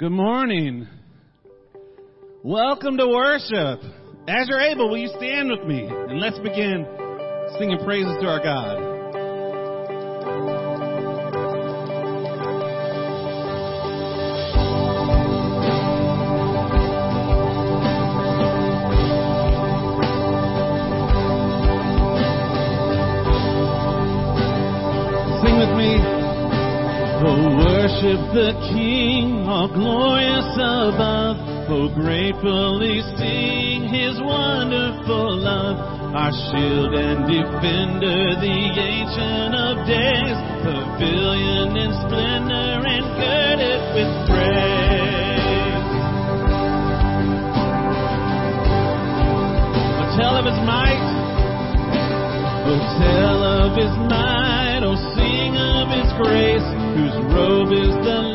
Well, 0.00 0.10
good 0.10 0.16
morning. 0.16 0.86
Welcome 2.44 2.96
to 2.98 3.08
worship. 3.08 3.80
As 4.28 4.48
you're 4.48 4.60
able, 4.60 4.90
will 4.90 4.98
you 4.98 5.08
stand 5.16 5.50
with 5.50 5.66
me 5.66 5.86
and 5.86 6.20
let's 6.20 6.38
begin 6.38 6.86
singing 7.58 7.78
praises 7.84 8.14
to 8.20 8.26
our 8.28 8.38
God. 8.38 8.78
Sing 25.44 25.58
with 25.58 25.76
me. 25.76 25.98
Oh 27.20 27.47
worship 27.88 28.20
the 28.34 28.52
King, 28.68 29.48
all 29.48 29.68
glorious 29.68 30.52
above. 30.60 31.36
Oh, 31.72 31.88
gratefully 31.94 33.00
sing 33.16 33.88
his 33.88 34.20
wonderful 34.20 35.36
love. 35.36 35.76
Our 36.12 36.32
shield 36.32 36.92
and 36.94 37.24
defender, 37.24 38.36
the 38.40 38.58
ancient 38.76 39.54
of 39.56 39.86
days, 39.88 40.36
pavilion 40.64 41.76
in 41.80 41.90
splendor 42.04 42.84
and 42.84 43.04
girded 43.16 43.80
with 43.96 44.12
praise. 44.28 45.88
Oh, 49.96 50.08
tell 50.20 50.36
of 50.36 50.44
his 50.44 50.60
might. 50.68 51.08
Oh, 52.68 52.80
tell 53.00 53.40
of 53.44 53.76
his 53.80 53.94
might. 54.12 54.80
Oh, 54.84 54.96
sing 55.16 55.56
of 55.56 55.88
his 55.88 56.12
grace 56.20 56.77
robe 57.38 57.72
is 57.72 57.94
the 58.04 58.27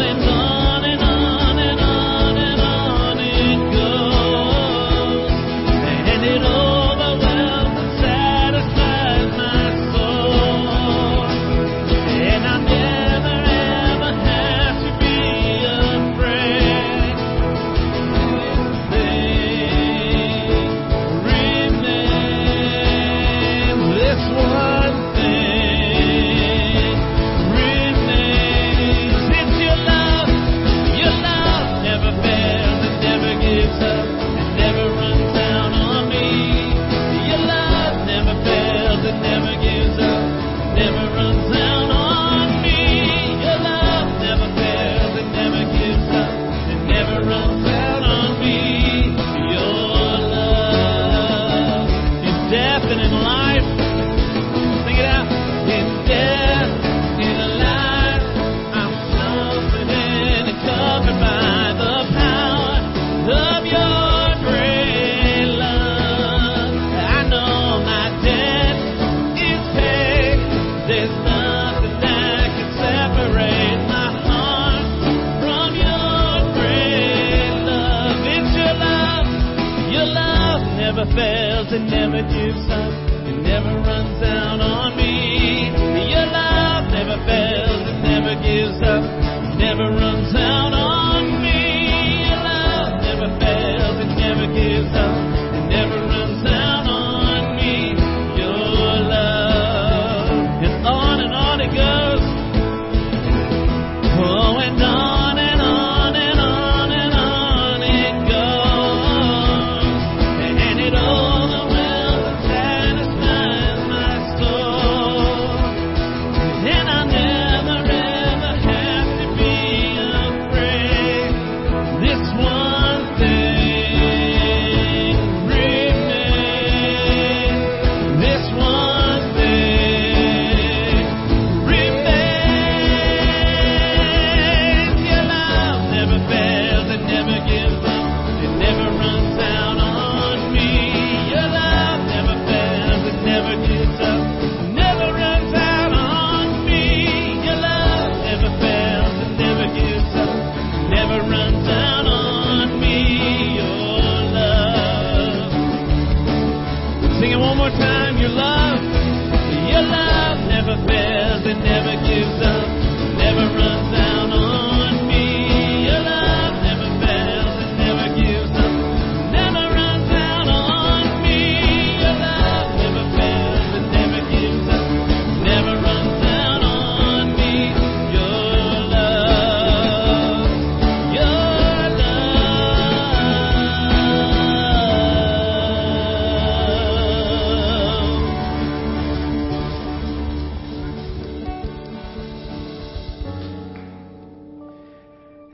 Oh, 0.00 0.37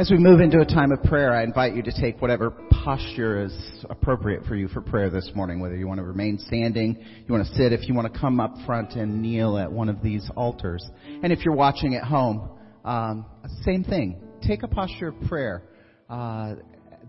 As 0.04 0.10
we 0.10 0.18
move 0.18 0.40
into 0.40 0.60
a 0.60 0.66
time 0.66 0.92
of 0.92 1.02
prayer, 1.04 1.32
I 1.32 1.44
invite 1.44 1.74
you 1.74 1.82
to 1.82 1.90
take 1.98 2.20
whatever 2.20 2.50
posture 2.50 3.42
is 3.42 3.84
appropriate 3.88 4.44
for 4.44 4.54
you 4.54 4.68
for 4.68 4.82
prayer 4.82 5.08
this 5.08 5.30
morning, 5.34 5.60
whether 5.60 5.76
you 5.76 5.88
want 5.88 5.96
to 5.96 6.04
remain 6.04 6.38
standing, 6.38 7.02
you 7.26 7.32
want 7.32 7.46
to 7.46 7.54
sit, 7.54 7.72
if 7.72 7.88
you 7.88 7.94
want 7.94 8.12
to 8.12 8.20
come 8.20 8.38
up 8.38 8.54
front 8.66 8.96
and 8.96 9.22
kneel 9.22 9.56
at 9.56 9.72
one 9.72 9.88
of 9.88 10.02
these 10.02 10.28
altars. 10.36 10.86
And 11.22 11.32
if 11.32 11.42
you're 11.42 11.54
watching 11.54 11.94
at 11.94 12.04
home, 12.04 12.50
um, 12.84 13.24
same 13.62 13.82
thing. 13.82 14.20
Take 14.46 14.62
a 14.62 14.68
posture 14.68 15.08
of 15.08 15.14
prayer 15.26 15.62
uh, 16.10 16.56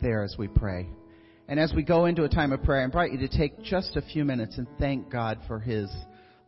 there 0.01 0.23
as 0.23 0.37
we 0.39 0.47
pray. 0.47 0.87
And 1.49 1.59
as 1.59 1.73
we 1.75 1.83
go 1.83 2.05
into 2.05 2.23
a 2.23 2.29
time 2.29 2.53
of 2.53 2.63
prayer, 2.63 2.79
I 2.79 2.85
invite 2.85 3.11
you 3.11 3.17
to 3.27 3.37
take 3.37 3.61
just 3.61 3.97
a 3.97 4.01
few 4.03 4.23
minutes 4.23 4.57
and 4.57 4.67
thank 4.79 5.11
God 5.11 5.39
for 5.49 5.59
His 5.59 5.93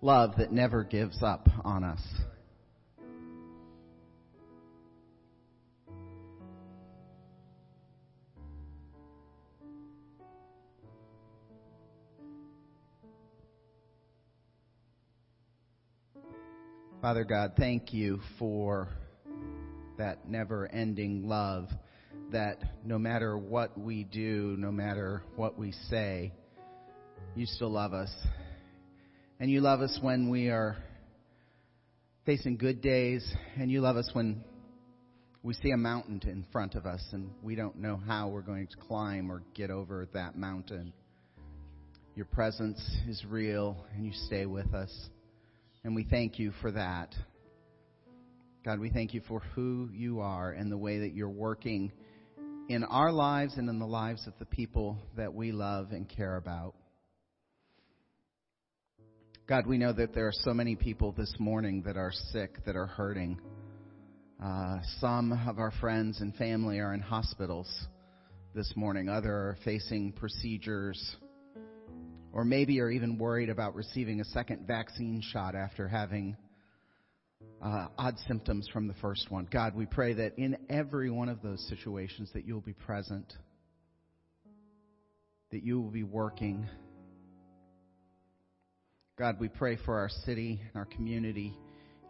love 0.02 0.36
that 0.38 0.54
never 0.54 0.86
gives 0.86 1.22
up 1.22 1.50
on 1.66 1.84
us. 1.84 2.00
Father 17.08 17.24
God, 17.24 17.54
thank 17.58 17.93
you 17.93 18.20
for 18.38 18.89
that 19.98 20.28
never 20.28 20.67
ending 20.67 21.26
love 21.26 21.70
that 22.34 22.62
no 22.84 23.00
matter 23.00 23.38
what 23.38 23.80
we 23.80 24.04
do, 24.04 24.58
no 24.60 24.74
matter 24.74 25.24
what 25.38 25.58
we 25.58 25.72
say, 25.89 26.34
you 27.34 27.46
still 27.46 27.70
love 27.70 27.93
us. 27.93 28.13
And 29.39 29.50
you 29.50 29.62
love 29.62 29.80
us 29.80 29.98
when 30.02 30.30
we 30.30 30.50
are 30.50 30.76
facing 32.26 32.58
good 32.58 32.82
days, 32.82 33.26
and 33.56 33.72
you 33.72 33.80
love 33.80 33.96
us 33.96 34.10
when 34.12 34.43
we 35.43 35.54
see 35.54 35.72
a 35.72 35.78
mountain 35.78 36.20
in 36.26 36.46
front 36.52 36.76
of 36.76 36.86
us 36.86 37.02
and 37.13 37.30
we 37.41 37.56
don't 37.56 37.78
know 37.78 38.02
how 38.06 38.28
we're 38.28 38.41
going 38.41 38.67
to 38.67 38.76
climb 38.86 39.32
or 39.32 39.43
get 39.54 39.72
over 39.72 40.10
that 40.13 40.38
mountain. 40.38 40.91
Your 42.17 42.26
presence 42.26 42.82
is 43.08 43.24
real 43.24 43.86
and 43.96 44.06
you 44.06 44.12
stay 44.26 44.46
with 44.46 44.74
us. 44.74 44.91
And 45.88 45.95
we 45.95 46.04
thank 46.04 46.38
you 46.38 46.52
for 46.62 46.69
that. 46.73 47.15
God, 48.65 48.78
we 48.78 48.89
thank 48.89 49.13
you 49.13 49.21
for 49.26 49.39
who 49.56 49.88
you 49.93 50.19
are 50.19 50.52
and 50.52 50.69
the 50.69 50.78
way 50.78 51.00
that 51.00 51.13
you're 51.13 51.30
working 51.30 51.93
in 52.67 52.84
our 52.84 53.10
lives 53.10 53.54
and 53.56 53.69
in 53.69 53.80
the 53.80 53.88
lives 53.88 54.28
of 54.28 54.34
the 54.38 54.43
people 54.43 54.97
that 55.15 55.34
we 55.34 55.54
love 55.54 55.93
and 55.93 56.10
care 56.10 56.36
about. 56.36 56.76
God, 59.47 59.65
we 59.65 59.78
know 59.78 59.93
that 59.93 60.13
there 60.13 60.28
are 60.28 60.34
so 60.34 60.54
many 60.54 60.76
people 60.76 61.13
this 61.13 61.34
morning 61.39 61.84
that 61.84 61.95
are 61.95 62.12
sick, 62.34 62.65
that 62.65 62.76
are 62.76 62.88
hurting. 62.88 63.39
Uh, 64.43 64.80
some 65.00 65.32
of 65.47 65.58
our 65.58 65.71
friends 65.80 66.19
and 66.19 66.36
family 66.36 66.80
are 66.80 66.93
in 66.93 67.00
hospitals 67.00 67.73
this 68.54 68.73
morning. 68.76 69.08
Other 69.08 69.32
are 69.32 69.58
facing 69.63 70.12
procedures 70.12 71.15
or 72.38 72.45
maybe 72.45 72.80
are 72.80 72.91
even 72.91 73.17
worried 73.17 73.50
about 73.50 73.73
receiving 73.73 74.21
a 74.21 74.26
second 74.26 74.67
vaccine 74.67 75.23
shot 75.34 75.56
after 75.56 75.88
having 75.88 76.38
uh, 77.63 77.88
odd 77.97 78.15
symptoms 78.28 78.69
from 78.71 78.88
the 78.88 78.93
first 79.02 79.32
one. 79.32 79.47
God, 79.52 79.73
we 79.73 79.88
pray 79.88 80.13
that 80.13 80.38
in 80.38 80.56
every 80.69 81.10
one 81.10 81.30
of 81.30 81.41
those 81.41 81.67
situations 81.67 82.30
that 82.36 82.45
you'll 82.45 82.62
be 82.62 82.73
present, 82.73 83.34
that 85.52 85.63
you 85.63 85.82
will 85.82 85.89
be 85.89 86.04
working. 86.04 86.69
God, 89.17 89.38
we 89.39 89.47
pray 89.47 89.76
for 89.84 89.97
our 89.97 90.10
city 90.10 90.62
and 90.62 90.76
our 90.76 90.86
community 90.86 91.56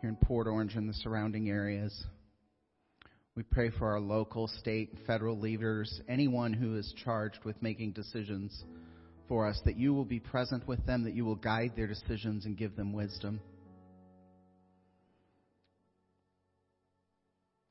here 0.01 0.09
in 0.09 0.17
Port 0.17 0.47
Orange 0.47 0.75
and 0.75 0.89
the 0.89 0.93
surrounding 0.95 1.49
areas. 1.49 2.05
We 3.33 3.43
pray 3.43 3.69
for 3.69 3.93
our 3.93 4.01
local, 4.01 4.49
state, 4.49 4.91
and 4.91 5.07
federal 5.07 5.39
leaders, 5.39 6.01
anyone 6.09 6.51
who 6.51 6.75
is 6.75 6.93
charged 7.05 7.45
with 7.45 7.55
making 7.61 7.93
decisions 7.93 8.65
for 9.27 9.47
us, 9.47 9.59
that 9.65 9.77
you 9.77 9.93
will 9.93 10.05
be 10.05 10.19
present 10.19 10.67
with 10.67 10.85
them, 10.85 11.03
that 11.03 11.13
you 11.13 11.25
will 11.25 11.35
guide 11.35 11.73
their 11.75 11.87
decisions 11.87 12.45
and 12.45 12.57
give 12.57 12.75
them 12.75 12.93
wisdom. 12.93 13.39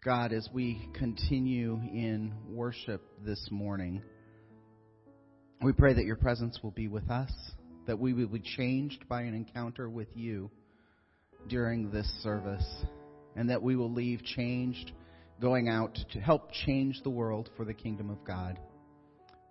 God, 0.04 0.32
as 0.32 0.48
we 0.52 0.88
continue 0.94 1.80
in 1.92 2.32
worship 2.48 3.02
this 3.24 3.48
morning, 3.50 4.02
we 5.60 5.72
pray 5.72 5.94
that 5.94 6.04
your 6.04 6.16
presence 6.16 6.60
will 6.62 6.70
be 6.70 6.86
with 6.86 7.10
us, 7.10 7.32
that 7.88 7.98
we 7.98 8.12
will 8.12 8.28
be 8.28 8.38
changed 8.38 9.08
by 9.08 9.22
an 9.22 9.34
encounter 9.34 9.90
with 9.90 10.08
you 10.14 10.50
during 11.48 11.90
this 11.90 12.06
service, 12.22 12.64
and 13.34 13.50
that 13.50 13.62
we 13.62 13.74
will 13.74 13.92
leave 13.92 14.22
changed, 14.22 14.92
going 15.40 15.68
out 15.68 15.98
to 16.12 16.20
help 16.20 16.52
change 16.52 17.00
the 17.02 17.10
world 17.10 17.50
for 17.56 17.64
the 17.64 17.74
kingdom 17.74 18.08
of 18.08 18.24
God. 18.24 18.60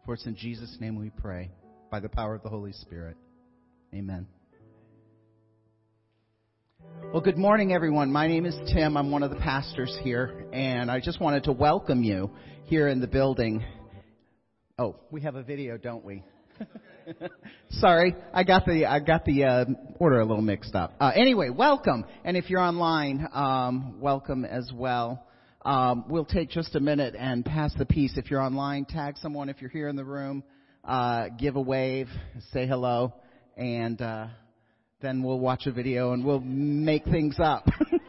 For 0.06 0.14
it's 0.14 0.26
in 0.26 0.36
Jesus' 0.38 0.78
name 0.80 0.96
we 0.96 1.10
pray, 1.10 1.52
by 1.90 2.00
the 2.00 2.10
power 2.10 2.36
of 2.36 2.44
the 2.44 2.50
Holy 2.50 2.74
Spirit. 2.74 3.18
Amen. 3.94 4.28
Well, 7.12 7.22
good 7.22 7.38
morning, 7.38 7.74
everyone. 7.74 8.12
My 8.12 8.28
name 8.28 8.46
is 8.46 8.56
Tim. 8.74 8.98
I'm 8.98 9.12
one 9.12 9.24
of 9.24 9.30
the 9.30 9.38
pastors 9.38 9.96
here, 10.02 10.48
and 10.52 10.90
I 10.90 11.00
just 11.00 11.20
wanted 11.20 11.46
to 11.46 11.52
welcome 11.52 12.04
you 12.04 12.32
here 12.66 12.88
in 12.88 13.00
the 13.00 13.08
building. 13.08 13.64
Oh, 14.78 14.98
we 15.12 15.22
have 15.22 15.36
a 15.36 15.44
video, 15.44 15.78
don't 15.78 16.04
we? 16.04 16.24
Sorry, 17.70 18.16
I 18.34 18.44
got 18.44 18.66
the 18.66 18.86
I 18.86 19.00
got 19.00 19.26
the 19.26 19.44
uh, 19.44 19.66
order 20.00 20.20
a 20.20 20.26
little 20.26 20.42
mixed 20.42 20.76
up. 20.76 20.94
Uh, 21.00 21.12
anyway, 21.16 21.50
welcome, 21.50 22.06
and 22.24 22.36
if 22.36 22.50
you're 22.50 22.62
online, 22.62 23.28
um, 23.34 24.00
welcome 24.00 24.44
as 24.44 24.72
well. 24.74 25.26
Um, 25.64 26.06
we'll 26.08 26.26
take 26.26 26.50
just 26.50 26.76
a 26.76 26.80
minute 26.80 27.16
and 27.18 27.44
pass 27.44 27.74
the 27.78 27.86
peace. 27.86 28.14
If 28.18 28.30
you're 28.30 28.42
online, 28.42 28.86
tag 28.86 29.18
someone. 29.18 29.50
If 29.50 29.62
you're 29.62 29.70
here 29.70 29.88
in 29.88 29.96
the 29.96 30.06
room, 30.06 30.44
uh, 30.86 31.30
give 31.30 31.56
a 31.56 31.62
wave, 31.62 32.08
say 32.52 32.68
hello, 32.68 33.14
and 33.58 34.02
uh, 34.02 34.28
then 35.02 35.24
we'll 35.24 35.40
watch 35.40 35.66
a 35.66 35.72
video 35.72 36.14
and 36.14 36.24
we'll 36.24 36.40
make 36.40 37.06
things 37.06 37.36
up. 37.40 37.68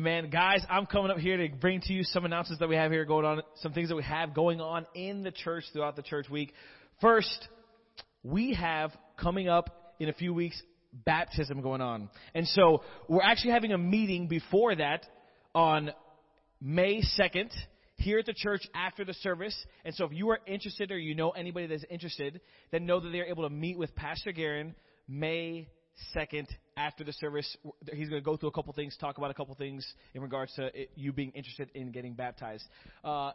Amen. 0.00 0.30
Guys, 0.30 0.64
I'm 0.70 0.86
coming 0.86 1.10
up 1.10 1.18
here 1.18 1.36
to 1.36 1.54
bring 1.54 1.82
to 1.82 1.92
you 1.92 2.04
some 2.04 2.24
announcements 2.24 2.58
that 2.60 2.70
we 2.70 2.76
have 2.76 2.90
here 2.90 3.04
going 3.04 3.26
on, 3.26 3.42
some 3.56 3.74
things 3.74 3.90
that 3.90 3.96
we 3.96 4.02
have 4.02 4.32
going 4.32 4.58
on 4.58 4.86
in 4.94 5.22
the 5.22 5.30
church 5.30 5.64
throughout 5.74 5.94
the 5.94 6.00
church 6.00 6.26
week. 6.30 6.54
First, 7.02 7.48
we 8.22 8.54
have 8.54 8.92
coming 9.18 9.50
up 9.50 9.94
in 10.00 10.08
a 10.08 10.14
few 10.14 10.32
weeks 10.32 10.62
baptism 11.04 11.60
going 11.60 11.82
on. 11.82 12.08
And 12.34 12.48
so 12.48 12.82
we're 13.08 13.20
actually 13.22 13.50
having 13.50 13.74
a 13.74 13.78
meeting 13.78 14.26
before 14.26 14.74
that 14.74 15.04
on 15.54 15.90
May 16.62 17.02
2nd 17.02 17.50
here 17.96 18.20
at 18.20 18.24
the 18.24 18.32
church 18.34 18.66
after 18.74 19.04
the 19.04 19.12
service. 19.12 19.66
And 19.84 19.94
so 19.94 20.06
if 20.06 20.12
you 20.14 20.30
are 20.30 20.38
interested 20.46 20.90
or 20.92 20.98
you 20.98 21.14
know 21.14 21.28
anybody 21.28 21.66
that's 21.66 21.84
interested, 21.90 22.40
then 22.70 22.86
know 22.86 23.00
that 23.00 23.10
they're 23.10 23.26
able 23.26 23.42
to 23.42 23.54
meet 23.54 23.76
with 23.76 23.94
Pastor 23.94 24.32
Garen 24.32 24.74
May 25.06 25.68
2nd 26.16 26.46
after 26.80 27.04
the 27.04 27.12
service. 27.14 27.56
He's 27.92 28.08
going 28.08 28.20
to 28.20 28.24
go 28.24 28.36
through 28.36 28.48
a 28.48 28.52
couple 28.52 28.72
things, 28.72 28.96
talk 28.98 29.18
about 29.18 29.30
a 29.30 29.34
couple 29.34 29.54
things 29.54 29.86
in 30.14 30.22
regards 30.22 30.54
to 30.54 30.66
it, 30.74 30.90
you 30.96 31.12
being 31.12 31.30
interested 31.32 31.70
in 31.74 31.92
getting 31.92 32.14
baptized. 32.14 32.64
Uh, 33.04 33.32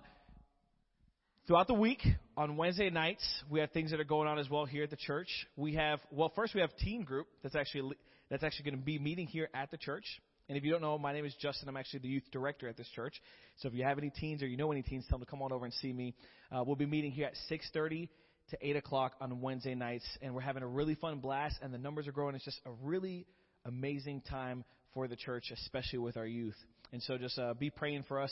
throughout 1.45 1.67
the 1.67 1.73
week, 1.73 2.01
on 2.35 2.57
Wednesday 2.57 2.89
nights, 2.89 3.23
we 3.49 3.59
have 3.59 3.71
things 3.71 3.91
that 3.91 3.99
are 3.99 4.05
going 4.05 4.27
on 4.27 4.39
as 4.39 4.49
well 4.49 4.65
here 4.65 4.83
at 4.83 4.89
the 4.89 4.97
church. 4.97 5.29
We 5.55 5.75
have, 5.75 5.99
well, 6.11 6.31
first 6.35 6.55
we 6.55 6.61
have 6.61 6.75
teen 6.77 7.03
group 7.03 7.27
that's 7.43 7.55
actually, 7.55 7.95
that's 8.29 8.43
actually 8.43 8.71
going 8.71 8.79
to 8.79 8.85
be 8.85 8.97
meeting 8.97 9.27
here 9.27 9.49
at 9.53 9.69
the 9.69 9.77
church. 9.77 10.05
And 10.49 10.57
if 10.57 10.63
you 10.63 10.71
don't 10.71 10.81
know, 10.81 10.97
my 10.97 11.13
name 11.13 11.25
is 11.25 11.33
Justin. 11.39 11.69
I'm 11.69 11.77
actually 11.77 11.99
the 11.99 12.07
youth 12.07 12.23
director 12.31 12.67
at 12.67 12.77
this 12.77 12.87
church. 12.95 13.13
So 13.57 13.67
if 13.67 13.73
you 13.73 13.83
have 13.83 13.97
any 13.97 14.09
teens 14.09 14.43
or 14.43 14.47
you 14.47 14.57
know 14.57 14.71
any 14.71 14.81
teens, 14.81 15.05
tell 15.09 15.17
them 15.17 15.25
to 15.25 15.29
come 15.29 15.41
on 15.41 15.51
over 15.51 15.65
and 15.65 15.73
see 15.75 15.91
me. 15.93 16.15
Uh, 16.51 16.63
we'll 16.63 16.75
be 16.75 16.85
meeting 16.85 17.11
here 17.11 17.27
at 17.27 17.33
6:30 17.49 18.09
to 18.51 18.57
8 18.61 18.75
o'clock 18.75 19.13
on 19.19 19.41
Wednesday 19.41 19.75
nights, 19.75 20.05
and 20.21 20.33
we're 20.33 20.41
having 20.41 20.63
a 20.63 20.67
really 20.67 20.95
fun 20.95 21.19
blast. 21.19 21.57
And 21.61 21.73
the 21.73 21.77
numbers 21.77 22.07
are 22.07 22.11
growing. 22.11 22.35
It's 22.35 22.45
just 22.45 22.61
a 22.65 22.71
really 22.83 23.25
amazing 23.65 24.21
time 24.21 24.63
for 24.93 25.07
the 25.07 25.15
church, 25.15 25.51
especially 25.51 25.99
with 25.99 26.17
our 26.17 26.25
youth. 26.25 26.55
And 26.93 27.01
so 27.03 27.17
just 27.17 27.37
uh, 27.39 27.53
be 27.53 27.69
praying 27.69 28.05
for 28.07 28.21
us 28.21 28.31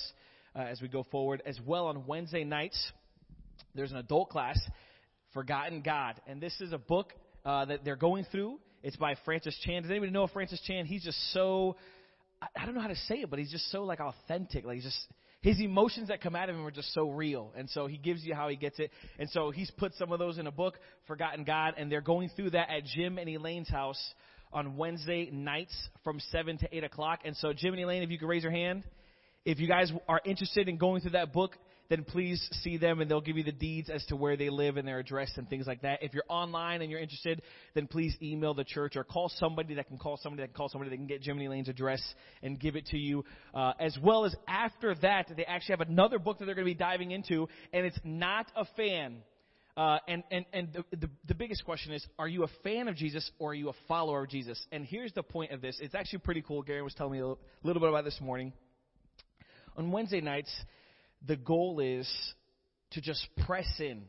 uh, 0.56 0.60
as 0.60 0.82
we 0.82 0.88
go 0.88 1.04
forward. 1.12 1.42
As 1.46 1.60
well 1.66 1.88
on 1.88 2.06
Wednesday 2.06 2.44
nights, 2.44 2.92
there's 3.76 3.92
an 3.92 3.98
adult 3.98 4.30
class, 4.30 4.60
Forgotten 5.34 5.82
God, 5.82 6.22
and 6.28 6.40
this 6.40 6.54
is 6.62 6.74
a 6.74 6.78
book 6.78 7.12
uh, 7.44 7.66
that 7.66 7.84
they're 7.84 7.96
going 7.96 8.26
through. 8.32 8.60
It's 8.84 8.96
by 8.96 9.16
Francis 9.26 9.58
Chan. 9.66 9.82
Does 9.82 9.92
anybody 9.92 10.12
know 10.12 10.28
Francis 10.28 10.62
Chan? 10.68 10.86
He's 10.86 11.04
just 11.04 11.18
so 11.34 11.76
I, 12.56 12.66
don't 12.66 12.76
know 12.76 12.82
how 12.82 12.88
to 12.88 12.96
say 12.96 13.16
it, 13.16 13.30
but 13.30 13.40
he's 13.40 13.52
just 13.52 13.70
so 13.72 13.84
like 13.84 14.00
authentic. 14.00 14.66
Like 14.66 14.76
he's 14.76 14.84
just 14.84 15.08
his 15.44 15.60
emotions 15.60 16.08
that 16.08 16.22
come 16.22 16.38
out 16.38 16.50
of 16.50 16.56
him 16.56 16.66
are 16.66 16.72
just 16.72 16.94
so 16.94 17.10
real. 17.10 17.52
And 17.56 17.70
so 17.70 17.86
he 17.86 17.98
gives 17.98 18.24
you 18.24 18.34
how 18.34 18.48
he 18.48 18.56
gets 18.56 18.80
it. 18.80 18.92
And 19.20 19.30
so 19.30 19.52
he's 19.52 19.70
put 19.72 19.94
some 19.96 20.14
of 20.14 20.18
those 20.18 20.38
in 20.38 20.48
a 20.48 20.52
book, 20.52 20.76
Forgotten 21.06 21.44
God, 21.44 21.74
and 21.78 21.92
they're 21.92 22.00
going 22.00 22.30
through 22.34 22.52
that 22.52 22.70
at 22.70 22.86
Jim 22.86 23.18
and 23.18 23.30
Elaine's 23.30 23.68
house 23.68 24.02
on 24.54 24.78
Wednesday 24.78 25.30
nights 25.32 25.76
from 26.06 26.22
7 26.32 26.60
to 26.60 26.78
8 26.78 26.86
o'clock. 26.86 27.20
And 27.26 27.36
so 27.36 27.52
Jim 27.52 27.74
and 27.74 27.84
Elaine, 27.84 28.04
if 28.04 28.10
you 28.10 28.18
could 28.18 28.30
raise 28.30 28.44
your 28.44 28.54
hand. 28.54 28.84
If 29.44 29.60
you 29.60 29.68
guys 29.68 29.92
are 30.08 30.22
interested 30.24 30.70
in 30.70 30.78
going 30.78 31.02
through 31.02 31.12
that 31.12 31.34
book, 31.34 31.58
then 31.90 32.04
please 32.04 32.48
see 32.64 32.78
them 32.78 33.02
and 33.02 33.10
they'll 33.10 33.22
give 33.22 33.38
you 33.38 33.44
the 33.44 33.52
deeds 33.52 33.90
as 33.90 34.04
to 34.06 34.16
where 34.16 34.38
they 34.38 34.50
live 34.50 34.78
and 34.78 34.88
their 34.88 35.00
address 35.00 35.32
and 35.38 35.50
things 35.50 35.68
like 35.68 35.82
that. 35.82 36.02
If 36.02 36.14
you're 36.14 36.24
online 36.30 36.82
and 36.82 36.90
you're 36.90 37.00
interested, 37.00 37.42
then 37.74 37.88
please 37.88 38.16
email 38.22 38.54
the 38.54 38.64
church 38.64 38.96
or 38.96 39.04
call 39.04 39.30
somebody 39.38 39.76
that 39.76 39.88
can 39.88 39.98
call 39.98 40.18
somebody 40.18 40.44
that 40.44 40.48
can 40.48 40.56
call 40.56 40.70
somebody 40.70 40.90
that 40.90 40.98
can 40.98 41.08
get 41.08 41.22
Jim 41.22 41.38
and 41.38 41.48
Elaine's 41.48 41.70
address 41.70 42.02
and 42.42 42.60
give 42.60 42.76
it 42.76 42.88
to 42.88 42.98
you. 42.98 43.26
Uh, 43.54 43.74
as 43.80 43.98
well 44.02 44.26
as 44.26 44.36
after 44.48 44.96
that, 45.02 45.32
they 45.36 45.46
actually 45.46 45.74
have 45.74 45.88
another 45.88 46.20
book 46.20 46.40
that 46.40 46.46
they're 46.46 46.56
going 46.56 46.68
to 46.68 46.74
be 46.74 46.78
diving 46.78 47.12
into, 47.12 47.48
and 47.72 47.86
it's 47.86 48.00
not 48.04 48.48
a 48.56 48.66
fan. 48.78 49.18
Uh, 49.76 49.98
and 50.08 50.24
and, 50.30 50.46
and 50.54 50.70
the, 50.72 50.98
the, 50.98 51.10
the 51.28 51.36
biggest 51.36 51.66
question 51.66 51.94
is, 51.94 52.06
are 52.20 52.28
you 52.28 52.44
a 52.44 52.50
fan 52.64 52.88
of 52.88 52.96
Jesus 52.96 53.30
or 53.40 53.52
are 53.52 53.56
you 53.56 53.70
a 53.70 53.74
follower 53.88 54.24
of 54.24 54.30
Jesus? 54.30 54.64
And 54.72 54.86
here's 54.86 55.12
the 55.14 55.24
point 55.24 55.52
of 55.52 55.62
this. 55.62 55.78
It's 55.82 55.96
actually 55.96 56.20
pretty 56.20 56.44
cool. 56.44 56.62
Gary 56.62 56.84
was 56.84 56.94
telling 56.94 57.14
me 57.14 57.20
a 57.20 57.34
little 57.64 57.82
bit 57.82 57.90
about 57.90 58.06
this 58.06 58.20
morning. 58.22 58.54
On 59.76 59.92
Wednesday 59.92 60.22
nights, 60.22 60.54
the 61.28 61.36
goal 61.36 61.80
is 61.80 62.10
to 62.92 63.02
just 63.02 63.28
press 63.46 63.68
in 63.80 64.04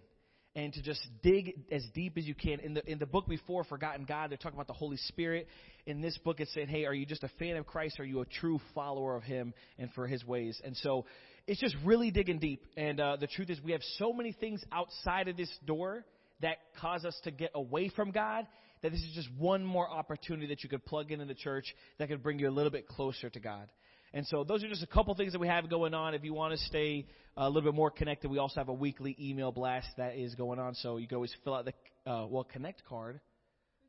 and 0.57 0.73
to 0.73 0.83
just 0.83 1.01
dig 1.23 1.53
as 1.73 1.85
deep 1.95 2.17
as 2.17 2.25
you 2.25 2.35
can. 2.35 2.61
In 2.61 2.75
the 2.75 2.91
in 2.91 2.99
the 2.99 3.07
book 3.07 3.27
before 3.27 3.65
Forgotten 3.65 4.05
God, 4.05 4.31
they're 4.31 4.39
talking 4.39 4.57
about 4.57 4.69
the 4.69 4.73
Holy 4.73 4.97
Spirit. 5.09 5.49
In 5.87 6.01
this 6.01 6.17
book, 6.19 6.41
it's 6.41 6.53
saying, 6.55 6.69
"Hey, 6.69 6.85
are 6.85 6.95
you 6.95 7.07
just 7.07 7.25
a 7.25 7.31
fan 7.39 7.57
of 7.57 7.67
Christ? 7.67 7.99
Are 7.99 8.05
you 8.05 8.21
a 8.21 8.27
true 8.27 8.61
follower 8.75 9.17
of 9.17 9.25
Him 9.25 9.53
and 9.79 9.91
for 9.93 10.07
His 10.07 10.25
ways?" 10.25 10.61
And 10.65 10.77
so, 10.77 11.07
it's 11.47 11.61
just 11.61 11.75
really 11.85 12.11
digging 12.11 12.39
deep. 12.39 12.65
And 12.77 13.01
uh, 13.01 13.17
the 13.17 13.27
truth 13.27 13.51
is, 13.51 13.61
we 13.61 13.73
have 13.73 13.83
so 13.99 14.13
many 14.13 14.33
things 14.33 14.63
outside 14.71 15.29
of 15.29 15.37
this 15.37 15.51
door 15.67 16.05
that 16.41 16.59
cause 16.81 17.05
us 17.05 17.19
to 17.25 17.31
get 17.31 17.51
away 17.55 17.89
from 17.89 18.11
God. 18.13 18.47
That 18.83 18.93
this 18.93 19.01
is 19.01 19.13
just 19.15 19.29
one 19.39 19.65
more 19.65 19.91
opportunity 19.91 20.49
that 20.49 20.63
you 20.63 20.69
could 20.69 20.85
plug 20.85 21.11
into 21.11 21.25
the 21.25 21.35
church 21.35 21.65
that 21.99 22.09
could 22.09 22.23
bring 22.23 22.39
you 22.39 22.49
a 22.49 22.53
little 22.53 22.71
bit 22.71 22.87
closer 22.87 23.31
to 23.31 23.41
God. 23.41 23.71
And 24.15 24.25
so 24.29 24.45
those 24.45 24.63
are 24.63 24.69
just 24.69 24.83
a 24.85 24.87
couple 24.87 25.13
things 25.17 25.33
that 25.33 25.41
we 25.41 25.49
have 25.49 25.69
going 25.69 25.93
on. 25.93 26.15
If 26.15 26.23
you 26.23 26.33
want 26.33 26.57
to 26.57 26.65
stay 26.67 27.05
a 27.37 27.49
little 27.49 27.69
bit 27.73 27.75
more 27.75 27.91
connected, 27.91 28.31
we 28.31 28.39
also 28.39 28.61
have 28.61 28.69
a 28.69 28.73
weekly 28.73 29.17
email 29.21 29.51
blast 29.51 29.89
that 29.97 30.15
is 30.15 30.37
going 30.37 30.61
on. 30.61 30.77
So 30.77 30.99
you 30.99 31.09
can 31.09 31.17
always 31.17 31.35
fill 31.43 31.55
out 31.55 31.65
the 31.65 32.11
uh, 32.11 32.27
well 32.27 32.45
connect 32.45 32.85
card. 32.85 33.21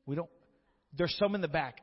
We 0.08 0.16
don't. 0.16 0.30
There's 0.98 1.16
some 1.20 1.36
in 1.36 1.42
the 1.42 1.48
back. 1.48 1.80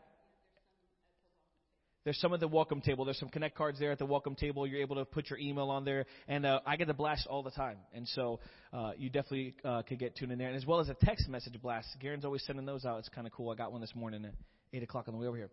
There's 2.02 2.18
some 2.18 2.35
at 2.35 2.40
the 2.40 2.48
welcome 2.48 2.81
table. 2.81 3.05
There's 3.05 3.20
some 3.20 3.28
connect 3.28 3.57
cards 3.57 3.78
there 3.78 3.92
at 3.92 4.00
the 4.00 4.07
welcome 4.07 4.35
table. 4.35 4.66
You're 4.66 4.81
able 4.81 4.96
to 4.96 5.05
put 5.05 5.31
your 5.31 5.38
email 5.38 5.70
on 5.70 5.85
there, 5.85 6.05
and 6.26 6.44
uh, 6.44 6.59
I 6.66 6.74
get 6.74 6.88
the 6.88 6.94
blast 6.94 7.28
all 7.28 7.44
the 7.44 7.52
time. 7.52 7.76
And 7.94 8.09
so 8.09 8.40
uh, 8.72 8.90
you 8.98 9.09
definitely 9.09 9.55
uh, 9.64 9.83
could 9.83 10.00
get 10.00 10.16
tuned 10.16 10.33
in 10.33 10.38
there, 10.38 10.48
and 10.48 10.57
as 10.57 10.66
well 10.66 10.81
as 10.81 10.88
a 10.88 10.96
text 11.00 11.28
message 11.28 11.55
blast. 11.62 11.87
Garen's 12.00 12.24
always 12.24 12.42
sending 12.44 12.66
those 12.66 12.85
out. 12.85 12.98
It's 12.98 13.09
kind 13.09 13.24
of 13.24 13.33
cool. 13.33 13.50
I 13.50 13.55
got 13.55 13.70
one 13.70 13.81
this 13.81 13.94
morning 13.94 14.24
at 14.24 14.35
eight 14.72 14.83
o'clock 14.83 15.07
on 15.07 15.14
the 15.14 15.20
way 15.20 15.28
over 15.28 15.37
here. 15.37 15.50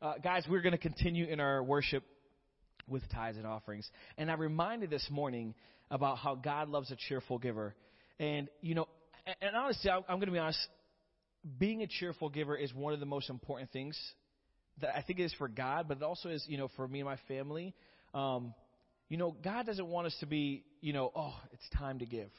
Uh, 0.00 0.14
guys, 0.20 0.44
we're 0.50 0.62
going 0.62 0.72
to 0.72 0.78
continue 0.78 1.26
in 1.26 1.38
our 1.38 1.62
worship 1.62 2.02
with 2.88 3.02
tithes 3.10 3.38
and 3.38 3.46
offerings. 3.46 3.88
And 4.18 4.30
I 4.30 4.34
reminded 4.34 4.90
this 4.90 5.06
morning 5.10 5.54
about 5.90 6.18
how 6.18 6.34
God 6.34 6.68
loves 6.68 6.90
a 6.90 6.96
cheerful 6.96 7.38
giver. 7.38 7.74
And, 8.18 8.48
you 8.60 8.74
know, 8.74 8.88
and, 9.40 9.54
honestly, 9.54 9.90
I'm 9.90 10.02
going 10.08 10.26
to 10.26 10.32
be 10.32 10.38
honest, 10.38 10.58
being 11.58 11.82
a 11.82 11.86
cheerful 11.86 12.28
giver 12.28 12.56
is 12.56 12.72
one 12.74 12.92
of 12.92 13.00
the 13.00 13.06
most 13.06 13.30
important 13.30 13.70
things 13.72 13.98
that 14.80 14.96
I 14.96 15.02
think 15.02 15.18
it 15.18 15.24
is 15.24 15.34
for 15.34 15.48
God, 15.48 15.86
but 15.88 15.98
it 15.98 16.02
also 16.02 16.28
is, 16.28 16.44
you 16.48 16.58
know, 16.58 16.68
for 16.76 16.88
me 16.88 17.00
and 17.00 17.08
my 17.08 17.18
family. 17.28 17.74
Um, 18.14 18.54
you 19.08 19.16
know, 19.16 19.36
God 19.44 19.66
doesn't 19.66 19.86
want 19.86 20.06
us 20.06 20.16
to 20.20 20.26
be, 20.26 20.64
you 20.80 20.92
know, 20.92 21.12
oh, 21.14 21.34
it's 21.52 21.68
time 21.78 21.98
to 21.98 22.06
give. 22.06 22.30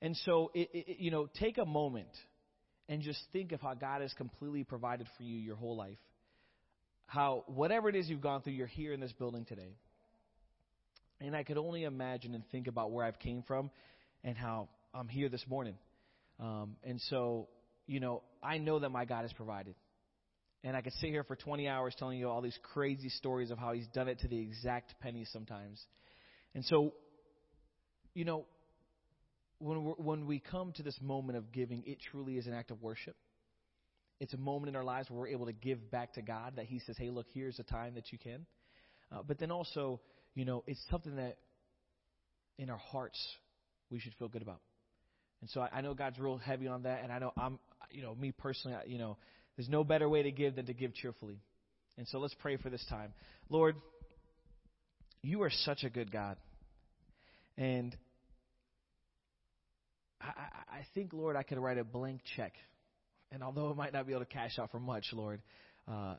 And 0.00 0.16
so, 0.24 0.50
it, 0.54 0.68
it, 0.72 0.96
you 1.00 1.10
know, 1.10 1.28
take 1.40 1.58
a 1.58 1.66
moment 1.66 2.08
and 2.88 3.02
just 3.02 3.20
think 3.32 3.52
of 3.52 3.60
how 3.60 3.74
God 3.74 4.00
has 4.02 4.12
completely 4.14 4.64
provided 4.64 5.06
for 5.16 5.24
you 5.24 5.36
your 5.36 5.56
whole 5.56 5.76
life 5.76 5.98
how 7.08 7.42
whatever 7.46 7.88
it 7.88 7.96
is 7.96 8.08
you've 8.08 8.20
gone 8.20 8.42
through, 8.42 8.52
you're 8.52 8.66
here 8.66 8.92
in 8.92 9.00
this 9.00 9.12
building 9.12 9.46
today. 9.46 9.74
And 11.20 11.34
I 11.34 11.42
could 11.42 11.56
only 11.56 11.84
imagine 11.84 12.34
and 12.34 12.44
think 12.52 12.68
about 12.68 12.92
where 12.92 13.04
I've 13.04 13.18
came 13.18 13.42
from 13.42 13.70
and 14.22 14.36
how 14.36 14.68
I'm 14.94 15.08
here 15.08 15.30
this 15.30 15.44
morning. 15.48 15.74
Um, 16.38 16.76
and 16.84 17.00
so, 17.08 17.48
you 17.86 17.98
know, 17.98 18.22
I 18.42 18.58
know 18.58 18.78
that 18.78 18.90
my 18.90 19.06
God 19.06 19.22
has 19.22 19.32
provided. 19.32 19.74
And 20.62 20.76
I 20.76 20.82
could 20.82 20.92
sit 21.00 21.08
here 21.08 21.24
for 21.24 21.34
20 21.34 21.66
hours 21.66 21.94
telling 21.98 22.18
you 22.18 22.28
all 22.28 22.42
these 22.42 22.58
crazy 22.74 23.08
stories 23.08 23.50
of 23.50 23.58
how 23.58 23.72
He's 23.72 23.86
done 23.88 24.06
it 24.06 24.20
to 24.20 24.28
the 24.28 24.38
exact 24.38 24.94
penny 25.00 25.24
sometimes. 25.32 25.82
And 26.54 26.64
so, 26.66 26.92
you 28.12 28.26
know, 28.26 28.44
when, 29.60 29.78
when 29.78 30.26
we 30.26 30.40
come 30.40 30.72
to 30.72 30.82
this 30.82 30.98
moment 31.00 31.38
of 31.38 31.52
giving, 31.52 31.84
it 31.86 31.98
truly 32.10 32.36
is 32.36 32.46
an 32.46 32.52
act 32.52 32.70
of 32.70 32.82
worship. 32.82 33.16
It's 34.20 34.34
a 34.34 34.38
moment 34.38 34.68
in 34.68 34.76
our 34.76 34.84
lives 34.84 35.08
where 35.10 35.20
we're 35.20 35.28
able 35.28 35.46
to 35.46 35.52
give 35.52 35.90
back 35.90 36.14
to 36.14 36.22
God 36.22 36.54
that 36.56 36.66
He 36.66 36.80
says, 36.80 36.96
hey, 36.98 37.10
look, 37.10 37.26
here's 37.32 37.58
a 37.58 37.62
time 37.62 37.94
that 37.94 38.12
you 38.12 38.18
can. 38.18 38.46
Uh, 39.12 39.22
but 39.26 39.38
then 39.38 39.50
also, 39.50 40.00
you 40.34 40.44
know, 40.44 40.64
it's 40.66 40.80
something 40.90 41.16
that 41.16 41.38
in 42.58 42.70
our 42.70 42.78
hearts 42.78 43.18
we 43.90 44.00
should 44.00 44.14
feel 44.18 44.28
good 44.28 44.42
about. 44.42 44.60
And 45.40 45.48
so 45.50 45.60
I, 45.60 45.68
I 45.72 45.80
know 45.80 45.94
God's 45.94 46.18
real 46.18 46.36
heavy 46.36 46.66
on 46.66 46.82
that, 46.82 47.02
and 47.02 47.12
I 47.12 47.18
know 47.18 47.32
I'm, 47.36 47.58
you 47.90 48.02
know, 48.02 48.14
me 48.14 48.32
personally, 48.32 48.76
I, 48.76 48.84
you 48.86 48.98
know, 48.98 49.16
there's 49.56 49.68
no 49.68 49.84
better 49.84 50.08
way 50.08 50.22
to 50.24 50.32
give 50.32 50.56
than 50.56 50.66
to 50.66 50.74
give 50.74 50.94
cheerfully. 50.94 51.40
And 51.96 52.06
so 52.08 52.18
let's 52.18 52.34
pray 52.34 52.56
for 52.56 52.70
this 52.70 52.84
time. 52.88 53.12
Lord, 53.48 53.76
you 55.22 55.42
are 55.42 55.50
such 55.50 55.84
a 55.84 55.90
good 55.90 56.12
God. 56.12 56.36
And 57.56 57.96
I, 60.20 60.28
I 60.70 60.86
think, 60.94 61.12
Lord, 61.12 61.34
I 61.34 61.42
could 61.42 61.58
write 61.58 61.78
a 61.78 61.84
blank 61.84 62.20
check 62.36 62.52
and 63.32 63.42
although 63.42 63.70
it 63.70 63.76
might 63.76 63.92
not 63.92 64.06
be 64.06 64.12
able 64.12 64.24
to 64.24 64.30
cash 64.30 64.58
out 64.58 64.70
for 64.70 64.80
much, 64.80 65.06
Lord, 65.12 65.42
uh, 65.86 66.14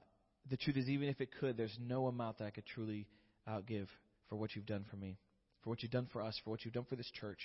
the 0.49 0.57
truth 0.57 0.77
is, 0.77 0.87
even 0.89 1.09
if 1.09 1.21
it 1.21 1.29
could, 1.39 1.57
there's 1.57 1.77
no 1.79 2.07
amount 2.07 2.39
that 2.39 2.45
I 2.45 2.49
could 2.51 2.65
truly 2.65 3.07
outgive 3.47 3.87
for 4.29 4.35
what 4.35 4.55
you've 4.55 4.65
done 4.65 4.85
for 4.89 4.95
me, 4.95 5.17
for 5.63 5.69
what 5.69 5.81
you've 5.81 5.91
done 5.91 6.07
for 6.11 6.21
us, 6.21 6.39
for 6.43 6.51
what 6.51 6.63
you've 6.63 6.73
done 6.73 6.85
for 6.89 6.95
this 6.95 7.09
church. 7.19 7.39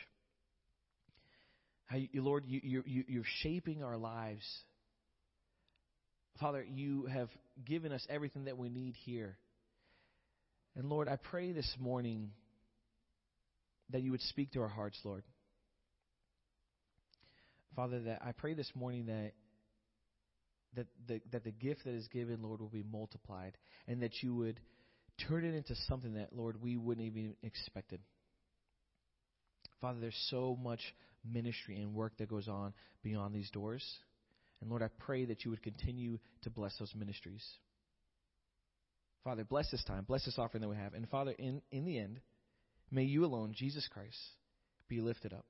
How 1.87 1.97
you, 1.97 2.23
Lord, 2.23 2.45
you, 2.47 2.61
you, 2.63 3.05
you're 3.07 3.25
shaping 3.43 3.83
our 3.83 3.97
lives. 3.97 4.45
Father, 6.41 6.65
you 6.65 7.07
have 7.07 7.29
given 7.65 7.93
us 7.93 8.05
everything 8.09 8.45
that 8.45 8.57
we 8.57 8.69
need 8.69 8.95
here. 9.05 9.37
And 10.77 10.89
Lord, 10.89 11.09
I 11.09 11.17
pray 11.17 11.53
this 11.53 11.71
morning 11.79 12.31
that 13.91 14.03
you 14.03 14.11
would 14.11 14.23
speak 14.23 14.53
to 14.53 14.63
our 14.63 14.69
hearts, 14.69 14.99
Lord. 15.05 15.23
Father, 17.77 18.01
that 18.01 18.23
I 18.25 18.33
pray 18.33 18.55
this 18.55 18.71
morning 18.75 19.07
that 19.07 19.33
that 20.77 20.87
the, 21.07 21.21
that 21.33 21.45
the 21.45 21.51
gift 21.51 21.85
that 21.85 21.95
is 21.95 22.09
given, 22.09 22.43
Lord, 22.43 22.61
will 22.61 22.69
be 22.69 22.83
multiplied, 22.83 23.57
and 23.87 24.03
that 24.03 24.23
you 24.23 24.35
would 24.35 24.61
turn 25.29 25.45
it 25.45 25.55
into 25.55 25.75
something 25.87 26.15
that, 26.15 26.33
Lord, 26.33 26.61
we 26.61 26.77
wouldn't 26.77 27.07
even 27.07 27.37
expected. 27.43 28.01
Father, 29.81 30.01
there's 30.01 30.27
so 30.31 30.57
much 30.61 30.81
ministry 31.25 31.77
and 31.77 31.95
work 31.95 32.17
that 32.19 32.29
goes 32.29 32.49
on 32.49 32.73
beyond 33.03 33.35
these 33.35 33.51
doors. 33.51 33.85
And 34.61 34.71
Lord, 34.71 34.83
I 34.83 34.89
pray 34.99 35.25
that 35.27 35.45
you 35.45 35.51
would 35.51 35.63
continue 35.63 36.19
to 36.43 36.51
bless 36.51 36.77
those 36.79 36.95
ministries. 36.97 37.45
Father, 39.25 39.45
bless 39.45 39.71
this 39.71 39.85
time, 39.85 40.05
bless 40.05 40.25
this 40.25 40.39
offering 40.39 40.63
that 40.63 40.69
we 40.69 40.77
have. 40.77 40.95
And 40.95 41.09
Father, 41.09 41.33
in, 41.39 41.63
in 41.71 41.85
the 41.85 41.99
end, 41.99 42.21
may 42.91 43.05
you 43.05 43.25
alone, 43.25 43.55
Jesus 43.57 43.89
Christ, 43.91 44.19
be 44.89 45.01
lifted 45.01 45.33
up, 45.33 45.47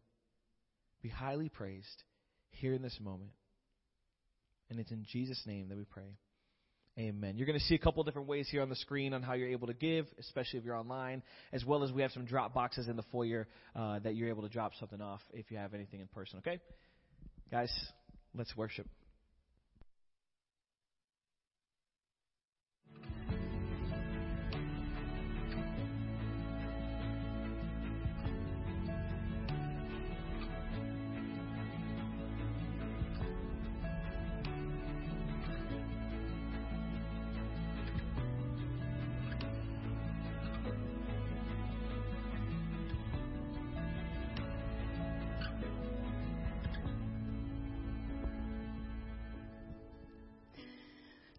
be 1.03 1.09
highly 1.09 1.49
praised 1.49 2.03
here 2.51 2.73
in 2.73 2.83
this 2.83 2.99
moment. 3.01 3.31
And 4.71 4.81
it's 4.81 4.91
in 4.91 5.05
Jesus' 5.11 5.43
name 5.47 5.69
that 5.69 5.77
we 5.77 5.85
pray. 5.85 6.17
Amen. 6.97 7.37
You're 7.37 7.47
going 7.47 7.59
to 7.59 7.65
see 7.65 7.75
a 7.75 7.79
couple 7.79 8.05
different 8.05 8.29
ways 8.29 8.47
here 8.49 8.63
on 8.63 8.69
the 8.69 8.77
screen 8.77 9.15
on 9.15 9.23
how 9.23 9.33
you're 9.33 9.49
able 9.49 9.67
to 9.67 9.75
give, 9.75 10.07
especially 10.21 10.61
if 10.61 10.65
you're 10.65 10.77
online, 10.77 11.23
as 11.53 11.65
well 11.65 11.83
as 11.83 11.91
we 11.91 12.03
have 12.03 12.13
some 12.13 12.25
drop 12.25 12.55
boxes 12.55 12.87
in 12.87 12.95
the 12.95 13.03
foyer 13.11 13.49
uh, 13.75 13.99
that 13.99 14.15
you're 14.15 14.29
able 14.29 14.43
to 14.43 14.49
drop 14.49 14.73
something 14.79 15.01
off 15.01 15.21
if 15.33 15.51
you 15.51 15.57
have 15.57 15.75
anything 15.75 16.01
in 16.01 16.07
person. 16.07 16.39
Okay? 16.39 16.61
Guys, 17.51 17.73
let's 18.33 18.57
worship. 18.57 18.87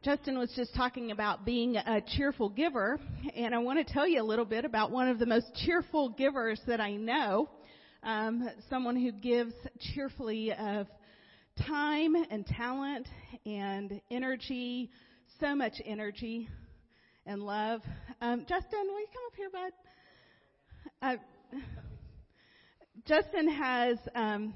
Justin 0.05 0.37
was 0.37 0.53
just 0.55 0.75
talking 0.75 1.09
about 1.09 1.45
being 1.45 1.77
a 1.77 1.99
cheerful 1.99 2.47
giver, 2.47 2.99
and 3.35 3.55
I 3.55 3.57
want 3.57 3.79
to 3.79 3.91
tell 3.91 4.07
you 4.07 4.21
a 4.21 4.23
little 4.23 4.45
bit 4.45 4.63
about 4.63 4.91
one 4.91 5.07
of 5.07 5.17
the 5.17 5.25
most 5.25 5.47
cheerful 5.65 6.09
givers 6.09 6.61
that 6.67 6.79
I 6.79 6.91
know. 6.91 7.49
Um, 8.03 8.47
someone 8.69 8.95
who 8.97 9.11
gives 9.11 9.55
cheerfully 9.79 10.53
of 10.53 10.85
time 11.67 12.13
and 12.29 12.45
talent 12.45 13.07
and 13.47 13.99
energy, 14.11 14.91
so 15.39 15.55
much 15.55 15.73
energy 15.83 16.49
and 17.25 17.41
love. 17.41 17.81
Um, 18.21 18.45
Justin, 18.47 18.81
will 18.83 18.99
you 18.99 19.07
come 19.11 19.23
up 19.25 19.35
here, 19.35 19.49
bud? 21.01 21.17
Uh, 21.51 21.59
Justin 23.07 23.49
has 23.49 23.97
um, 24.13 24.53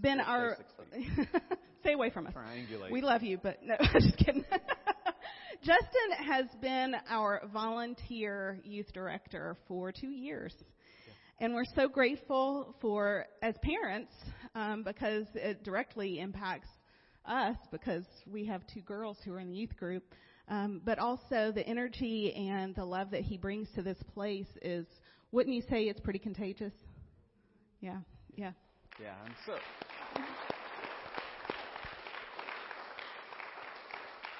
been 0.00 0.20
our. 0.20 0.56
Stay 1.80 1.92
away 1.92 2.10
from 2.10 2.26
us. 2.26 2.34
Triangulate. 2.34 2.90
We 2.90 3.00
love 3.00 3.22
you, 3.22 3.38
but 3.42 3.58
no, 3.62 3.74
just 3.92 4.16
kidding. 4.18 4.44
Justin 5.62 6.26
has 6.26 6.46
been 6.60 6.94
our 7.08 7.42
volunteer 7.52 8.58
youth 8.64 8.92
director 8.92 9.56
for 9.68 9.92
two 9.92 10.10
years. 10.10 10.54
And 11.38 11.54
we're 11.54 11.64
so 11.74 11.88
grateful 11.88 12.74
for, 12.80 13.26
as 13.42 13.54
parents, 13.62 14.12
um, 14.54 14.82
because 14.82 15.24
it 15.34 15.64
directly 15.64 16.20
impacts 16.20 16.68
us 17.24 17.56
because 17.70 18.04
we 18.26 18.44
have 18.46 18.62
two 18.66 18.80
girls 18.80 19.16
who 19.24 19.32
are 19.32 19.40
in 19.40 19.48
the 19.48 19.56
youth 19.56 19.76
group. 19.76 20.02
Um, 20.48 20.82
but 20.84 20.98
also 20.98 21.52
the 21.54 21.64
energy 21.66 22.34
and 22.34 22.74
the 22.74 22.84
love 22.84 23.10
that 23.12 23.22
he 23.22 23.36
brings 23.36 23.68
to 23.74 23.82
this 23.82 23.98
place 24.14 24.48
is, 24.62 24.86
wouldn't 25.30 25.54
you 25.54 25.62
say 25.70 25.84
it's 25.84 26.00
pretty 26.00 26.18
contagious? 26.18 26.72
Yeah, 27.80 27.98
yeah. 28.34 28.52
Yeah, 29.00 29.14
and 29.24 29.34
so 29.46 29.54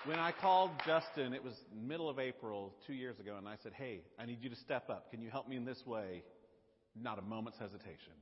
when 0.07 0.19
I 0.19 0.33
called 0.33 0.71
Justin, 0.87 1.33
it 1.35 1.43
was 1.43 1.55
middle 1.75 2.09
of 2.09 2.19
April 2.19 2.75
two 2.87 2.95
years 2.95 3.19
ago, 3.19 3.37
and 3.37 3.49
I 3.49 3.57
said, 3.63 3.73
"Hey, 3.73 4.03
I 4.19 4.27
need 4.27 4.43
you 4.43 4.51
to 4.51 4.57
step 4.57 4.89
up. 4.89 5.11
Can 5.11 5.21
you 5.21 5.31
help 5.31 5.49
me 5.49 5.57
in 5.57 5.65
this 5.65 5.85
way?" 5.87 6.23
Not 6.95 7.19
a 7.19 7.23
moment's 7.23 7.59
hesitation. 7.59 8.15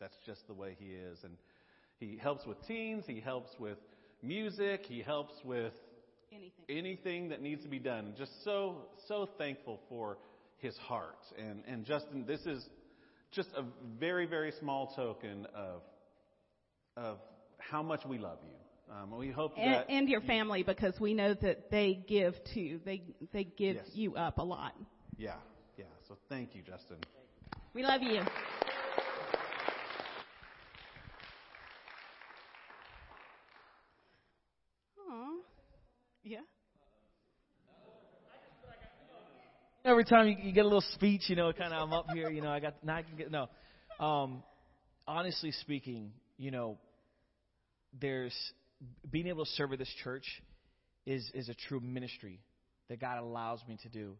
That's 0.00 0.16
just 0.26 0.46
the 0.46 0.54
way 0.54 0.74
he 0.78 0.92
is, 0.92 1.22
and 1.24 1.36
he 1.98 2.16
helps 2.16 2.44
with 2.46 2.60
teens. 2.66 3.04
He 3.06 3.20
helps 3.20 3.50
with 3.58 3.78
music. 4.22 4.84
He 4.86 5.02
helps 5.02 5.32
with 5.44 5.72
Anything. 6.32 6.64
anything 6.68 7.28
that 7.28 7.40
needs 7.40 7.62
to 7.62 7.68
be 7.68 7.78
done. 7.78 8.14
Just 8.16 8.32
so 8.44 8.88
so 9.06 9.26
thankful 9.38 9.80
for 9.88 10.18
his 10.58 10.76
heart. 10.78 11.18
And 11.38 11.62
and 11.66 11.84
Justin, 11.84 12.26
this 12.26 12.44
is 12.46 12.68
just 13.30 13.50
a 13.56 13.62
very 13.98 14.26
very 14.26 14.52
small 14.52 14.92
token 14.96 15.46
of 15.54 15.82
of 16.96 17.18
how 17.58 17.82
much 17.82 18.04
we 18.06 18.18
love 18.18 18.38
you. 18.42 18.55
Um, 18.90 19.16
we 19.16 19.30
hope 19.30 19.52
And, 19.58 19.74
that 19.74 19.90
and 19.90 20.08
your 20.08 20.20
family, 20.20 20.62
because 20.62 20.98
we 21.00 21.12
know 21.12 21.34
that 21.34 21.70
they 21.70 22.04
give 22.08 22.34
too. 22.54 22.80
They 22.84 23.02
they 23.32 23.44
give 23.44 23.76
Yes. 23.76 23.86
you 23.94 24.14
up 24.14 24.38
a 24.38 24.42
lot. 24.44 24.74
yeah 25.18 25.34
yeah. 25.76 25.84
So 26.08 26.16
thank 26.28 26.54
you, 26.54 26.62
Justin. 26.62 26.98
We 27.74 27.82
love 27.82 28.00
you. 28.02 28.20
Aw. 35.00 35.36
Yeah. 36.24 36.38
Every 39.84 40.04
time 40.04 40.28
you, 40.28 40.36
you 40.42 40.52
get 40.52 40.62
a 40.62 40.68
little 40.68 40.84
speech, 40.94 41.22
you 41.28 41.36
know, 41.36 41.52
kind 41.52 41.72
of 41.72 41.82
I'm 41.82 41.92
up 41.92 42.06
here, 42.12 42.30
you 42.30 42.40
know, 42.40 42.50
I 42.50 42.60
got 42.60 42.82
now 42.84 42.96
I 42.96 43.02
can 43.02 43.16
get 43.16 43.30
no. 43.30 43.48
Um, 44.04 44.42
honestly 45.06 45.52
speaking, 45.52 46.12
you 46.38 46.50
know, 46.50 46.78
there's 48.00 48.34
being 49.10 49.26
able 49.26 49.44
to 49.44 49.50
serve 49.52 49.72
at 49.72 49.78
this 49.78 49.92
church 50.04 50.24
is 51.06 51.28
is 51.34 51.48
a 51.48 51.54
true 51.68 51.80
ministry 51.80 52.40
that 52.88 53.00
God 53.00 53.18
allows 53.18 53.60
me 53.68 53.78
to 53.82 53.88
do, 53.88 54.16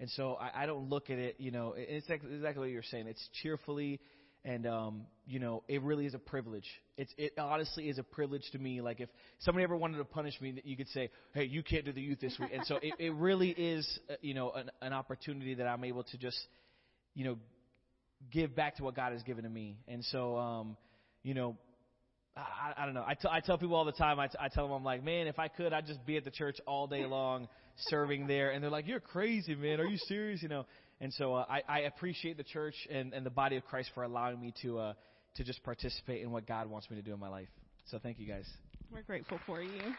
and 0.00 0.10
so 0.10 0.34
I, 0.34 0.62
I 0.62 0.66
don't 0.66 0.88
look 0.88 1.10
at 1.10 1.18
it, 1.18 1.36
you 1.38 1.50
know, 1.50 1.74
it's 1.76 2.04
exactly, 2.06 2.34
exactly 2.34 2.60
what 2.60 2.70
you're 2.70 2.82
saying. 2.82 3.06
It's 3.06 3.28
cheerfully, 3.42 4.00
and 4.44 4.66
um, 4.66 5.06
you 5.26 5.38
know, 5.38 5.62
it 5.68 5.82
really 5.82 6.06
is 6.06 6.14
a 6.14 6.18
privilege. 6.18 6.66
It's 6.96 7.12
it 7.16 7.32
honestly 7.38 7.88
is 7.88 7.98
a 7.98 8.02
privilege 8.02 8.42
to 8.52 8.58
me. 8.58 8.80
Like 8.80 9.00
if 9.00 9.08
somebody 9.40 9.64
ever 9.64 9.76
wanted 9.76 9.98
to 9.98 10.04
punish 10.04 10.40
me, 10.40 10.60
you 10.64 10.76
could 10.76 10.88
say, 10.88 11.10
"Hey, 11.32 11.44
you 11.44 11.62
can't 11.62 11.84
do 11.84 11.92
the 11.92 12.02
youth 12.02 12.20
this 12.20 12.36
week," 12.38 12.50
and 12.52 12.66
so 12.66 12.76
it, 12.82 12.94
it 12.98 13.14
really 13.14 13.50
is, 13.50 13.86
uh, 14.10 14.14
you 14.20 14.34
know, 14.34 14.50
an, 14.52 14.70
an 14.82 14.92
opportunity 14.92 15.54
that 15.54 15.66
I'm 15.66 15.84
able 15.84 16.04
to 16.04 16.18
just, 16.18 16.38
you 17.14 17.24
know, 17.24 17.38
give 18.30 18.54
back 18.54 18.76
to 18.76 18.84
what 18.84 18.94
God 18.94 19.12
has 19.12 19.22
given 19.22 19.44
to 19.44 19.50
me. 19.50 19.76
And 19.88 20.04
so, 20.06 20.36
um, 20.36 20.76
you 21.22 21.34
know, 21.34 21.56
I, 22.36 22.72
I 22.76 22.84
don't 22.84 22.94
know. 22.94 23.04
I, 23.06 23.14
t- 23.14 23.28
I 23.30 23.40
tell 23.40 23.58
people 23.58 23.76
all 23.76 23.84
the 23.84 23.92
time. 23.92 24.18
I, 24.18 24.26
t- 24.26 24.38
I 24.40 24.48
tell 24.48 24.64
them, 24.64 24.72
I'm 24.72 24.84
like, 24.84 25.04
man, 25.04 25.26
if 25.26 25.38
I 25.38 25.48
could, 25.48 25.72
I'd 25.72 25.86
just 25.86 26.04
be 26.04 26.16
at 26.16 26.24
the 26.24 26.30
church 26.30 26.56
all 26.66 26.86
day 26.86 27.04
long, 27.04 27.48
serving 27.76 28.26
there. 28.26 28.50
And 28.50 28.62
they're 28.62 28.70
like, 28.70 28.88
you're 28.88 29.00
crazy, 29.00 29.54
man. 29.54 29.80
Are 29.80 29.86
you 29.86 29.98
serious? 30.08 30.42
You 30.42 30.48
know. 30.48 30.66
And 31.00 31.12
so 31.12 31.34
uh, 31.34 31.44
I, 31.48 31.62
I 31.68 31.78
appreciate 31.80 32.36
the 32.36 32.44
church 32.44 32.74
and, 32.90 33.12
and 33.12 33.26
the 33.26 33.30
body 33.30 33.56
of 33.56 33.64
Christ 33.64 33.90
for 33.94 34.04
allowing 34.04 34.40
me 34.40 34.52
to 34.62 34.78
uh, 34.78 34.92
to 35.36 35.44
just 35.44 35.62
participate 35.64 36.22
in 36.22 36.30
what 36.30 36.46
God 36.46 36.68
wants 36.68 36.88
me 36.90 36.96
to 36.96 37.02
do 37.02 37.12
in 37.12 37.20
my 37.20 37.28
life. 37.28 37.48
So 37.86 37.98
thank 37.98 38.18
you 38.18 38.26
guys. 38.26 38.48
We're 38.92 39.02
grateful 39.02 39.38
for 39.46 39.60
you. 39.62 39.94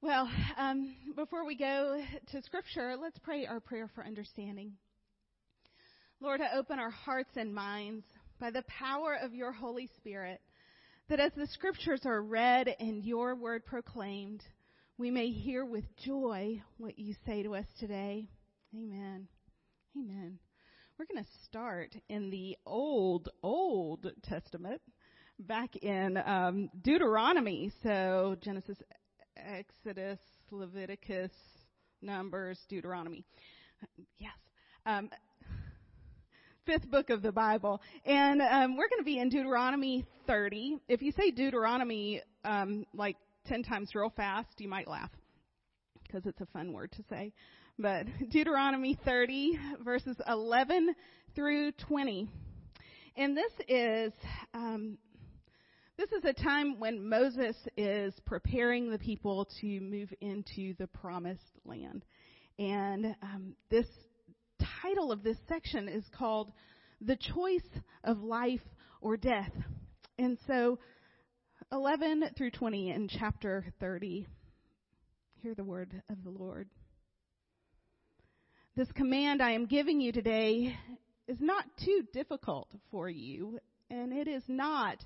Well, 0.00 0.30
um, 0.56 0.94
before 1.16 1.44
we 1.44 1.56
go 1.56 2.00
to 2.30 2.42
Scripture, 2.42 2.94
let's 3.00 3.18
pray 3.18 3.46
our 3.46 3.58
prayer 3.58 3.90
for 3.94 4.04
understanding. 4.04 4.72
Lord, 6.20 6.40
open 6.54 6.78
our 6.78 6.90
hearts 6.90 7.36
and 7.36 7.54
minds 7.54 8.04
by 8.40 8.50
the 8.50 8.62
power 8.62 9.18
of 9.20 9.34
your 9.34 9.52
Holy 9.52 9.88
Spirit, 9.98 10.40
that 11.10 11.20
as 11.20 11.32
the 11.36 11.46
Scriptures 11.48 12.00
are 12.06 12.22
read 12.22 12.74
and 12.80 13.04
your 13.04 13.34
word 13.34 13.66
proclaimed, 13.66 14.42
we 14.96 15.10
may 15.10 15.28
hear 15.28 15.66
with 15.66 15.84
joy 15.98 16.62
what 16.78 16.98
you 16.98 17.14
say 17.26 17.42
to 17.42 17.54
us 17.54 17.66
today. 17.78 18.28
Amen. 18.74 19.28
Amen. 19.94 20.38
We're 20.98 21.04
going 21.04 21.22
to 21.22 21.30
start 21.44 21.94
in 22.08 22.30
the 22.30 22.56
Old, 22.64 23.28
Old 23.42 24.10
Testament, 24.22 24.80
back 25.38 25.76
in 25.76 26.16
um, 26.16 26.70
Deuteronomy. 26.80 27.70
So 27.82 28.36
Genesis, 28.40 28.78
Exodus, 29.36 30.18
Leviticus, 30.50 31.32
Numbers, 32.00 32.58
Deuteronomy. 32.70 33.26
Yes. 34.18 34.32
Um, 34.86 35.10
fifth 36.66 36.90
book 36.90 37.10
of 37.10 37.22
the 37.22 37.32
Bible. 37.32 37.80
And 38.04 38.42
um, 38.42 38.76
we're 38.76 38.88
going 38.88 38.98
to 38.98 39.04
be 39.04 39.20
in 39.20 39.28
Deuteronomy 39.28 40.04
30. 40.26 40.78
If 40.88 41.00
you 41.00 41.12
say 41.12 41.30
Deuteronomy 41.30 42.22
um, 42.44 42.84
like 42.92 43.16
10 43.46 43.62
times 43.62 43.94
real 43.94 44.12
fast, 44.16 44.48
you 44.58 44.68
might 44.68 44.88
laugh 44.88 45.10
because 46.02 46.26
it's 46.26 46.40
a 46.40 46.46
fun 46.46 46.72
word 46.72 46.92
to 46.92 47.04
say. 47.08 47.32
But 47.78 48.06
Deuteronomy 48.30 48.98
30, 49.04 49.58
verses 49.84 50.16
11 50.28 50.94
through 51.34 51.72
20. 51.72 52.28
And 53.16 53.36
this 53.36 53.52
is 53.68 54.12
um, 54.52 54.98
This 55.96 56.10
is 56.10 56.24
a 56.24 56.32
time 56.32 56.80
when 56.80 57.08
Moses 57.08 57.56
is 57.76 58.12
preparing 58.26 58.90
the 58.90 58.98
people 58.98 59.46
to 59.60 59.80
move 59.80 60.12
into 60.20 60.74
the 60.78 60.88
promised 60.88 61.60
land. 61.64 62.04
And 62.58 63.14
um, 63.22 63.54
this 63.70 63.86
title 64.86 65.10
of 65.10 65.22
this 65.22 65.38
section 65.48 65.88
is 65.88 66.04
called 66.16 66.52
The 67.00 67.16
Choice 67.16 67.68
of 68.04 68.22
Life 68.22 68.60
or 69.00 69.16
Death. 69.16 69.52
And 70.18 70.38
so 70.46 70.78
11 71.72 72.24
through 72.36 72.52
20 72.52 72.90
in 72.90 73.08
chapter 73.08 73.64
30, 73.80 74.26
hear 75.42 75.54
the 75.54 75.64
word 75.64 76.02
of 76.08 76.22
the 76.22 76.30
Lord. 76.30 76.68
This 78.76 78.90
command 78.92 79.42
I 79.42 79.52
am 79.52 79.66
giving 79.66 80.00
you 80.00 80.12
today 80.12 80.76
is 81.26 81.38
not 81.40 81.64
too 81.84 82.02
difficult 82.12 82.68
for 82.90 83.08
you, 83.08 83.58
and 83.90 84.12
it 84.12 84.28
is 84.28 84.44
not 84.46 84.98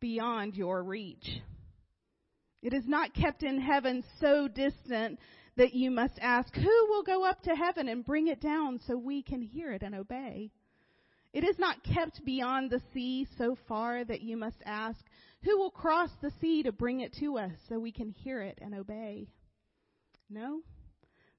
beyond 0.00 0.54
your 0.54 0.82
reach. 0.82 1.42
It 2.62 2.72
is 2.72 2.84
not 2.86 3.12
kept 3.12 3.42
in 3.42 3.60
heaven 3.60 4.02
so 4.18 4.48
distant 4.48 5.18
that 5.56 5.74
you 5.74 5.90
must 5.90 6.18
ask, 6.20 6.54
Who 6.54 6.86
will 6.88 7.02
go 7.02 7.24
up 7.24 7.42
to 7.42 7.54
heaven 7.54 7.88
and 7.88 8.04
bring 8.04 8.28
it 8.28 8.40
down 8.40 8.80
so 8.86 8.96
we 8.96 9.22
can 9.22 9.42
hear 9.42 9.72
it 9.72 9.82
and 9.82 9.94
obey? 9.94 10.50
It 11.32 11.44
is 11.44 11.58
not 11.58 11.82
kept 11.82 12.24
beyond 12.24 12.70
the 12.70 12.82
sea 12.94 13.26
so 13.36 13.56
far 13.68 14.04
that 14.04 14.22
you 14.22 14.36
must 14.36 14.62
ask, 14.64 14.98
Who 15.42 15.58
will 15.58 15.70
cross 15.70 16.10
the 16.20 16.32
sea 16.40 16.62
to 16.62 16.72
bring 16.72 17.00
it 17.00 17.14
to 17.20 17.38
us 17.38 17.52
so 17.68 17.78
we 17.78 17.92
can 17.92 18.08
hear 18.10 18.40
it 18.40 18.58
and 18.62 18.74
obey? 18.74 19.28
No, 20.28 20.60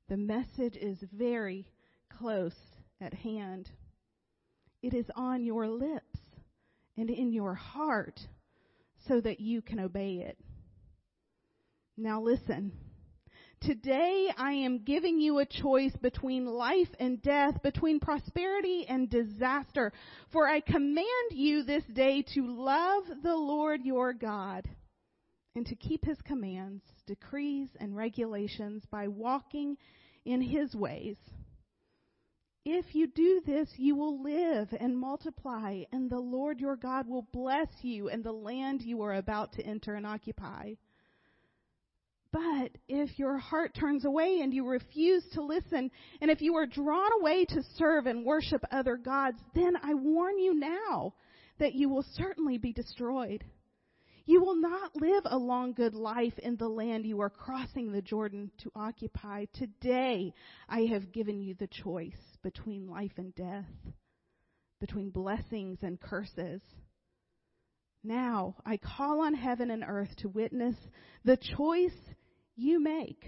the 0.09 0.17
message 0.17 0.77
is 0.79 0.97
very 1.11 1.67
close 2.09 2.55
at 3.01 3.13
hand. 3.13 3.69
It 4.81 4.93
is 4.93 5.05
on 5.15 5.43
your 5.43 5.67
lips 5.67 6.19
and 6.97 7.09
in 7.09 7.33
your 7.33 7.55
heart 7.55 8.19
so 9.07 9.19
that 9.21 9.39
you 9.39 9.61
can 9.61 9.79
obey 9.79 10.23
it. 10.25 10.37
Now 11.97 12.21
listen. 12.21 12.71
Today 13.61 14.29
I 14.37 14.51
am 14.53 14.83
giving 14.83 15.19
you 15.19 15.39
a 15.39 15.45
choice 15.45 15.95
between 16.01 16.45
life 16.45 16.89
and 16.99 17.21
death, 17.21 17.61
between 17.63 17.99
prosperity 17.99 18.85
and 18.87 19.09
disaster. 19.09 19.91
For 20.31 20.47
I 20.47 20.59
command 20.59 21.31
you 21.31 21.63
this 21.63 21.83
day 21.91 22.23
to 22.35 22.45
love 22.45 23.03
the 23.23 23.35
Lord 23.35 23.81
your 23.83 24.13
God 24.13 24.69
and 25.55 25.65
to 25.65 25.75
keep 25.75 26.05
his 26.05 26.21
commands, 26.23 26.83
decrees, 27.07 27.69
and 27.79 27.95
regulations 27.95 28.83
by 28.91 29.07
walking 29.07 29.75
in 30.23 30.39
his 30.39 30.75
ways. 30.75 31.17
If 32.63 32.93
you 32.93 33.07
do 33.07 33.41
this, 33.45 33.69
you 33.77 33.95
will 33.95 34.21
live 34.21 34.67
and 34.79 34.95
multiply, 34.95 35.83
and 35.91 36.09
the 36.09 36.19
Lord 36.19 36.59
your 36.59 36.75
God 36.75 37.07
will 37.07 37.27
bless 37.33 37.69
you 37.81 38.09
and 38.09 38.23
the 38.23 38.31
land 38.31 38.81
you 38.83 39.01
are 39.01 39.15
about 39.15 39.53
to 39.53 39.65
enter 39.65 39.95
and 39.95 40.05
occupy. 40.05 40.73
But 42.31 42.71
if 42.87 43.17
your 43.17 43.37
heart 43.37 43.73
turns 43.73 44.05
away 44.05 44.39
and 44.41 44.53
you 44.53 44.65
refuse 44.65 45.23
to 45.33 45.41
listen, 45.41 45.89
and 46.21 46.29
if 46.29 46.41
you 46.41 46.55
are 46.55 46.65
drawn 46.65 47.11
away 47.19 47.45
to 47.45 47.63
serve 47.75 48.05
and 48.05 48.25
worship 48.25 48.63
other 48.71 48.97
gods, 48.97 49.37
then 49.55 49.75
I 49.81 49.93
warn 49.93 50.37
you 50.37 50.53
now 50.53 51.13
that 51.59 51.73
you 51.73 51.89
will 51.89 52.05
certainly 52.13 52.57
be 52.57 52.73
destroyed. 52.73 53.43
You 54.25 54.41
will 54.41 54.57
not 54.57 54.93
live 54.93 55.23
a 55.25 55.37
long, 55.37 55.71
good 55.71 55.95
life 55.95 56.37
in 56.39 56.57
the 56.57 56.67
land 56.67 57.05
you 57.05 57.21
are 57.21 57.29
crossing 57.29 57.91
the 57.93 58.01
Jordan 58.01 58.51
to 58.57 58.71
occupy. 58.75 59.45
Today, 59.53 60.33
I 60.67 60.81
have 60.81 61.13
given 61.13 61.39
you 61.39 61.53
the 61.53 61.67
choice 61.67 62.37
between 62.43 62.89
life 62.89 63.13
and 63.15 63.33
death, 63.35 63.63
between 64.81 65.11
blessings 65.11 65.79
and 65.81 65.99
curses. 66.01 66.61
Now, 68.07 68.55
I 68.65 68.77
call 68.77 69.21
on 69.21 69.33
heaven 69.33 69.71
and 69.71 69.83
earth 69.87 70.15
to 70.17 70.29
witness 70.29 70.75
the 71.25 71.37
choice 71.37 71.97
you 72.55 72.81
make. 72.81 73.23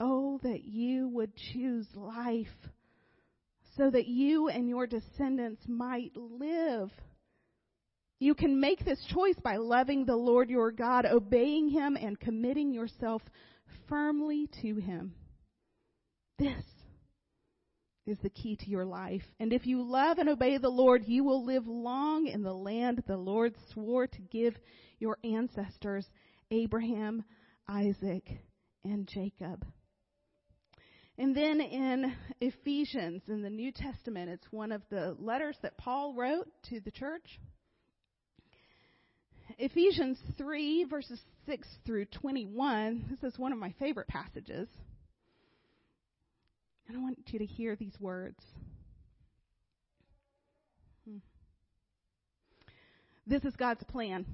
Oh, 0.00 0.38
that 0.42 0.64
you 0.64 1.08
would 1.08 1.32
choose 1.52 1.86
life 1.94 2.46
so 3.76 3.90
that 3.90 4.06
you 4.06 4.48
and 4.48 4.68
your 4.68 4.86
descendants 4.86 5.62
might 5.68 6.12
live 6.16 6.90
you 8.18 8.34
can 8.34 8.58
make 8.58 8.84
this 8.84 9.02
choice 9.12 9.36
by 9.42 9.56
loving 9.56 10.04
the 10.04 10.16
Lord 10.16 10.48
your 10.48 10.72
God, 10.72 11.04
obeying 11.04 11.68
Him, 11.68 11.96
and 12.00 12.18
committing 12.18 12.72
yourself 12.72 13.22
firmly 13.88 14.48
to 14.62 14.76
Him. 14.76 15.14
This 16.38 16.64
is 18.06 18.18
the 18.22 18.30
key 18.30 18.56
to 18.56 18.70
your 18.70 18.84
life. 18.84 19.22
And 19.40 19.52
if 19.52 19.66
you 19.66 19.82
love 19.82 20.18
and 20.18 20.28
obey 20.28 20.58
the 20.58 20.68
Lord, 20.68 21.04
you 21.06 21.24
will 21.24 21.44
live 21.44 21.66
long 21.66 22.26
in 22.26 22.42
the 22.42 22.54
land 22.54 23.02
the 23.06 23.16
Lord 23.16 23.54
swore 23.72 24.06
to 24.06 24.20
give 24.30 24.54
your 24.98 25.18
ancestors, 25.24 26.06
Abraham, 26.50 27.24
Isaac, 27.68 28.24
and 28.84 29.08
Jacob. 29.08 29.64
And 31.18 31.34
then 31.34 31.60
in 31.60 32.12
Ephesians, 32.40 33.22
in 33.28 33.42
the 33.42 33.50
New 33.50 33.72
Testament, 33.72 34.30
it's 34.30 34.46
one 34.50 34.70
of 34.70 34.82
the 34.90 35.16
letters 35.18 35.56
that 35.62 35.78
Paul 35.78 36.14
wrote 36.14 36.46
to 36.68 36.80
the 36.80 36.90
church. 36.90 37.40
Ephesians 39.58 40.18
3, 40.36 40.84
verses 40.84 41.20
6 41.46 41.66
through 41.86 42.04
21. 42.06 43.06
This 43.08 43.32
is 43.32 43.38
one 43.38 43.52
of 43.52 43.58
my 43.58 43.74
favorite 43.78 44.08
passages. 44.08 44.68
And 46.88 46.96
I 46.96 47.00
want 47.00 47.18
you 47.26 47.38
to 47.38 47.46
hear 47.46 47.76
these 47.76 47.98
words. 48.00 48.38
Hmm. 51.08 51.18
This 53.26 53.44
is 53.44 53.54
God's 53.56 53.82
plan. 53.84 54.24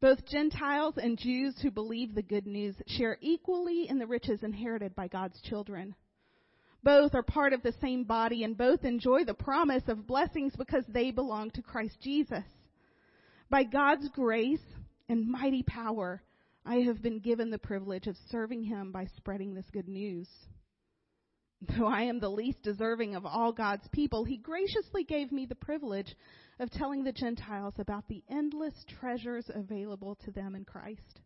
Both 0.00 0.26
Gentiles 0.26 0.94
and 0.96 1.16
Jews 1.16 1.54
who 1.62 1.70
believe 1.70 2.14
the 2.14 2.22
good 2.22 2.46
news 2.46 2.74
share 2.86 3.18
equally 3.20 3.88
in 3.88 3.98
the 3.98 4.06
riches 4.06 4.42
inherited 4.42 4.94
by 4.96 5.08
God's 5.08 5.40
children. 5.42 5.94
Both 6.82 7.14
are 7.14 7.22
part 7.22 7.52
of 7.52 7.62
the 7.62 7.74
same 7.80 8.02
body 8.02 8.42
and 8.42 8.58
both 8.58 8.84
enjoy 8.84 9.24
the 9.24 9.34
promise 9.34 9.84
of 9.86 10.06
blessings 10.06 10.54
because 10.56 10.84
they 10.88 11.12
belong 11.12 11.52
to 11.52 11.62
Christ 11.62 11.98
Jesus. 12.02 12.42
By 13.48 13.62
God's 13.62 14.08
grace 14.08 14.64
and 15.08 15.28
mighty 15.28 15.62
power, 15.62 16.22
I 16.66 16.76
have 16.76 17.02
been 17.02 17.20
given 17.20 17.50
the 17.50 17.58
privilege 17.58 18.08
of 18.08 18.16
serving 18.30 18.64
Him 18.64 18.90
by 18.90 19.06
spreading 19.16 19.54
this 19.54 19.70
good 19.72 19.88
news. 19.88 20.28
Though 21.68 21.86
I 21.86 22.02
am 22.02 22.18
the 22.18 22.28
least 22.28 22.62
deserving 22.62 23.14
of 23.14 23.24
all 23.24 23.52
God's 23.52 23.86
people, 23.92 24.24
He 24.24 24.36
graciously 24.36 25.04
gave 25.04 25.30
me 25.30 25.46
the 25.46 25.54
privilege 25.54 26.16
of 26.58 26.70
telling 26.70 27.04
the 27.04 27.12
Gentiles 27.12 27.74
about 27.78 28.08
the 28.08 28.24
endless 28.28 28.74
treasures 29.00 29.48
available 29.54 30.16
to 30.24 30.32
them 30.32 30.56
in 30.56 30.64
Christ. 30.64 31.20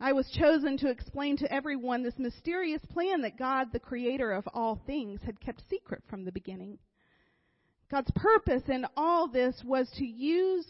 I 0.00 0.14
was 0.14 0.30
chosen 0.30 0.78
to 0.78 0.88
explain 0.88 1.36
to 1.38 1.52
everyone 1.52 2.02
this 2.02 2.18
mysterious 2.18 2.80
plan 2.86 3.20
that 3.20 3.36
God, 3.36 3.68
the 3.72 3.78
creator 3.78 4.32
of 4.32 4.48
all 4.54 4.80
things, 4.86 5.20
had 5.22 5.38
kept 5.38 5.68
secret 5.68 6.02
from 6.08 6.24
the 6.24 6.32
beginning. 6.32 6.78
God's 7.90 8.10
purpose 8.14 8.62
in 8.68 8.86
all 8.96 9.28
this 9.28 9.62
was 9.62 9.90
to 9.98 10.06
use 10.06 10.66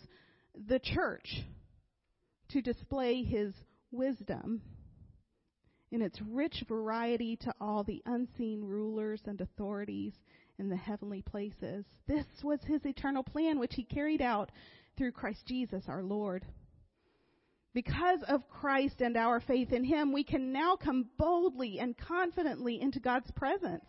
the 0.67 0.81
church 0.81 1.45
to 2.49 2.61
display 2.61 3.23
his 3.23 3.55
wisdom 3.93 4.63
in 5.91 6.03
its 6.03 6.20
rich 6.22 6.64
variety 6.68 7.36
to 7.36 7.53
all 7.61 7.82
the 7.82 8.03
unseen 8.07 8.62
rulers 8.62 9.20
and 9.26 9.41
authorities 9.41 10.12
in 10.59 10.68
the 10.68 10.76
heavenly 10.76 11.22
places. 11.22 11.84
This 12.07 12.26
was 12.43 12.61
his 12.66 12.84
eternal 12.84 13.22
plan, 13.22 13.59
which 13.59 13.74
he 13.74 13.84
carried 13.84 14.22
out 14.22 14.51
through 14.97 15.12
Christ 15.12 15.41
Jesus 15.47 15.84
our 15.88 16.03
Lord. 16.03 16.45
Because 17.72 18.20
of 18.28 18.49
Christ 18.49 19.01
and 19.01 19.16
our 19.16 19.41
faith 19.41 19.72
in 19.72 19.84
him, 19.84 20.12
we 20.12 20.24
can 20.24 20.53
now 20.53 20.76
come 20.76 21.07
boldly 21.18 21.78
and 21.78 21.97
confidently 21.97 22.80
into 22.80 23.01
God's 23.01 23.30
presence. 23.32 23.84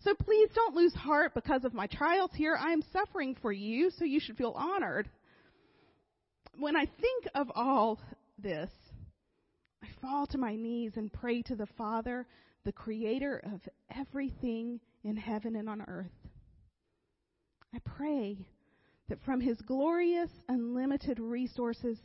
So 0.00 0.14
please 0.14 0.50
don't 0.54 0.74
lose 0.74 0.94
heart 0.94 1.32
because 1.34 1.64
of 1.64 1.74
my 1.74 1.86
trials 1.86 2.32
here. 2.34 2.56
I 2.60 2.72
am 2.72 2.82
suffering 2.92 3.36
for 3.40 3.52
you, 3.52 3.90
so 3.90 4.04
you 4.04 4.18
should 4.20 4.36
feel 4.36 4.54
honored 4.56 5.08
when 6.58 6.76
I 6.76 6.84
think 6.84 7.28
of 7.34 7.50
all 7.54 8.00
this, 8.38 8.70
I 9.82 9.88
fall 10.00 10.26
to 10.28 10.38
my 10.38 10.56
knees 10.56 10.92
and 10.96 11.12
pray 11.12 11.42
to 11.42 11.56
the 11.56 11.66
Father, 11.66 12.26
the 12.64 12.72
creator 12.72 13.42
of 13.52 13.60
everything 13.94 14.80
in 15.02 15.16
heaven 15.16 15.56
and 15.56 15.68
on 15.68 15.82
earth. 15.82 16.12
I 17.74 17.78
pray 17.84 18.46
that 19.08 19.22
from 19.24 19.40
his 19.40 19.60
glorious, 19.62 20.30
unlimited 20.48 21.18
resources, 21.18 21.98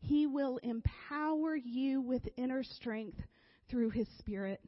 he 0.00 0.26
will 0.26 0.58
empower 0.58 1.56
you 1.56 2.00
with 2.00 2.28
inner 2.36 2.62
strength 2.62 3.20
through 3.68 3.90
his 3.90 4.08
Spirit. 4.18 4.60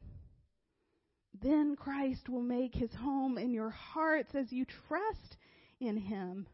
Then 1.41 1.75
Christ 1.75 2.29
will 2.29 2.41
make 2.41 2.73
his 2.73 2.93
home 2.95 3.37
in 3.37 3.53
your 3.53 3.69
hearts 3.69 4.33
as 4.33 4.51
you 4.51 4.65
trust 4.65 5.37
in 5.79 5.97
him. 5.97 6.47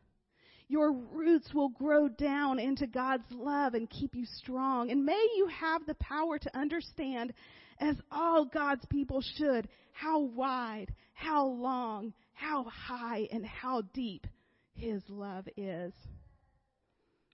Your 0.74 0.92
roots 0.92 1.54
will 1.54 1.70
grow 1.70 2.08
down 2.08 2.58
into 2.58 2.88
God's 2.88 3.30
love 3.30 3.76
and 3.76 3.88
keep 3.88 4.16
you 4.16 4.26
strong. 4.26 4.90
And 4.90 5.06
may 5.06 5.24
you 5.36 5.48
have 5.62 5.86
the 5.86 5.94
power 5.94 6.40
to 6.40 6.58
understand, 6.58 7.32
as 7.80 7.96
all 8.12 8.46
God's 8.46 8.84
people 8.88 9.22
should, 9.38 9.68
how 9.92 10.22
wide, 10.22 10.88
how 11.14 11.46
long, 11.46 12.12
how 12.34 12.64
high, 12.64 13.28
and 13.32 13.46
how 13.46 13.84
deep 13.94 14.26
His 14.74 15.04
love 15.08 15.48
is. 15.56 15.94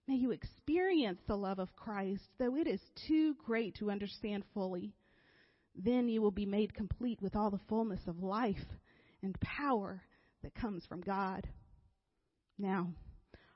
May 0.06 0.16
you 0.16 0.32
experience 0.32 1.22
the 1.26 1.38
love 1.38 1.60
of 1.60 1.74
Christ, 1.78 2.24
though 2.40 2.58
it 2.58 2.68
is 2.68 2.82
too 3.08 3.38
great 3.46 3.76
to 3.76 3.90
understand 3.90 4.44
fully. 4.54 4.92
Then 5.82 6.10
you 6.10 6.22
will 6.22 6.30
be 6.30 6.46
made 6.46 6.74
complete 6.74 7.22
with 7.22 7.38
all 7.38 7.52
the 7.52 7.62
fullness 7.70 8.02
of 8.06 8.22
life 8.22 8.58
and 9.24 9.40
power 9.40 10.04
that 10.44 10.54
comes 10.56 10.86
from 10.90 11.00
God. 11.00 11.48
Now, 12.58 12.90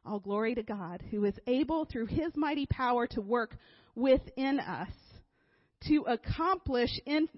all 0.06 0.20
glory 0.20 0.56
to 0.56 0.64
God, 0.64 1.04
who 1.12 1.26
is 1.26 1.36
able 1.48 1.86
through 1.86 2.08
his 2.08 2.36
mighty 2.36 2.66
power 2.66 3.08
to 3.08 3.22
work 3.22 3.58
within 3.96 4.60
us 4.60 4.90
to 5.88 6.06
accomplish 6.08 6.90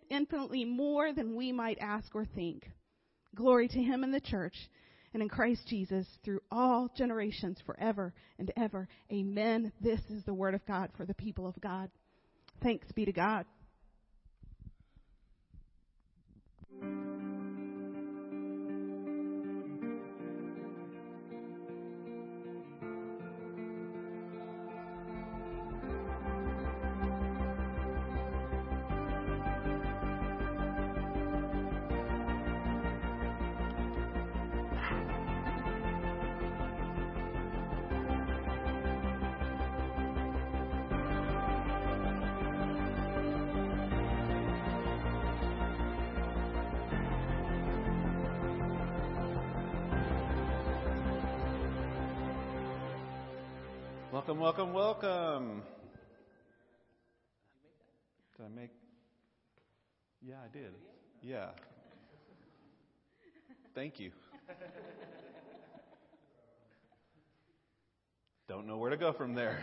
infinitely 0.09 0.65
more 0.65 1.13
than 1.13 1.35
we 1.35 1.51
might 1.51 1.77
ask 1.79 2.13
or 2.15 2.25
think. 2.25 2.69
Glory 3.35 3.67
to 3.67 3.81
him 3.81 4.03
in 4.03 4.11
the 4.11 4.19
church 4.19 4.55
and 5.13 5.23
in 5.23 5.29
Christ 5.29 5.61
Jesus 5.67 6.05
through 6.23 6.41
all 6.51 6.89
generations 6.95 7.57
forever 7.65 8.13
and 8.37 8.51
ever. 8.55 8.87
Amen. 9.11 9.71
This 9.81 10.01
is 10.09 10.23
the 10.25 10.33
word 10.33 10.53
of 10.53 10.65
God 10.65 10.89
for 10.95 11.05
the 11.05 11.13
people 11.13 11.47
of 11.47 11.59
God. 11.59 11.89
Thanks 12.61 12.91
be 12.93 13.05
to 13.05 13.11
God. 13.11 13.45
Welcome, 54.27 54.41
welcome, 54.41 54.73
welcome. 54.73 55.61
Did 58.35 58.43
I 58.43 58.49
make? 58.49 58.71
Yeah, 60.19 60.37
I 60.43 60.51
did. 60.51 60.71
Yeah. 61.21 61.49
Thank 63.75 63.99
you. 63.99 64.09
Don't 68.49 68.65
know 68.65 68.77
where 68.77 68.89
to 68.89 68.97
go 68.97 69.13
from 69.13 69.35
there. 69.35 69.59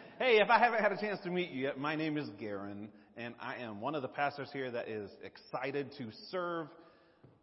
hey, 0.18 0.40
if 0.40 0.50
I 0.50 0.58
haven't 0.58 0.82
had 0.82 0.90
a 0.90 1.00
chance 1.00 1.20
to 1.22 1.30
meet 1.30 1.52
you 1.52 1.62
yet, 1.62 1.78
my 1.78 1.94
name 1.94 2.18
is 2.18 2.28
Garen, 2.30 2.88
and 3.16 3.36
I 3.38 3.58
am 3.58 3.80
one 3.80 3.94
of 3.94 4.02
the 4.02 4.08
pastors 4.08 4.48
here 4.52 4.72
that 4.72 4.88
is 4.88 5.08
excited 5.22 5.92
to 5.98 6.08
serve, 6.32 6.66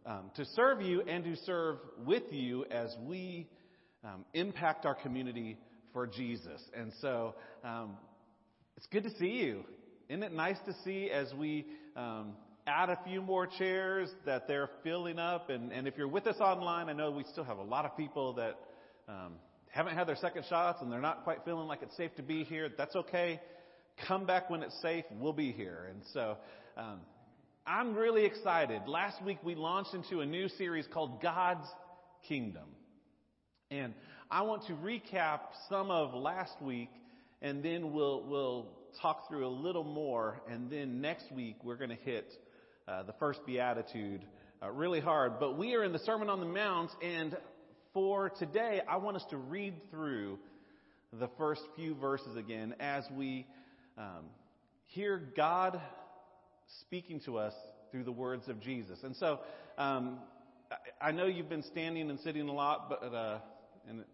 um, 0.04 0.30
to 0.34 0.44
serve 0.44 0.82
you 0.82 1.00
and 1.00 1.24
to 1.24 1.34
serve 1.46 1.78
with 2.04 2.24
you 2.30 2.66
as 2.70 2.94
we 3.06 3.48
um, 4.04 4.26
impact 4.34 4.84
our 4.84 4.94
community 4.94 5.56
for 5.92 6.06
Jesus. 6.06 6.60
And 6.74 6.92
so 7.00 7.34
um, 7.64 7.96
it's 8.76 8.86
good 8.86 9.04
to 9.04 9.10
see 9.18 9.26
you. 9.26 9.64
Isn't 10.08 10.22
it 10.22 10.32
nice 10.32 10.56
to 10.66 10.74
see 10.84 11.10
as 11.10 11.32
we 11.34 11.66
um, 11.96 12.32
add 12.66 12.88
a 12.88 12.98
few 13.06 13.20
more 13.20 13.46
chairs 13.46 14.08
that 14.24 14.48
they're 14.48 14.70
filling 14.82 15.18
up? 15.18 15.50
And, 15.50 15.72
and 15.72 15.86
if 15.86 15.94
you're 15.96 16.08
with 16.08 16.26
us 16.26 16.36
online, 16.40 16.88
I 16.88 16.92
know 16.92 17.10
we 17.10 17.24
still 17.32 17.44
have 17.44 17.58
a 17.58 17.62
lot 17.62 17.84
of 17.84 17.96
people 17.96 18.34
that 18.34 18.58
um, 19.08 19.34
haven't 19.70 19.94
had 19.94 20.06
their 20.06 20.16
second 20.16 20.44
shots 20.48 20.80
and 20.80 20.90
they're 20.90 21.00
not 21.00 21.24
quite 21.24 21.38
feeling 21.44 21.66
like 21.66 21.80
it's 21.82 21.96
safe 21.96 22.14
to 22.16 22.22
be 22.22 22.44
here. 22.44 22.70
That's 22.76 22.96
okay. 22.96 23.40
Come 24.06 24.26
back 24.26 24.48
when 24.48 24.62
it's 24.62 24.80
safe. 24.80 25.04
We'll 25.10 25.32
be 25.32 25.52
here. 25.52 25.88
And 25.90 26.02
so 26.12 26.36
um, 26.76 27.00
I'm 27.66 27.94
really 27.94 28.24
excited. 28.24 28.82
Last 28.86 29.22
week 29.22 29.38
we 29.42 29.54
launched 29.54 29.92
into 29.92 30.20
a 30.20 30.26
new 30.26 30.48
series 30.48 30.86
called 30.92 31.20
God's 31.20 31.66
Kingdom. 32.28 32.68
And 33.70 33.92
I 34.30 34.42
want 34.42 34.66
to 34.66 34.74
recap 34.74 35.40
some 35.70 35.90
of 35.90 36.12
last 36.12 36.60
week, 36.60 36.90
and 37.40 37.62
then 37.62 37.94
we'll, 37.94 38.22
we'll 38.26 38.66
talk 39.00 39.26
through 39.26 39.46
a 39.46 39.48
little 39.48 39.84
more. 39.84 40.42
And 40.50 40.70
then 40.70 41.00
next 41.00 41.32
week, 41.32 41.56
we're 41.64 41.78
going 41.78 41.88
to 41.88 41.96
hit 41.96 42.30
uh, 42.86 43.04
the 43.04 43.14
first 43.14 43.40
beatitude 43.46 44.20
uh, 44.62 44.70
really 44.70 45.00
hard. 45.00 45.40
But 45.40 45.56
we 45.56 45.74
are 45.76 45.82
in 45.82 45.92
the 45.92 45.98
Sermon 46.00 46.28
on 46.28 46.40
the 46.40 46.46
Mount, 46.46 46.90
and 47.02 47.38
for 47.94 48.28
today, 48.28 48.82
I 48.86 48.98
want 48.98 49.16
us 49.16 49.24
to 49.30 49.38
read 49.38 49.72
through 49.90 50.38
the 51.10 51.30
first 51.38 51.62
few 51.74 51.94
verses 51.94 52.36
again 52.36 52.74
as 52.80 53.04
we 53.16 53.46
um, 53.96 54.26
hear 54.88 55.22
God 55.38 55.80
speaking 56.82 57.20
to 57.20 57.38
us 57.38 57.54
through 57.90 58.04
the 58.04 58.12
words 58.12 58.46
of 58.48 58.60
Jesus. 58.60 58.98
And 59.02 59.16
so, 59.16 59.40
um, 59.78 60.18
I 61.00 61.12
know 61.12 61.24
you've 61.24 61.48
been 61.48 61.62
standing 61.62 62.10
and 62.10 62.20
sitting 62.20 62.46
a 62.46 62.52
lot, 62.52 62.90
but 62.90 63.02
uh, 63.14 63.38
and 63.88 64.04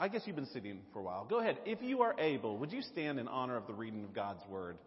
I 0.00 0.06
guess 0.06 0.22
you've 0.26 0.36
been 0.36 0.46
sitting 0.46 0.78
for 0.92 1.00
a 1.00 1.02
while. 1.02 1.26
Go 1.28 1.40
ahead. 1.40 1.58
If 1.66 1.82
you 1.82 2.02
are 2.02 2.14
able, 2.20 2.56
would 2.58 2.70
you 2.70 2.82
stand 2.82 3.18
in 3.18 3.26
honor 3.26 3.56
of 3.56 3.66
the 3.66 3.74
reading 3.74 4.04
of 4.04 4.14
God's 4.14 4.42
Word 4.48 4.78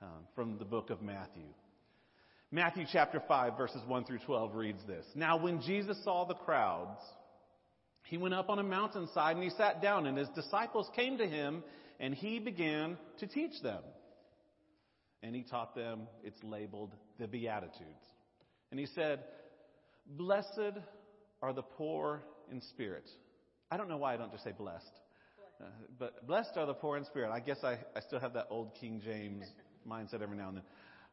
um, 0.00 0.08
from 0.34 0.56
the 0.56 0.64
book 0.64 0.88
of 0.88 1.02
Matthew? 1.02 1.44
Matthew 2.50 2.86
chapter 2.90 3.22
5, 3.28 3.58
verses 3.58 3.82
1 3.86 4.04
through 4.04 4.20
12 4.20 4.54
reads 4.54 4.80
this 4.86 5.04
Now, 5.14 5.36
when 5.36 5.60
Jesus 5.60 6.02
saw 6.02 6.24
the 6.24 6.34
crowds, 6.34 6.98
he 8.04 8.16
went 8.16 8.32
up 8.32 8.48
on 8.48 8.58
a 8.58 8.62
mountainside 8.62 9.36
and 9.36 9.44
he 9.44 9.50
sat 9.50 9.82
down, 9.82 10.06
and 10.06 10.16
his 10.16 10.28
disciples 10.34 10.88
came 10.96 11.18
to 11.18 11.26
him, 11.26 11.62
and 12.00 12.14
he 12.14 12.38
began 12.38 12.96
to 13.18 13.26
teach 13.26 13.60
them. 13.62 13.82
And 15.22 15.34
he 15.34 15.42
taught 15.42 15.74
them, 15.74 16.02
it's 16.22 16.42
labeled 16.42 16.92
the 17.18 17.26
Beatitudes. 17.26 18.04
And 18.70 18.80
he 18.80 18.86
said, 18.94 19.20
Blessed 20.06 20.78
are 21.42 21.52
the 21.52 21.62
poor 21.62 22.22
in 22.50 22.62
spirit 22.62 23.08
I 23.70 23.76
don't 23.76 23.88
know 23.88 23.96
why 23.96 24.14
I 24.14 24.16
don't 24.16 24.30
just 24.30 24.44
say 24.44 24.52
blessed. 24.52 25.00
Uh, 25.60 25.66
but 25.98 26.26
blessed 26.26 26.56
are 26.56 26.66
the 26.66 26.74
poor 26.74 26.96
in 26.96 27.04
spirit. 27.04 27.30
I 27.30 27.40
guess 27.40 27.58
I, 27.62 27.78
I 27.96 28.00
still 28.00 28.20
have 28.20 28.34
that 28.34 28.48
old 28.50 28.74
King 28.80 29.00
James 29.04 29.46
mindset 29.88 30.22
every 30.22 30.36
now 30.36 30.48
and 30.48 30.58
then. 30.58 30.64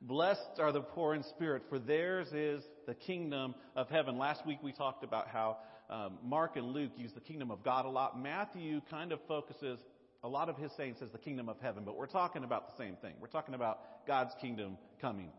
Blessed 0.02 0.60
are 0.60 0.72
the 0.72 0.82
poor 0.82 1.14
in 1.14 1.24
spirit, 1.24 1.64
for 1.70 1.78
theirs 1.78 2.28
is 2.34 2.64
the 2.88 2.95
kingdom 2.95 3.54
of 3.76 3.88
heaven. 3.89 4.18
Last 4.18 4.45
week 4.47 4.58
we 4.64 4.72
talked 4.72 5.04
about 5.04 5.28
how 5.28 5.58
um, 5.91 6.18
Mark 6.24 6.56
and 6.56 6.74
Luke 6.74 6.93
use 6.97 7.12
the 7.14 7.22
kingdom 7.22 7.52
of 7.52 7.64
God 7.64 7.86
a 7.86 7.89
lot. 7.89 8.20
Matthew 8.20 8.82
kind 8.89 9.12
of 9.12 9.20
focuses 9.28 9.80
a 10.24 10.28
lot 10.28 10.49
of 10.49 10.58
his 10.58 10.72
saying 10.78 10.95
says 10.99 11.10
the 11.12 11.20
kingdom 11.20 11.49
of 11.49 11.58
heaven, 11.62 11.84
but 11.86 11.97
we're 11.97 12.08
talking 12.08 12.43
about 12.43 12.70
the 12.70 12.84
same 12.84 12.95
thing. 12.95 13.14
We're 13.20 13.28
talking 13.28 13.54
about 13.54 14.06
God's 14.08 14.34
kingdom 14.39 14.78
coming. 14.99 15.30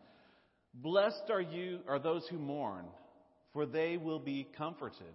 Blessed 0.74 1.30
are 1.30 1.40
you, 1.40 1.80
are 1.88 1.98
those 1.98 2.26
who 2.28 2.38
mourn, 2.38 2.86
for 3.52 3.66
they 3.66 3.96
will 3.96 4.18
be 4.18 4.46
comforted. 4.56 5.14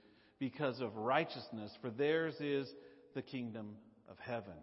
because 0.41 0.81
of 0.81 0.97
righteousness, 0.97 1.71
for 1.81 1.91
theirs 1.91 2.33
is 2.39 2.67
the 3.13 3.21
kingdom 3.21 3.75
of 4.09 4.17
heaven. 4.17 4.57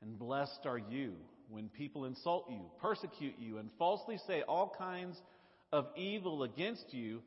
And 0.00 0.16
blessed 0.16 0.60
are 0.64 0.78
you 0.78 1.14
when 1.50 1.68
people 1.68 2.04
insult 2.04 2.46
you, 2.48 2.60
persecute 2.80 3.34
you, 3.36 3.58
and 3.58 3.68
falsely 3.80 4.16
say 4.28 4.42
all 4.42 4.72
kinds 4.78 5.20
of 5.72 5.88
evil 5.96 6.44
against 6.44 6.94
you 6.94 7.20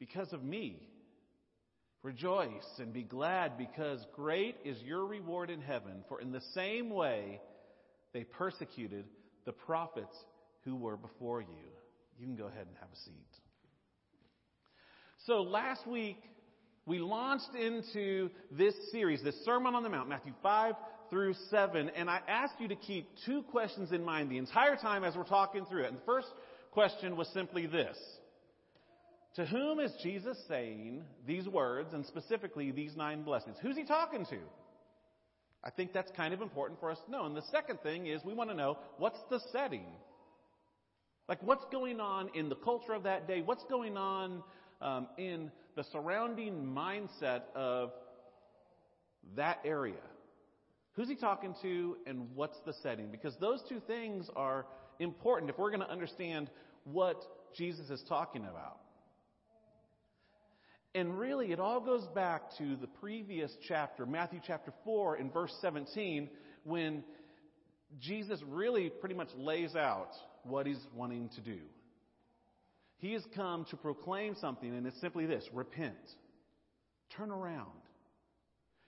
because 0.00 0.32
of 0.32 0.42
me. 0.42 0.82
Rejoice 2.02 2.66
and 2.78 2.92
be 2.92 3.04
glad 3.04 3.56
because 3.56 4.04
great 4.12 4.56
is 4.64 4.82
your 4.82 5.06
reward 5.06 5.50
in 5.50 5.60
heaven, 5.60 6.02
for 6.08 6.20
in 6.20 6.32
the 6.32 6.42
same 6.54 6.90
way 6.90 7.40
they 8.12 8.24
persecuted 8.24 9.04
the 9.44 9.52
prophets 9.52 10.16
who 10.64 10.74
were 10.74 10.96
before 10.96 11.40
you. 11.40 11.68
You 12.18 12.26
can 12.26 12.34
go 12.36 12.46
ahead 12.46 12.66
and 12.66 12.76
have 12.80 12.88
a 12.92 12.96
seat. 13.04 13.14
So 15.24 15.42
last 15.42 15.86
week, 15.86 16.16
we 16.88 16.98
launched 16.98 17.54
into 17.54 18.30
this 18.50 18.74
series, 18.90 19.22
this 19.22 19.36
Sermon 19.44 19.74
on 19.74 19.82
the 19.82 19.90
Mount, 19.90 20.08
Matthew 20.08 20.32
5 20.42 20.74
through 21.10 21.34
7, 21.50 21.90
and 21.90 22.08
I 22.08 22.20
asked 22.26 22.54
you 22.58 22.68
to 22.68 22.76
keep 22.76 23.06
two 23.26 23.42
questions 23.42 23.92
in 23.92 24.02
mind 24.02 24.30
the 24.30 24.38
entire 24.38 24.74
time 24.74 25.04
as 25.04 25.14
we're 25.14 25.24
talking 25.24 25.66
through 25.66 25.84
it. 25.84 25.88
And 25.88 25.98
the 25.98 26.04
first 26.06 26.28
question 26.72 27.14
was 27.16 27.28
simply 27.28 27.66
this. 27.66 27.96
To 29.36 29.44
whom 29.44 29.80
is 29.80 29.92
Jesus 30.02 30.38
saying 30.48 31.04
these 31.26 31.46
words, 31.46 31.92
and 31.92 32.06
specifically 32.06 32.70
these 32.70 32.96
nine 32.96 33.22
blessings? 33.22 33.56
Who's 33.60 33.76
he 33.76 33.84
talking 33.84 34.24
to? 34.26 34.38
I 35.62 35.70
think 35.70 35.92
that's 35.92 36.10
kind 36.16 36.32
of 36.32 36.40
important 36.40 36.80
for 36.80 36.90
us 36.90 36.98
to 37.04 37.10
know. 37.10 37.26
And 37.26 37.36
the 37.36 37.44
second 37.52 37.80
thing 37.82 38.06
is 38.06 38.24
we 38.24 38.32
want 38.32 38.48
to 38.48 38.56
know 38.56 38.78
what's 38.96 39.18
the 39.28 39.40
setting? 39.52 39.84
Like, 41.28 41.42
what's 41.42 41.64
going 41.70 42.00
on 42.00 42.30
in 42.34 42.48
the 42.48 42.56
culture 42.56 42.94
of 42.94 43.02
that 43.02 43.28
day? 43.28 43.42
What's 43.42 43.64
going 43.64 43.98
on 43.98 44.42
um, 44.80 45.08
in 45.18 45.50
the 45.78 45.84
surrounding 45.92 46.74
mindset 46.76 47.42
of 47.54 47.92
that 49.36 49.60
area? 49.64 49.94
Who's 50.94 51.06
he 51.08 51.14
talking 51.14 51.54
to, 51.62 51.96
and 52.04 52.34
what's 52.34 52.58
the 52.66 52.72
setting? 52.82 53.12
Because 53.12 53.36
those 53.40 53.62
two 53.68 53.80
things 53.86 54.28
are 54.34 54.66
important 54.98 55.52
if 55.52 55.56
we're 55.56 55.70
going 55.70 55.86
to 55.86 55.90
understand 55.90 56.50
what 56.82 57.22
Jesus 57.56 57.90
is 57.90 58.02
talking 58.08 58.42
about. 58.42 58.78
And 60.96 61.16
really, 61.16 61.52
it 61.52 61.60
all 61.60 61.80
goes 61.80 62.08
back 62.12 62.42
to 62.58 62.74
the 62.74 62.88
previous 63.00 63.52
chapter, 63.68 64.04
Matthew 64.04 64.40
chapter 64.44 64.72
4, 64.82 65.18
in 65.18 65.30
verse 65.30 65.54
17, 65.60 66.28
when 66.64 67.04
Jesus 68.00 68.40
really 68.48 68.90
pretty 68.90 69.14
much 69.14 69.28
lays 69.36 69.76
out 69.76 70.10
what 70.42 70.66
he's 70.66 70.84
wanting 70.92 71.30
to 71.36 71.40
do. 71.40 71.60
He 72.98 73.12
has 73.12 73.22
come 73.34 73.64
to 73.70 73.76
proclaim 73.76 74.34
something, 74.40 74.68
and 74.74 74.86
it's 74.86 75.00
simply 75.00 75.26
this 75.26 75.44
repent. 75.52 75.94
Turn 77.16 77.30
around. 77.30 77.66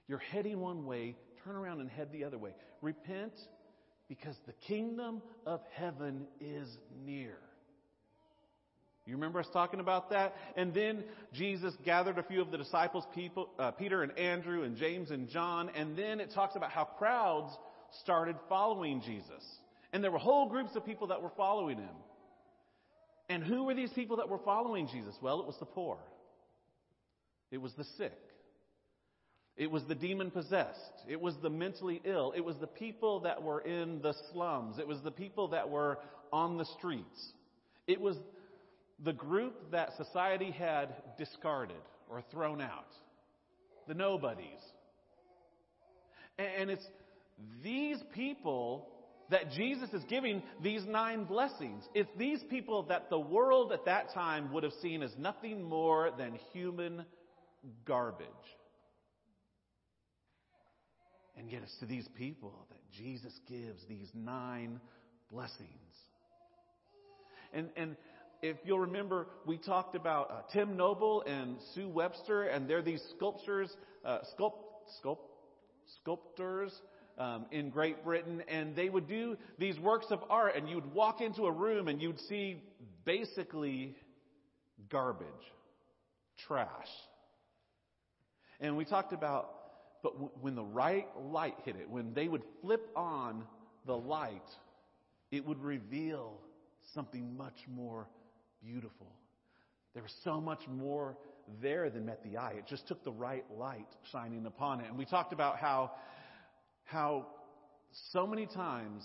You're 0.08 0.18
heading 0.18 0.58
one 0.58 0.84
way, 0.84 1.16
turn 1.44 1.56
around 1.56 1.80
and 1.80 1.88
head 1.88 2.08
the 2.12 2.24
other 2.24 2.38
way. 2.38 2.50
Repent 2.82 3.32
because 4.08 4.34
the 4.46 4.52
kingdom 4.66 5.22
of 5.46 5.60
heaven 5.74 6.26
is 6.40 6.68
near. 7.04 7.36
You 9.06 9.14
remember 9.14 9.40
us 9.40 9.46
talking 9.52 9.80
about 9.80 10.10
that? 10.10 10.34
And 10.56 10.74
then 10.74 11.04
Jesus 11.32 11.74
gathered 11.84 12.18
a 12.18 12.22
few 12.22 12.42
of 12.42 12.50
the 12.50 12.58
disciples, 12.58 13.04
people, 13.14 13.48
uh, 13.58 13.70
Peter 13.70 14.02
and 14.02 14.16
Andrew 14.18 14.62
and 14.62 14.76
James 14.76 15.10
and 15.10 15.28
John, 15.28 15.70
and 15.74 15.96
then 15.96 16.20
it 16.20 16.32
talks 16.34 16.56
about 16.56 16.70
how 16.70 16.84
crowds 16.84 17.56
started 18.02 18.36
following 18.48 19.00
Jesus. 19.00 19.44
And 19.92 20.04
there 20.04 20.10
were 20.10 20.18
whole 20.18 20.48
groups 20.48 20.76
of 20.76 20.84
people 20.84 21.08
that 21.08 21.22
were 21.22 21.32
following 21.36 21.78
him. 21.78 21.94
And 23.30 23.44
who 23.44 23.62
were 23.62 23.74
these 23.74 23.92
people 23.92 24.16
that 24.16 24.28
were 24.28 24.40
following 24.44 24.88
Jesus? 24.88 25.14
Well, 25.22 25.40
it 25.40 25.46
was 25.46 25.56
the 25.60 25.64
poor. 25.64 25.98
It 27.52 27.58
was 27.58 27.72
the 27.74 27.84
sick. 27.96 28.18
It 29.56 29.70
was 29.70 29.84
the 29.84 29.94
demon 29.94 30.32
possessed. 30.32 31.04
It 31.08 31.20
was 31.20 31.36
the 31.40 31.48
mentally 31.48 32.02
ill. 32.04 32.32
It 32.36 32.44
was 32.44 32.56
the 32.56 32.66
people 32.66 33.20
that 33.20 33.40
were 33.40 33.60
in 33.60 34.02
the 34.02 34.14
slums. 34.32 34.80
It 34.80 34.88
was 34.88 35.00
the 35.02 35.12
people 35.12 35.48
that 35.48 35.70
were 35.70 35.98
on 36.32 36.58
the 36.58 36.64
streets. 36.64 37.32
It 37.86 38.00
was 38.00 38.16
the 39.04 39.12
group 39.12 39.70
that 39.70 39.90
society 39.96 40.50
had 40.50 40.88
discarded 41.16 41.76
or 42.10 42.24
thrown 42.32 42.60
out. 42.60 42.88
The 43.86 43.94
nobodies. 43.94 44.58
And 46.36 46.68
it's 46.68 46.86
these 47.62 47.98
people 48.12 48.88
that 49.30 49.50
Jesus 49.52 49.88
is 49.92 50.02
giving 50.08 50.42
these 50.62 50.82
nine 50.86 51.24
blessings. 51.24 51.84
It's 51.94 52.10
these 52.16 52.40
people 52.50 52.84
that 52.84 53.10
the 53.10 53.18
world 53.18 53.72
at 53.72 53.84
that 53.84 54.12
time 54.12 54.52
would 54.52 54.64
have 54.64 54.72
seen 54.82 55.02
as 55.02 55.12
nothing 55.18 55.62
more 55.62 56.10
than 56.16 56.38
human 56.52 57.04
garbage. 57.84 58.26
And 61.36 61.50
yet 61.50 61.62
it's 61.62 61.78
to 61.80 61.86
these 61.86 62.08
people 62.18 62.66
that 62.70 62.78
Jesus 62.96 63.32
gives 63.48 63.82
these 63.88 64.10
nine 64.14 64.80
blessings. 65.32 65.68
And, 67.52 67.70
and 67.76 67.96
if 68.42 68.56
you'll 68.64 68.80
remember, 68.80 69.26
we 69.46 69.58
talked 69.58 69.94
about 69.94 70.30
uh, 70.30 70.34
Tim 70.52 70.76
Noble 70.76 71.22
and 71.22 71.56
Sue 71.74 71.88
Webster, 71.88 72.44
and 72.44 72.68
they're 72.68 72.82
these 72.82 73.02
sculptors, 73.16 73.70
uh, 74.04 74.18
sculpt, 74.38 74.58
sculpt, 75.02 75.18
sculptors 76.02 76.72
um, 77.20 77.44
in 77.52 77.68
Great 77.68 78.02
Britain, 78.02 78.42
and 78.48 78.74
they 78.74 78.88
would 78.88 79.06
do 79.06 79.36
these 79.58 79.78
works 79.78 80.06
of 80.08 80.20
art, 80.30 80.56
and 80.56 80.68
you'd 80.68 80.94
walk 80.94 81.20
into 81.20 81.44
a 81.44 81.52
room 81.52 81.86
and 81.86 82.00
you'd 82.00 82.18
see 82.20 82.62
basically 83.04 83.94
garbage, 84.88 85.26
trash. 86.46 86.88
And 88.58 88.74
we 88.76 88.86
talked 88.86 89.12
about, 89.12 89.50
but 90.02 90.14
w- 90.14 90.30
when 90.40 90.54
the 90.54 90.64
right 90.64 91.06
light 91.18 91.56
hit 91.64 91.76
it, 91.76 91.90
when 91.90 92.14
they 92.14 92.26
would 92.26 92.42
flip 92.62 92.88
on 92.96 93.44
the 93.84 93.96
light, 93.96 94.40
it 95.30 95.46
would 95.46 95.62
reveal 95.62 96.40
something 96.94 97.36
much 97.36 97.58
more 97.68 98.08
beautiful. 98.62 99.12
There 99.92 100.02
was 100.02 100.14
so 100.24 100.40
much 100.40 100.60
more 100.68 101.18
there 101.60 101.90
than 101.90 102.06
met 102.06 102.22
the 102.24 102.38
eye. 102.38 102.54
It 102.56 102.66
just 102.66 102.88
took 102.88 103.04
the 103.04 103.12
right 103.12 103.44
light 103.58 103.88
shining 104.10 104.46
upon 104.46 104.80
it. 104.80 104.86
And 104.88 104.96
we 104.96 105.04
talked 105.04 105.34
about 105.34 105.58
how 105.58 105.90
how 106.90 107.24
so 108.12 108.26
many 108.26 108.46
times 108.46 109.04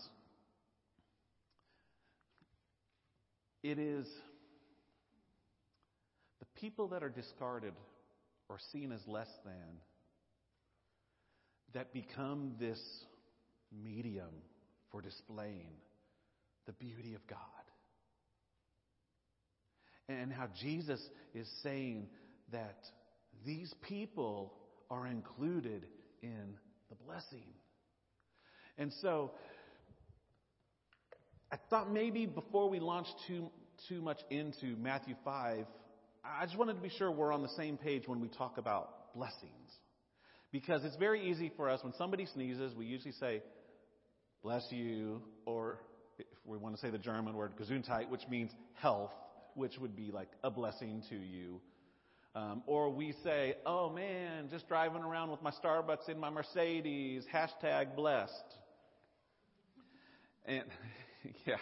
it 3.62 3.78
is 3.78 4.08
the 6.40 6.46
people 6.60 6.88
that 6.88 7.04
are 7.04 7.10
discarded 7.10 7.74
or 8.50 8.58
seen 8.72 8.92
as 8.92 9.02
less 9.08 9.30
than 9.44 9.80
that 11.74 11.94
become 11.94 12.56
this 12.60 12.80
medium 13.84 14.34
for 14.92 15.02
displaying 15.02 15.74
the 16.66 16.74
beauty 16.74 17.14
of 17.14 17.26
God. 17.28 17.40
And 20.10 20.32
how 20.32 20.48
Jesus 20.60 21.02
is 21.34 21.48
saying 21.62 22.08
that 22.52 22.86
these 23.46 23.74
people 23.88 24.54
are 24.90 25.06
included 25.06 25.86
in 26.24 26.56
the 26.90 26.96
blessing. 27.06 27.46
And 28.78 28.92
so, 29.02 29.32
I 31.52 31.58
thought 31.70 31.92
maybe 31.92 32.26
before 32.26 32.70
we 32.70 32.80
launch 32.80 33.08
too, 33.28 33.50
too 33.88 34.02
much 34.02 34.20
into 34.30 34.76
Matthew 34.78 35.16
5, 35.24 35.66
I 36.24 36.46
just 36.46 36.58
wanted 36.58 36.74
to 36.74 36.82
be 36.82 36.90
sure 36.90 37.12
we're 37.12 37.32
on 37.32 37.44
the 37.44 37.50
same 37.50 37.78
page 37.78 38.04
when 38.08 38.20
we 38.20 38.28
talk 38.28 38.58
about 38.58 39.14
blessings. 39.14 39.72
Because 40.52 40.84
it's 40.84 40.96
very 40.98 41.30
easy 41.30 41.52
for 41.56 41.70
us, 41.70 41.84
when 41.84 41.94
somebody 41.94 42.26
sneezes, 42.26 42.74
we 42.76 42.86
usually 42.86 43.14
say, 43.14 43.42
bless 44.42 44.66
you, 44.70 45.22
or 45.46 45.80
if 46.18 46.26
we 46.46 46.58
want 46.58 46.76
to 46.76 46.82
say 46.82 46.90
the 46.90 46.98
German 46.98 47.36
word, 47.36 47.54
gesundheit, 47.58 48.10
which 48.10 48.28
means 48.30 48.52
health, 48.74 49.12
which 49.54 49.78
would 49.80 49.96
be 49.96 50.12
like 50.12 50.30
a 50.44 50.50
blessing 50.50 51.04
to 51.10 51.16
you. 51.16 51.62
Um, 52.36 52.64
or 52.68 52.90
we 52.90 53.14
say, 53.24 53.56
oh 53.66 53.90
man, 53.90 54.50
just 54.50 54.68
driving 54.68 55.04
around 55.04 55.32
with 55.32 55.42
my 55.42 55.52
Starbucks 55.52 56.10
in 56.10 56.20
my 56.20 56.30
Mercedes, 56.30 57.24
hashtag 57.34 57.96
blessed. 57.96 58.32
And 60.48 60.64
yeah, 61.46 61.58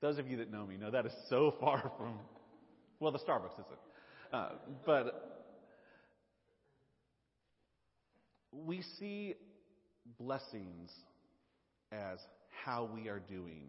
those 0.00 0.18
of 0.18 0.28
you 0.28 0.38
that 0.38 0.50
know 0.50 0.66
me 0.66 0.76
know 0.76 0.90
that 0.90 1.06
is 1.06 1.12
so 1.28 1.54
far 1.60 1.92
from, 1.96 2.18
well, 3.00 3.12
the 3.12 3.18
Starbucks 3.18 3.54
isn't. 3.54 3.78
Uh, 4.32 4.48
but 4.84 5.38
we 8.52 8.82
see 8.98 9.34
blessings 10.18 10.90
as 11.92 12.18
how 12.64 12.88
we 12.94 13.08
are 13.08 13.20
doing 13.20 13.68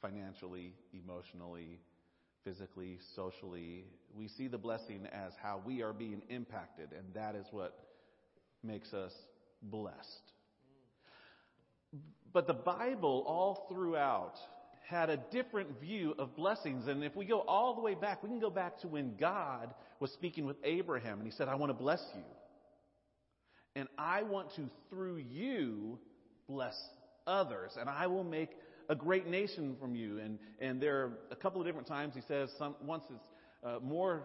financially, 0.00 0.72
emotionally, 0.92 1.80
physically, 2.44 2.98
socially. 3.14 3.84
We 4.16 4.28
see 4.28 4.48
the 4.48 4.58
blessing 4.58 5.06
as 5.12 5.32
how 5.42 5.60
we 5.64 5.82
are 5.82 5.92
being 5.92 6.22
impacted, 6.30 6.90
and 6.96 7.12
that 7.14 7.34
is 7.34 7.46
what 7.50 7.76
makes 8.62 8.94
us 8.94 9.12
blessed. 9.62 10.32
But 12.32 12.46
the 12.46 12.54
Bible, 12.54 13.24
all 13.26 13.66
throughout, 13.70 14.34
had 14.88 15.10
a 15.10 15.18
different 15.30 15.80
view 15.80 16.14
of 16.18 16.34
blessings. 16.34 16.88
And 16.88 17.04
if 17.04 17.14
we 17.14 17.26
go 17.26 17.40
all 17.40 17.74
the 17.74 17.82
way 17.82 17.94
back, 17.94 18.22
we 18.22 18.28
can 18.28 18.40
go 18.40 18.50
back 18.50 18.80
to 18.80 18.88
when 18.88 19.16
God 19.16 19.74
was 20.00 20.10
speaking 20.12 20.46
with 20.46 20.56
Abraham 20.64 21.18
and 21.18 21.26
he 21.26 21.32
said, 21.32 21.48
I 21.48 21.56
want 21.56 21.70
to 21.70 21.74
bless 21.74 22.02
you. 22.14 22.22
And 23.76 23.86
I 23.98 24.22
want 24.22 24.54
to, 24.56 24.68
through 24.88 25.18
you, 25.18 25.98
bless 26.48 26.74
others. 27.26 27.72
And 27.78 27.88
I 27.88 28.06
will 28.06 28.24
make 28.24 28.50
a 28.88 28.94
great 28.94 29.26
nation 29.26 29.76
from 29.78 29.94
you. 29.94 30.18
And, 30.18 30.38
and 30.58 30.80
there 30.80 30.96
are 30.96 31.12
a 31.30 31.36
couple 31.36 31.60
of 31.60 31.66
different 31.66 31.86
times 31.86 32.14
he 32.14 32.22
says, 32.26 32.48
some, 32.58 32.74
once 32.82 33.04
it's 33.10 33.20
uh, 33.62 33.78
more, 33.82 34.24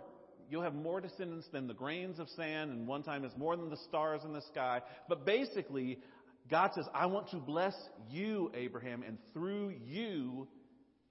you'll 0.50 0.64
have 0.64 0.76
more 0.76 1.02
descendants 1.02 1.48
than 1.52 1.68
the 1.68 1.74
grains 1.74 2.20
of 2.20 2.30
sand, 2.30 2.72
and 2.72 2.88
one 2.88 3.04
time 3.04 3.26
it's 3.26 3.36
more 3.36 3.56
than 3.58 3.70
the 3.70 3.78
stars 3.90 4.22
in 4.24 4.32
the 4.32 4.42
sky. 4.42 4.82
But 5.10 5.26
basically, 5.26 6.00
God 6.50 6.72
says, 6.76 6.86
I 6.94 7.06
want 7.06 7.30
to 7.30 7.38
bless 7.38 7.76
you, 8.10 8.52
Abraham, 8.54 9.04
and 9.04 9.18
through 9.34 9.74
you, 9.86 10.48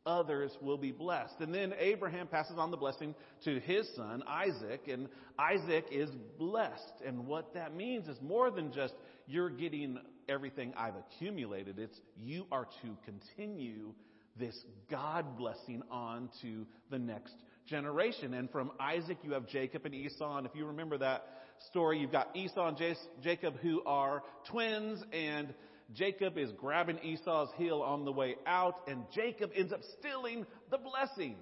others 0.04 0.52
will 0.60 0.76
be 0.76 0.92
blessed. 0.92 1.34
And 1.40 1.54
then 1.54 1.74
Abraham 1.78 2.26
passes 2.26 2.58
on 2.58 2.70
the 2.70 2.76
blessing 2.76 3.14
to 3.44 3.60
his 3.60 3.88
son, 3.94 4.22
Isaac, 4.26 4.88
and 4.88 5.08
Isaac 5.38 5.86
is 5.90 6.10
blessed. 6.38 7.02
And 7.06 7.26
what 7.26 7.54
that 7.54 7.74
means 7.74 8.08
is 8.08 8.20
more 8.20 8.50
than 8.50 8.72
just 8.72 8.94
you're 9.26 9.50
getting 9.50 9.98
everything 10.28 10.72
I've 10.76 10.94
accumulated, 10.96 11.78
it's 11.78 12.00
you 12.20 12.46
are 12.50 12.66
to 12.82 12.96
continue 13.04 13.92
this 14.38 14.56
God 14.90 15.36
blessing 15.36 15.82
on 15.90 16.30
to 16.40 16.66
the 16.90 16.98
next 16.98 17.34
generation. 17.66 18.34
And 18.34 18.50
from 18.50 18.72
Isaac, 18.80 19.18
you 19.22 19.32
have 19.32 19.46
Jacob 19.46 19.84
and 19.84 19.94
Esau. 19.94 20.38
And 20.38 20.46
if 20.46 20.54
you 20.54 20.66
remember 20.66 20.98
that 20.98 21.26
story, 21.68 21.98
you've 21.98 22.12
got 22.12 22.34
Esau 22.36 22.68
and 22.68 22.96
Jacob 23.22 23.56
who 23.60 23.82
are 23.84 24.22
twins 24.50 25.02
and 25.12 25.54
Jacob 25.94 26.38
is 26.38 26.50
grabbing 26.52 26.98
Esau's 27.02 27.50
heel 27.56 27.82
on 27.82 28.04
the 28.04 28.12
way 28.12 28.36
out 28.46 28.76
and 28.88 29.04
Jacob 29.14 29.50
ends 29.54 29.72
up 29.72 29.80
stealing 29.98 30.46
the 30.70 30.78
blessing. 30.78 31.36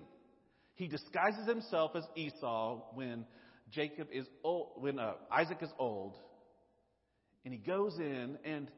He 0.74 0.88
disguises 0.88 1.46
himself 1.46 1.92
as 1.94 2.04
Esau 2.16 2.80
when 2.94 3.26
Jacob 3.70 4.08
is 4.12 4.26
old, 4.42 4.70
when 4.76 4.98
uh, 4.98 5.12
Isaac 5.30 5.58
is 5.60 5.70
old, 5.78 6.16
and 7.44 7.52
he 7.52 7.60
goes 7.60 7.96
in. 7.98 8.38
And 8.44 8.70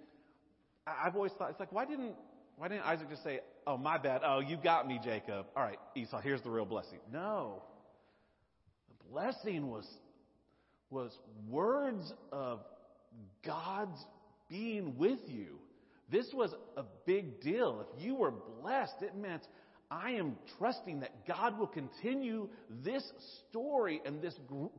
I've 0.86 1.14
always 1.14 1.32
thought 1.38 1.50
it's 1.50 1.60
like, 1.60 1.72
why 1.72 1.84
didn't 1.84 2.14
why 2.56 2.68
didn't 2.68 2.84
Isaac 2.84 3.08
just 3.08 3.24
say, 3.24 3.40
"Oh, 3.66 3.76
my 3.76 3.98
bad. 3.98 4.20
Oh, 4.24 4.40
you 4.40 4.56
got 4.56 4.86
me, 4.86 5.00
Jacob. 5.02 5.46
All 5.56 5.62
right, 5.62 5.78
Esau. 5.96 6.20
Here's 6.20 6.42
the 6.42 6.50
real 6.50 6.64
blessing." 6.64 6.98
No, 7.10 7.62
the 8.88 9.10
blessing 9.10 9.70
was 9.70 9.86
was 10.92 11.16
words 11.48 12.12
of 12.30 12.60
God's 13.44 13.98
being 14.48 14.98
with 14.98 15.20
you. 15.26 15.58
This 16.10 16.26
was 16.34 16.54
a 16.76 16.84
big 17.06 17.40
deal. 17.40 17.86
If 17.96 18.04
you 18.04 18.14
were 18.14 18.32
blessed, 18.60 19.00
it 19.00 19.16
meant 19.16 19.42
I 19.90 20.12
am 20.12 20.36
trusting 20.58 21.00
that 21.00 21.26
God 21.26 21.58
will 21.58 21.66
continue 21.66 22.48
this 22.84 23.02
story 23.48 24.00
and 24.04 24.22
this 24.22 24.34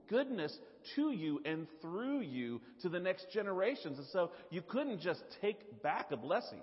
goodness 0.09 0.55
to 0.95 1.11
you 1.11 1.41
and 1.45 1.67
through 1.81 2.21
you 2.21 2.61
to 2.81 2.89
the 2.89 2.99
next 2.99 3.27
generations. 3.31 3.97
And 3.97 4.07
so 4.11 4.31
you 4.49 4.61
couldn't 4.61 5.01
just 5.01 5.21
take 5.41 5.81
back 5.83 6.11
a 6.11 6.17
blessing. 6.17 6.61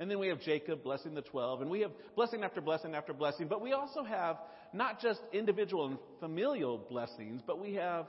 And 0.00 0.10
then 0.10 0.18
we 0.18 0.28
have 0.28 0.40
Jacob 0.42 0.82
blessing 0.82 1.14
the 1.14 1.22
12, 1.22 1.62
and 1.62 1.70
we 1.70 1.80
have 1.80 1.90
blessing 2.14 2.44
after 2.44 2.60
blessing 2.60 2.94
after 2.94 3.12
blessing, 3.12 3.48
but 3.48 3.60
we 3.60 3.72
also 3.72 4.04
have 4.04 4.36
not 4.72 5.00
just 5.00 5.20
individual 5.32 5.86
and 5.86 5.98
familial 6.20 6.78
blessings, 6.78 7.42
but 7.46 7.60
we 7.60 7.74
have 7.74 8.06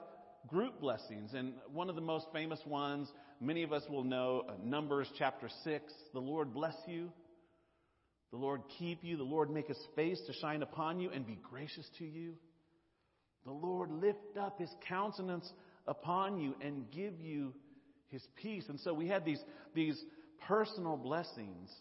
group 0.48 0.80
blessings. 0.80 1.34
And 1.34 1.54
one 1.72 1.90
of 1.90 1.96
the 1.96 2.02
most 2.02 2.28
famous 2.34 2.60
ones, 2.66 3.12
many 3.40 3.64
of 3.64 3.74
us 3.74 3.84
will 3.90 4.04
know, 4.04 4.44
uh, 4.48 4.54
Numbers 4.64 5.08
chapter 5.18 5.50
6, 5.64 5.94
the 6.14 6.20
Lord 6.20 6.54
bless 6.54 6.76
you. 6.88 7.12
The 8.32 8.38
Lord 8.38 8.62
keep 8.78 9.04
you. 9.04 9.18
The 9.18 9.24
Lord 9.24 9.50
make 9.50 9.68
his 9.68 9.80
face 9.96 10.20
to 10.28 10.34
shine 10.34 10.62
upon 10.62 11.00
you 11.00 11.10
and 11.10 11.26
be 11.26 11.40
gracious 11.50 11.88
to 12.00 12.06
you. 12.06 12.36
The 13.46 13.52
Lord 13.52 13.92
lift 13.92 14.38
up 14.40 14.60
his 14.60 14.70
countenance 14.88 15.52
upon 15.88 16.40
you 16.40 16.56
and 16.62 16.90
give 16.92 17.20
you 17.20 17.54
his 18.10 18.22
peace. 18.36 18.66
And 18.70 18.80
so 18.80 18.94
we 18.94 19.08
had 19.08 19.26
these, 19.26 19.42
these 19.74 20.00
personal 20.48 20.98
blessings 20.98 21.72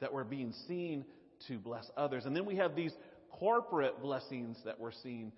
that 0.00 0.12
were 0.12 0.24
being 0.24 0.52
seen 0.66 1.04
to 1.48 1.58
bless 1.58 1.88
others. 1.96 2.24
And 2.24 2.34
then 2.34 2.46
we 2.46 2.56
have 2.56 2.74
these 2.74 2.92
corporate 3.32 4.00
blessings 4.00 4.56
that 4.64 4.78
were 4.78 4.92
seen 5.02 5.32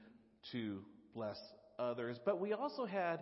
to 0.53 0.81
bless 1.15 1.39
others. 1.79 2.19
But 2.25 2.41
we 2.41 2.53
also 2.53 2.85
had 2.85 3.21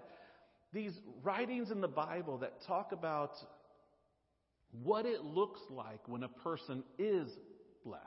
these 0.73 0.93
writings 1.23 1.71
in 1.71 1.81
the 1.81 1.89
Bible 1.89 2.39
that 2.39 2.55
talk 2.67 2.93
about 2.93 3.33
what 4.83 5.05
it 5.05 5.23
looks 5.23 5.61
like 5.71 6.01
when 6.09 6.23
a 6.23 6.29
person 6.29 6.83
is 6.99 7.29
blessed. 7.85 8.05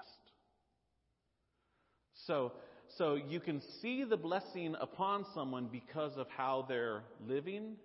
So, 2.26 2.54
so 2.98 3.16
you 3.16 3.40
can 3.40 3.62
see 3.82 4.04
the 4.04 4.18
blessing 4.18 4.76
upon 4.80 5.26
someone 5.36 5.70
because 5.72 6.18
of 6.18 6.28
how 6.36 6.66
they're 6.68 7.04
living. 7.26 7.76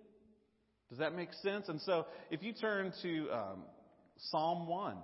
Does 0.89 0.97
that 0.97 1.15
make 1.15 1.33
sense? 1.43 1.69
And 1.69 1.79
so 1.81 2.07
if 2.31 2.41
you 2.41 2.53
turn 2.53 2.91
to 3.03 3.29
um, 3.31 3.63
Psalm 4.17 4.67
1, 4.67 4.97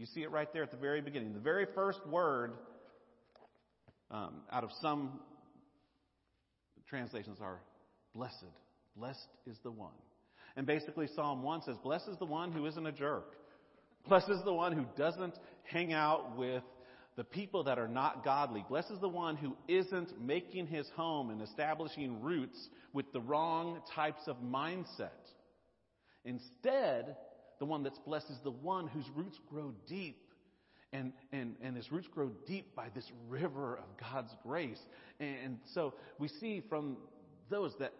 you 0.00 0.06
see 0.06 0.22
it 0.22 0.30
right 0.30 0.50
there 0.54 0.62
at 0.62 0.70
the 0.70 0.78
very 0.78 1.02
beginning. 1.02 1.34
The 1.34 1.40
very 1.40 1.66
first 1.74 2.00
word 2.06 2.54
um, 4.10 4.36
out 4.50 4.64
of 4.64 4.70
some 4.80 5.20
translations 6.88 7.36
are 7.42 7.60
blessed. 8.14 8.46
Blessed 8.96 9.28
is 9.46 9.58
the 9.62 9.70
one. 9.70 9.92
And 10.56 10.66
basically, 10.66 11.06
Psalm 11.14 11.42
1 11.42 11.62
says, 11.64 11.76
Blessed 11.84 12.08
is 12.08 12.16
the 12.16 12.24
one 12.24 12.50
who 12.50 12.64
isn't 12.64 12.86
a 12.86 12.92
jerk. 12.92 13.36
Blessed 14.08 14.30
is 14.30 14.42
the 14.42 14.54
one 14.54 14.72
who 14.72 14.86
doesn't 14.96 15.34
hang 15.64 15.92
out 15.92 16.34
with 16.34 16.62
the 17.16 17.24
people 17.24 17.64
that 17.64 17.78
are 17.78 17.86
not 17.86 18.24
godly. 18.24 18.64
Blessed 18.70 18.92
is 18.92 19.00
the 19.00 19.08
one 19.08 19.36
who 19.36 19.54
isn't 19.68 20.18
making 20.18 20.66
his 20.66 20.88
home 20.96 21.28
and 21.28 21.42
establishing 21.42 22.22
roots 22.22 22.70
with 22.94 23.12
the 23.12 23.20
wrong 23.20 23.82
types 23.94 24.22
of 24.26 24.36
mindset. 24.38 25.10
Instead, 26.24 27.16
the 27.60 27.66
one 27.66 27.84
that's 27.84 27.98
blessed 27.98 28.30
is 28.30 28.38
the 28.42 28.50
one 28.50 28.88
whose 28.88 29.08
roots 29.14 29.38
grow 29.48 29.72
deep. 29.86 30.16
And, 30.92 31.12
and, 31.30 31.54
and 31.62 31.76
his 31.76 31.92
roots 31.92 32.08
grow 32.12 32.32
deep 32.48 32.74
by 32.74 32.88
this 32.96 33.08
river 33.28 33.76
of 33.76 33.84
God's 34.12 34.34
grace. 34.42 34.80
And 35.20 35.58
so 35.72 35.94
we 36.18 36.26
see 36.26 36.64
from 36.68 36.96
those 37.48 37.72
that 37.78 37.92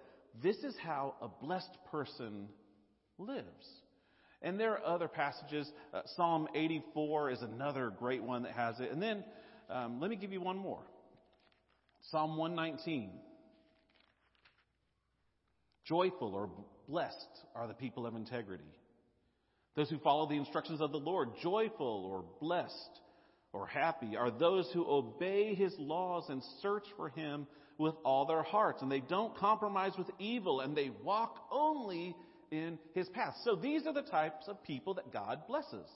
this 0.43 0.57
is 0.57 0.75
how 0.83 1.15
a 1.23 1.29
blessed 1.29 1.77
person 1.93 2.49
lives. 3.19 3.69
And 4.43 4.59
there 4.59 4.73
are 4.73 4.85
other 4.85 5.07
passages. 5.07 5.71
Uh, 5.95 6.01
Psalm 6.17 6.49
84 6.55 7.31
is 7.31 7.43
another 7.43 7.93
great 7.97 8.25
one 8.25 8.43
that 8.43 8.53
has 8.53 8.81
it. 8.81 8.91
And 8.91 9.01
then 9.01 9.23
um, 9.69 10.01
let 10.01 10.11
me 10.11 10.17
give 10.17 10.33
you 10.33 10.41
one 10.41 10.57
more 10.57 10.83
Psalm 12.11 12.37
119. 12.37 13.11
Joyful 15.85 16.35
or 16.35 16.49
blessed 16.89 17.45
are 17.55 17.69
the 17.69 17.75
people 17.75 18.07
of 18.07 18.17
integrity. 18.17 18.65
Those 19.77 19.91
who 19.91 19.99
follow 19.99 20.29
the 20.29 20.37
instructions 20.37 20.81
of 20.81 20.93
the 20.93 20.99
Lord, 20.99 21.31
joyful 21.43 22.09
or 22.11 22.25
blessed 22.41 23.01
or 23.53 23.67
happy 23.67 24.17
are 24.17 24.31
those 24.31 24.69
who 24.73 24.85
obey 24.89 25.55
his 25.55 25.75
laws 25.79 26.25
and 26.29 26.43
search 26.61 26.85
for 26.97 27.09
him 27.11 27.47
with 27.79 27.95
all 28.05 28.27
their 28.27 28.43
hearts. 28.43 28.83
And 28.83 28.91
they 28.91 29.01
don't 29.01 29.37
compromise 29.37 29.93
with 29.97 30.09
evil 30.19 30.61
and 30.61 30.77
they 30.77 30.91
walk 31.03 31.47
only 31.51 32.15
in 32.51 32.79
his 32.95 33.09
path. 33.09 33.35
So 33.45 33.55
these 33.57 33.87
are 33.87 33.95
the 33.95 34.03
types 34.03 34.49
of 34.49 34.63
people 34.65 34.95
that 34.95 35.13
God 35.13 35.43
blesses. 35.49 35.87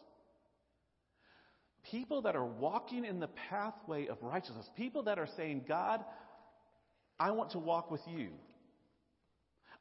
People 1.91 2.23
that 2.23 2.37
are 2.37 2.47
walking 2.47 3.05
in 3.05 3.21
the 3.21 3.29
pathway 3.51 4.07
of 4.07 4.19
righteousness. 4.23 4.67
People 4.77 5.03
that 5.05 5.19
are 5.19 5.29
saying, 5.37 5.65
God, 5.69 6.03
I 7.21 7.33
want 7.33 7.51
to 7.51 7.59
walk 7.59 7.91
with 7.91 8.01
you. 8.07 8.31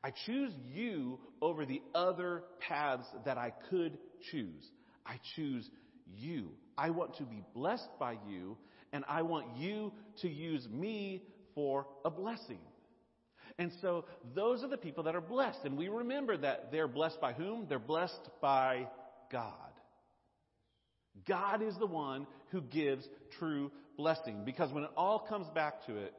I 0.04 0.12
choose 0.26 0.52
you 0.74 1.20
over 1.42 1.66
the 1.66 1.82
other 1.96 2.44
paths 2.60 3.06
that 3.26 3.38
I 3.38 3.54
could 3.70 3.98
choose. 4.32 4.70
I 5.06 5.20
choose 5.36 5.70
you. 6.18 6.50
I 6.78 6.90
want 6.90 7.18
to 7.18 7.24
be 7.24 7.44
blessed 7.54 7.90
by 8.00 8.18
you, 8.28 8.58
and 8.92 9.06
I 9.08 9.22
want 9.22 9.58
you 9.58 9.94
to 10.22 10.30
use 10.30 10.68
me 10.70 11.24
for 11.56 11.88
a 12.04 12.10
blessing. 12.10 12.60
And 13.60 13.72
so 13.82 14.06
those 14.36 14.64
are 14.64 14.68
the 14.68 14.78
people 14.78 15.04
that 15.04 15.16
are 15.16 15.22
blessed. 15.22 15.60
And 15.64 15.78
we 15.78 15.88
remember 15.88 16.36
that 16.38 16.72
they're 16.72 16.88
blessed 16.88 17.22
by 17.22 17.34
whom? 17.34 17.68
They're 17.70 17.80
blessed 17.80 18.30
by 18.42 18.88
God. 19.32 19.54
God 21.28 21.62
is 21.62 21.76
the 21.78 21.86
one 21.86 22.26
who 22.50 22.62
gives 22.62 23.08
true 23.38 23.72
blessing. 23.96 24.42
Because 24.44 24.72
when 24.72 24.84
it 24.84 24.90
all 24.98 25.20
comes 25.20 25.48
back 25.54 25.86
to 25.86 25.98
it, 25.98 26.14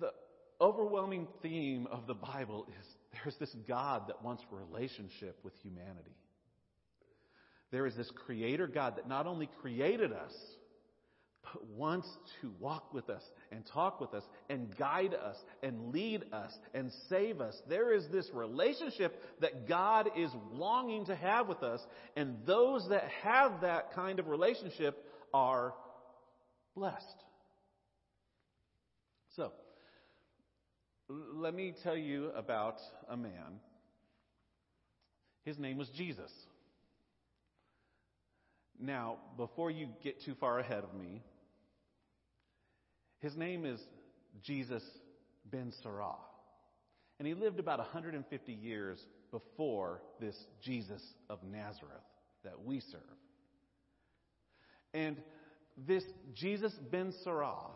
the 0.00 0.10
overwhelming 0.62 1.26
theme 1.42 1.86
of 1.90 2.06
the 2.06 2.14
Bible 2.14 2.66
is 2.68 2.86
there's 3.12 3.36
this 3.38 3.54
God 3.66 4.04
that 4.08 4.22
wants 4.22 4.42
relationship 4.50 5.38
with 5.42 5.54
humanity. 5.62 6.16
There 7.70 7.86
is 7.86 7.96
this 7.96 8.10
creator 8.24 8.66
God 8.66 8.96
that 8.96 9.08
not 9.08 9.26
only 9.26 9.48
created 9.60 10.12
us, 10.12 10.32
but 11.42 11.66
wants 11.70 12.06
to 12.40 12.52
walk 12.60 12.94
with 12.94 13.10
us 13.10 13.22
and 13.50 13.64
talk 13.72 14.00
with 14.00 14.14
us 14.14 14.22
and 14.48 14.76
guide 14.76 15.14
us 15.14 15.36
and 15.62 15.92
lead 15.92 16.22
us 16.32 16.52
and 16.74 16.92
save 17.08 17.40
us. 17.40 17.60
There 17.68 17.92
is 17.92 18.04
this 18.12 18.28
relationship 18.32 19.20
that 19.40 19.66
God 19.66 20.10
is 20.16 20.30
longing 20.52 21.06
to 21.06 21.16
have 21.16 21.48
with 21.48 21.62
us, 21.62 21.80
and 22.14 22.36
those 22.46 22.86
that 22.90 23.04
have 23.22 23.62
that 23.62 23.92
kind 23.94 24.20
of 24.20 24.28
relationship 24.28 25.04
are 25.34 25.74
blessed. 26.76 27.06
So, 29.34 29.52
let 31.08 31.54
me 31.54 31.74
tell 31.82 31.96
you 31.96 32.30
about 32.36 32.76
a 33.08 33.16
man. 33.16 33.60
His 35.44 35.58
name 35.58 35.76
was 35.76 35.88
Jesus. 35.90 36.30
Now, 38.78 39.18
before 39.36 39.70
you 39.70 39.88
get 40.02 40.22
too 40.24 40.34
far 40.34 40.58
ahead 40.58 40.84
of 40.84 40.94
me, 40.94 41.22
his 43.20 43.36
name 43.36 43.64
is 43.64 43.80
Jesus 44.42 44.82
ben 45.44 45.72
Sirah. 45.84 46.16
And 47.18 47.28
he 47.28 47.34
lived 47.34 47.60
about 47.60 47.78
150 47.78 48.52
years 48.52 48.98
before 49.30 50.02
this 50.20 50.36
Jesus 50.60 51.02
of 51.30 51.38
Nazareth 51.44 52.02
that 52.42 52.64
we 52.64 52.80
serve. 52.80 53.00
And 54.92 55.16
this 55.76 56.04
Jesus 56.34 56.72
ben 56.90 57.12
Sirah 57.24 57.70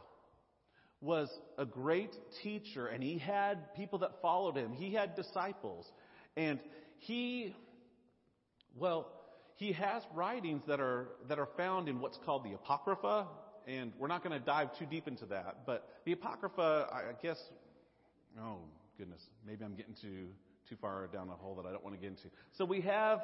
was 1.06 1.30
a 1.56 1.64
great 1.64 2.14
teacher 2.42 2.88
and 2.88 3.02
he 3.02 3.16
had 3.16 3.74
people 3.74 4.00
that 4.00 4.20
followed 4.20 4.56
him. 4.56 4.72
He 4.72 4.92
had 4.92 5.14
disciples. 5.14 5.86
And 6.36 6.60
he, 6.98 7.54
well, 8.78 9.10
he 9.54 9.72
has 9.72 10.02
writings 10.14 10.62
that 10.66 10.80
are, 10.80 11.08
that 11.28 11.38
are 11.38 11.48
found 11.56 11.88
in 11.88 12.00
what's 12.00 12.18
called 12.26 12.44
the 12.44 12.52
Apocrypha, 12.52 13.26
and 13.66 13.92
we're 13.98 14.08
not 14.08 14.22
going 14.22 14.38
to 14.38 14.44
dive 14.44 14.76
too 14.78 14.86
deep 14.86 15.08
into 15.08 15.24
that, 15.26 15.64
but 15.64 15.88
the 16.04 16.12
Apocrypha, 16.12 16.88
I 16.92 17.12
guess, 17.22 17.38
oh 18.38 18.58
goodness, 18.98 19.22
maybe 19.46 19.64
I'm 19.64 19.74
getting 19.74 19.94
too, 20.00 20.28
too 20.68 20.76
far 20.80 21.06
down 21.06 21.30
a 21.30 21.32
hole 21.32 21.54
that 21.56 21.66
I 21.66 21.72
don't 21.72 21.82
want 21.82 21.96
to 21.96 22.00
get 22.00 22.10
into. 22.10 22.28
So 22.58 22.64
we 22.64 22.82
have 22.82 23.20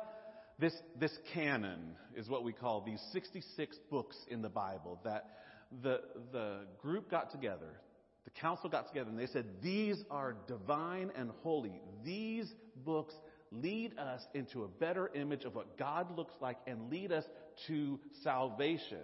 this, 0.59 0.73
this 0.99 1.13
canon 1.35 1.97
is 2.17 2.29
what 2.29 2.45
we 2.45 2.53
call 2.53 2.81
these 2.81 3.03
66 3.13 3.77
books 3.91 4.17
in 4.29 4.43
the 4.43 4.49
Bible 4.49 5.01
that 5.05 5.27
the, 5.83 6.01
the 6.33 6.61
group 6.81 7.11
got 7.11 7.31
together, 7.31 7.81
the 8.25 8.31
council 8.31 8.69
got 8.69 8.89
together 8.89 9.11
and 9.11 9.19
they 9.19 9.27
said, 9.27 9.47
these 9.63 10.03
are 10.11 10.37
divine 10.47 11.11
and 11.17 11.31
holy. 11.43 11.81
These 12.05 12.53
books 12.85 13.15
lead 13.51 13.99
us 13.99 14.23
into 14.35 14.65
a 14.65 14.69
better 14.69 15.11
image 15.15 15.45
of 15.45 15.55
what 15.55 15.77
God 15.79 16.17
looks 16.17 16.35
like 16.41 16.59
and 16.67 16.91
lead 16.91 17.13
us 17.13 17.25
to 17.67 17.99
salvation. 18.23 19.03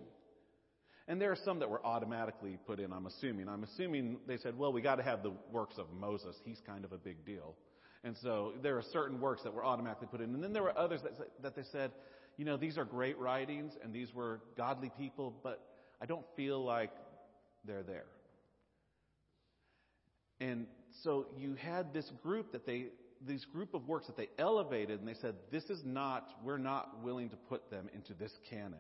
And 1.07 1.21
there 1.21 1.33
are 1.33 1.39
some 1.45 1.59
that 1.61 1.71
were 1.71 1.85
automatically 1.85 2.59
put 2.67 2.81
in, 2.81 2.93
I'm 2.93 3.07
assuming. 3.07 3.49
I'm 3.49 3.65
assuming 3.65 4.19
they 4.27 4.37
said, 4.37 4.57
well, 4.57 4.73
we 4.73 4.83
got 4.83 4.97
to 4.97 5.03
have 5.03 5.23
the 5.23 5.33
works 5.51 5.77
of 5.79 5.87
Moses. 5.99 6.37
He's 6.45 6.61
kind 6.67 6.85
of 6.85 6.93
a 6.93 6.99
big 6.99 7.25
deal. 7.25 7.55
And 8.05 8.17
so 8.23 8.53
there 8.63 8.77
are 8.77 8.85
certain 8.93 9.21
works 9.21 9.43
that 9.43 9.53
were 9.53 9.65
automatically 9.65 10.07
put 10.11 10.21
in. 10.21 10.35
And 10.35 10.43
then 10.43 10.53
there 10.53 10.63
were 10.63 10.79
others 10.79 11.01
that, 11.03 11.13
that 11.43 11.57
they 11.57 11.65
said, 11.73 11.91
you 12.37 12.45
know, 12.45 12.57
these 12.57 12.79
are 12.79 12.85
great 12.85 13.19
writings 13.19 13.73
and 13.83 13.93
these 13.93 14.15
were 14.15 14.41
godly 14.57 14.91
people, 14.97 15.35
but 15.43 15.68
I 16.01 16.07
don't 16.07 16.25
feel 16.37 16.65
like 16.65 16.91
they're 17.65 17.83
there. 17.83 18.07
And 20.41 20.67
so 21.03 21.27
you 21.37 21.55
had 21.55 21.93
this 21.93 22.11
group 22.23 22.53
that 22.53 22.65
they, 22.67 22.87
these 23.27 23.45
group 23.45 23.75
of 23.75 23.89
works 23.89 24.07
that 24.07 24.17
they 24.17 24.29
elevated 24.39 25.01
and 25.01 25.09
they 25.09 25.15
said, 25.15 25.35
this 25.51 25.65
is 25.65 25.83
not, 25.85 26.29
we're 26.45 26.59
not 26.59 27.03
willing 27.03 27.29
to 27.31 27.37
put 27.37 27.71
them 27.71 27.89
into 27.95 28.15
this 28.15 28.33
canon. 28.49 28.75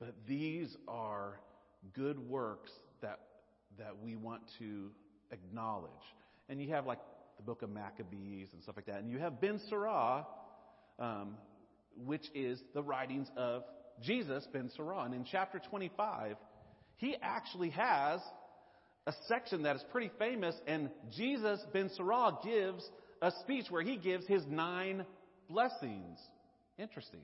But 0.00 0.14
these 0.26 0.76
are 0.88 1.40
good 1.92 2.18
works 2.18 2.72
that, 3.02 3.20
that 3.78 3.94
we 4.02 4.16
want 4.16 4.42
to 4.58 4.90
acknowledge. 5.30 5.90
And 6.48 6.60
you 6.60 6.70
have 6.70 6.86
like 6.86 6.98
the 7.36 7.42
book 7.42 7.62
of 7.62 7.70
Maccabees 7.70 8.48
and 8.52 8.62
stuff 8.62 8.76
like 8.76 8.86
that. 8.86 9.00
And 9.00 9.10
you 9.10 9.18
have 9.18 9.40
Ben 9.40 9.60
Sirah, 9.70 10.26
um, 10.98 11.36
which 11.96 12.26
is 12.34 12.60
the 12.74 12.82
writings 12.82 13.28
of 13.36 13.62
Jesus, 14.02 14.46
Ben 14.52 14.70
Sirah. 14.76 15.06
And 15.06 15.14
in 15.14 15.24
chapter 15.24 15.60
25, 15.70 16.36
he 16.96 17.16
actually 17.22 17.70
has 17.70 18.20
a 19.06 19.12
section 19.28 19.62
that 19.62 19.76
is 19.76 19.84
pretty 19.92 20.10
famous, 20.18 20.54
and 20.66 20.88
Jesus, 21.14 21.60
Ben 21.72 21.90
Sirah, 21.90 22.42
gives 22.42 22.88
a 23.20 23.30
speech 23.42 23.66
where 23.70 23.82
he 23.82 23.96
gives 23.96 24.26
his 24.26 24.42
nine 24.48 25.04
blessings. 25.48 26.18
Interesting. 26.78 27.20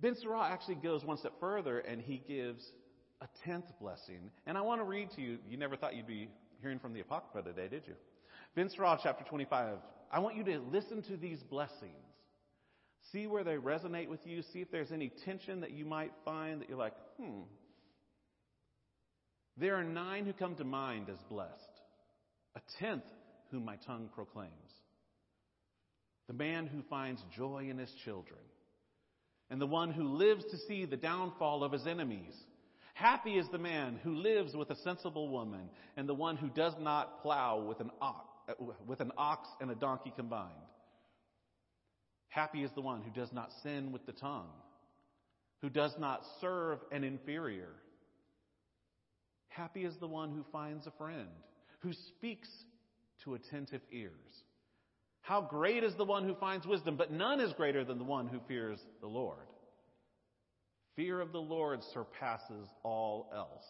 Ben 0.00 0.14
Sirah 0.16 0.50
actually 0.50 0.76
goes 0.76 1.04
one 1.04 1.16
step 1.18 1.34
further 1.38 1.78
and 1.78 2.00
he 2.00 2.20
gives 2.26 2.64
a 3.20 3.28
tenth 3.44 3.66
blessing. 3.80 4.30
And 4.46 4.58
I 4.58 4.62
want 4.62 4.80
to 4.80 4.84
read 4.84 5.10
to 5.12 5.22
you, 5.22 5.38
you 5.48 5.56
never 5.56 5.76
thought 5.76 5.94
you'd 5.94 6.08
be 6.08 6.28
hearing 6.60 6.80
from 6.80 6.92
the 6.92 7.00
Apocrypha 7.00 7.48
today, 7.48 7.68
did 7.68 7.84
you? 7.86 7.94
Ben 8.56 8.68
Sirah, 8.68 8.98
chapter 9.00 9.24
25. 9.24 9.76
I 10.10 10.18
want 10.18 10.36
you 10.36 10.44
to 10.44 10.58
listen 10.72 11.02
to 11.02 11.16
these 11.16 11.38
blessings. 11.44 12.11
See 13.10 13.26
where 13.26 13.44
they 13.44 13.56
resonate 13.56 14.08
with 14.08 14.24
you. 14.26 14.42
See 14.52 14.60
if 14.60 14.70
there's 14.70 14.92
any 14.92 15.10
tension 15.24 15.60
that 15.60 15.72
you 15.72 15.84
might 15.84 16.12
find 16.24 16.60
that 16.60 16.68
you're 16.68 16.78
like, 16.78 16.94
hmm. 17.18 17.40
There 19.56 19.74
are 19.74 19.84
nine 19.84 20.24
who 20.24 20.32
come 20.32 20.54
to 20.56 20.64
mind 20.64 21.08
as 21.10 21.18
blessed, 21.28 21.52
a 22.56 22.60
tenth 22.78 23.04
whom 23.50 23.64
my 23.64 23.76
tongue 23.86 24.08
proclaims. 24.14 24.52
The 26.28 26.32
man 26.32 26.66
who 26.66 26.82
finds 26.88 27.20
joy 27.36 27.68
in 27.68 27.76
his 27.76 27.92
children, 28.04 28.40
and 29.50 29.60
the 29.60 29.66
one 29.66 29.90
who 29.90 30.16
lives 30.16 30.44
to 30.50 30.56
see 30.66 30.86
the 30.86 30.96
downfall 30.96 31.64
of 31.64 31.72
his 31.72 31.86
enemies. 31.86 32.32
Happy 32.94 33.36
is 33.36 33.46
the 33.50 33.58
man 33.58 33.98
who 34.02 34.14
lives 34.14 34.54
with 34.54 34.70
a 34.70 34.76
sensible 34.76 35.28
woman, 35.28 35.68
and 35.96 36.08
the 36.08 36.14
one 36.14 36.36
who 36.36 36.48
does 36.48 36.74
not 36.80 37.22
plow 37.22 37.60
with 37.60 37.80
an 37.80 37.90
ox, 38.00 38.26
with 38.86 39.00
an 39.00 39.12
ox 39.18 39.48
and 39.60 39.70
a 39.70 39.74
donkey 39.74 40.12
combined. 40.16 40.52
Happy 42.32 42.64
is 42.64 42.70
the 42.74 42.80
one 42.80 43.02
who 43.02 43.10
does 43.10 43.30
not 43.30 43.50
sin 43.62 43.92
with 43.92 44.06
the 44.06 44.12
tongue, 44.12 44.48
who 45.60 45.68
does 45.68 45.92
not 45.98 46.22
serve 46.40 46.78
an 46.90 47.04
inferior. 47.04 47.68
Happy 49.48 49.84
is 49.84 49.94
the 50.00 50.08
one 50.08 50.30
who 50.30 50.42
finds 50.50 50.86
a 50.86 50.92
friend, 50.92 51.28
who 51.80 51.92
speaks 51.92 52.48
to 53.22 53.34
attentive 53.34 53.82
ears. 53.92 54.12
How 55.20 55.42
great 55.42 55.84
is 55.84 55.94
the 55.96 56.06
one 56.06 56.24
who 56.24 56.34
finds 56.36 56.66
wisdom, 56.66 56.96
but 56.96 57.12
none 57.12 57.38
is 57.38 57.52
greater 57.52 57.84
than 57.84 57.98
the 57.98 58.04
one 58.04 58.28
who 58.28 58.40
fears 58.48 58.78
the 59.02 59.08
Lord. 59.08 59.36
Fear 60.96 61.20
of 61.20 61.32
the 61.32 61.38
Lord 61.38 61.80
surpasses 61.92 62.66
all 62.82 63.30
else. 63.36 63.66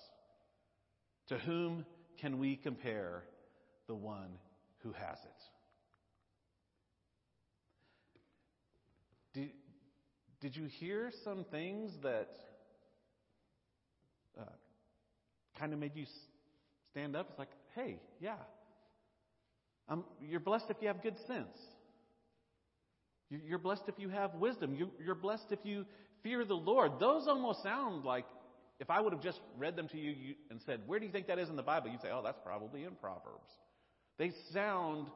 To 1.31 1.39
whom 1.39 1.85
can 2.21 2.39
we 2.39 2.55
compare 2.55 3.25
the 3.89 3.95
one 3.97 4.39
who 4.85 4.93
has 4.93 5.19
it? 5.25 5.43
Did, 9.35 9.51
did 10.43 10.57
you 10.57 10.65
hear 10.65 11.11
some 11.25 11.45
things 11.51 11.93
that 12.03 12.29
uh, 14.39 14.45
kind 15.59 15.73
of 15.73 15.79
made 15.79 15.93
you 15.95 16.05
stand 16.91 17.17
up? 17.17 17.29
It's 17.31 17.39
like, 17.39 17.53
hey, 17.75 18.01
yeah. 18.21 18.35
Um, 19.89 20.05
you're 20.21 20.41
blessed 20.41 20.67
if 20.69 20.77
you 20.81 20.89
have 20.89 21.03
good 21.03 21.17
sense. 21.27 21.57
You're 23.31 23.59
blessed 23.59 23.85
if 23.89 23.95
you 23.99 24.11
have 24.11 24.35
wisdom. 24.35 24.77
You're 25.03 25.15
blessed 25.15 25.47
if 25.51 25.61
you 25.63 25.87
fear 26.23 26.45
the 26.45 26.55
Lord. 26.55 27.01
Those 27.01 27.27
almost 27.29 27.63
sound 27.63 28.05
like 28.05 28.27
if 28.79 28.91
I 28.91 29.01
would 29.01 29.13
have 29.13 29.23
just 29.23 29.41
read 29.57 29.77
them 29.77 29.89
to 29.89 29.97
you 29.97 30.35
and 30.51 30.61
said, 30.67 30.81
Where 30.87 30.99
do 30.99 31.07
you 31.07 31.13
think 31.13 31.29
that 31.29 31.39
is 31.39 31.49
in 31.49 31.57
the 31.57 31.63
Bible? 31.63 31.89
You'd 31.89 32.03
say, 32.03 32.11
Oh, 32.13 32.21
that's 32.23 32.41
probably 32.45 32.85
in 32.85 32.91
Proverbs. 33.01 33.49
They 34.19 34.33
sound 34.53 35.07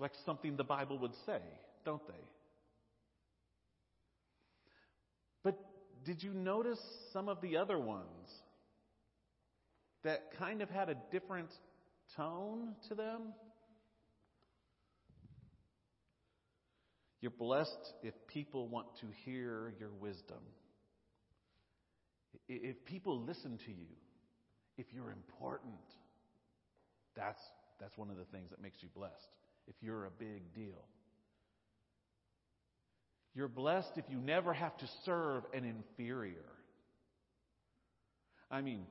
like 0.00 0.12
something 0.24 0.56
the 0.56 0.64
Bible 0.64 0.98
would 0.98 1.14
say, 1.26 1.38
don't 1.84 2.04
they? 2.08 2.24
But 5.44 5.58
did 6.04 6.22
you 6.22 6.32
notice 6.32 6.80
some 7.12 7.28
of 7.28 7.40
the 7.40 7.56
other 7.56 7.78
ones 7.78 8.28
that 10.02 10.32
kind 10.38 10.62
of 10.62 10.70
had 10.70 10.88
a 10.88 10.96
different 11.10 11.50
tone 12.16 12.74
to 12.88 12.94
them? 12.94 13.34
You're 17.20 17.30
blessed 17.30 17.94
if 18.02 18.14
people 18.26 18.66
want 18.68 18.86
to 19.00 19.06
hear 19.24 19.74
your 19.78 19.90
wisdom. 20.00 20.38
If 22.48 22.84
people 22.86 23.20
listen 23.20 23.58
to 23.66 23.70
you, 23.70 23.86
if 24.78 24.86
you're 24.94 25.10
important, 25.10 25.74
that's, 27.14 27.42
that's 27.78 27.96
one 27.98 28.08
of 28.10 28.16
the 28.16 28.24
things 28.24 28.50
that 28.50 28.62
makes 28.62 28.78
you 28.82 28.88
blessed. 28.94 29.28
If 29.68 29.74
you're 29.82 30.06
a 30.06 30.10
big 30.10 30.54
deal. 30.54 30.86
You're 33.34 33.48
blessed 33.48 33.92
if 33.96 34.04
you 34.08 34.18
never 34.18 34.52
have 34.52 34.76
to 34.78 34.88
serve 35.04 35.44
an 35.54 35.64
inferior. 35.64 36.44
I 38.50 38.60
mean, 38.60 38.86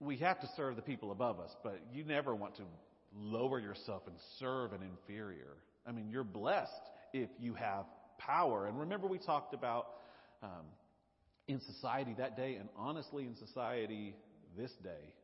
we 0.00 0.16
have 0.16 0.40
to 0.40 0.48
serve 0.56 0.76
the 0.76 0.82
people 0.82 1.12
above 1.12 1.38
us, 1.38 1.54
but 1.62 1.80
you 1.92 2.04
never 2.04 2.34
want 2.34 2.56
to 2.56 2.62
lower 3.14 3.60
yourself 3.60 4.02
and 4.06 4.16
serve 4.38 4.72
an 4.72 4.80
inferior. 4.82 5.56
I 5.86 5.92
mean, 5.92 6.08
you're 6.10 6.24
blessed 6.24 6.70
if 7.12 7.30
you 7.38 7.54
have 7.54 7.84
power. 8.18 8.66
And 8.66 8.80
remember, 8.80 9.06
we 9.06 9.18
talked 9.18 9.54
about 9.54 9.86
um, 10.42 10.66
in 11.46 11.60
society 11.60 12.14
that 12.18 12.36
day, 12.36 12.56
and 12.56 12.68
honestly, 12.76 13.24
in 13.24 13.36
society 13.36 14.16
this 14.56 14.72
day, 14.82 15.14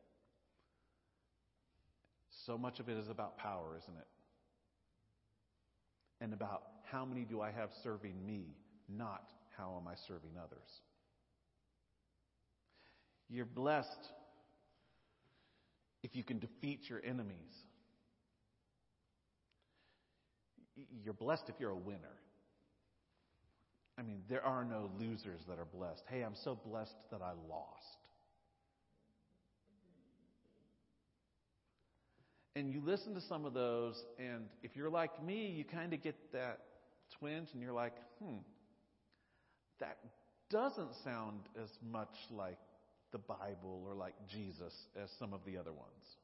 so 2.45 2.57
much 2.57 2.79
of 2.79 2.87
it 2.87 2.97
is 2.97 3.09
about 3.09 3.37
power, 3.37 3.75
isn't 3.77 3.97
it? 3.97 4.07
And 6.21 6.33
about 6.33 6.63
how 6.91 7.05
many 7.05 7.23
do 7.23 7.41
I 7.41 7.51
have 7.51 7.69
serving 7.83 8.25
me, 8.25 8.55
not 8.87 9.29
how 9.57 9.77
am 9.79 9.87
I 9.87 9.95
serving 10.07 10.31
others. 10.37 10.81
You're 13.29 13.45
blessed 13.45 14.09
if 16.03 16.15
you 16.15 16.23
can 16.23 16.39
defeat 16.39 16.89
your 16.89 17.01
enemies. 17.05 17.53
You're 21.03 21.13
blessed 21.13 21.49
if 21.49 21.55
you're 21.59 21.71
a 21.71 21.75
winner. 21.75 22.17
I 23.97 24.01
mean, 24.01 24.23
there 24.29 24.43
are 24.45 24.63
no 24.63 24.89
losers 24.97 25.41
that 25.47 25.59
are 25.59 25.65
blessed. 25.65 26.03
Hey, 26.07 26.21
I'm 26.21 26.35
so 26.35 26.57
blessed 26.65 26.95
that 27.11 27.21
I 27.21 27.31
lost. 27.49 27.98
And 32.59 32.73
you 32.73 32.81
listen 32.83 33.13
to 33.13 33.21
some 33.21 33.45
of 33.45 33.53
those, 33.53 34.03
and 34.17 34.43
if 34.63 34.75
you're 34.75 34.89
like 34.89 35.23
me, 35.23 35.47
you 35.47 35.63
kind 35.63 35.93
of 35.93 36.03
get 36.03 36.15
that 36.33 36.59
twinge, 37.17 37.47
and 37.53 37.61
you're 37.61 37.71
like, 37.71 37.93
hmm, 38.21 38.39
that 39.79 39.97
doesn't 40.49 40.93
sound 41.05 41.39
as 41.63 41.69
much 41.89 42.13
like 42.29 42.57
the 43.13 43.17
Bible 43.17 43.85
or 43.87 43.93
like 43.95 44.13
Jesus 44.27 44.73
as 45.01 45.09
some 45.17 45.33
of 45.33 45.39
the 45.45 45.55
other 45.55 45.71
ones. 45.71 46.17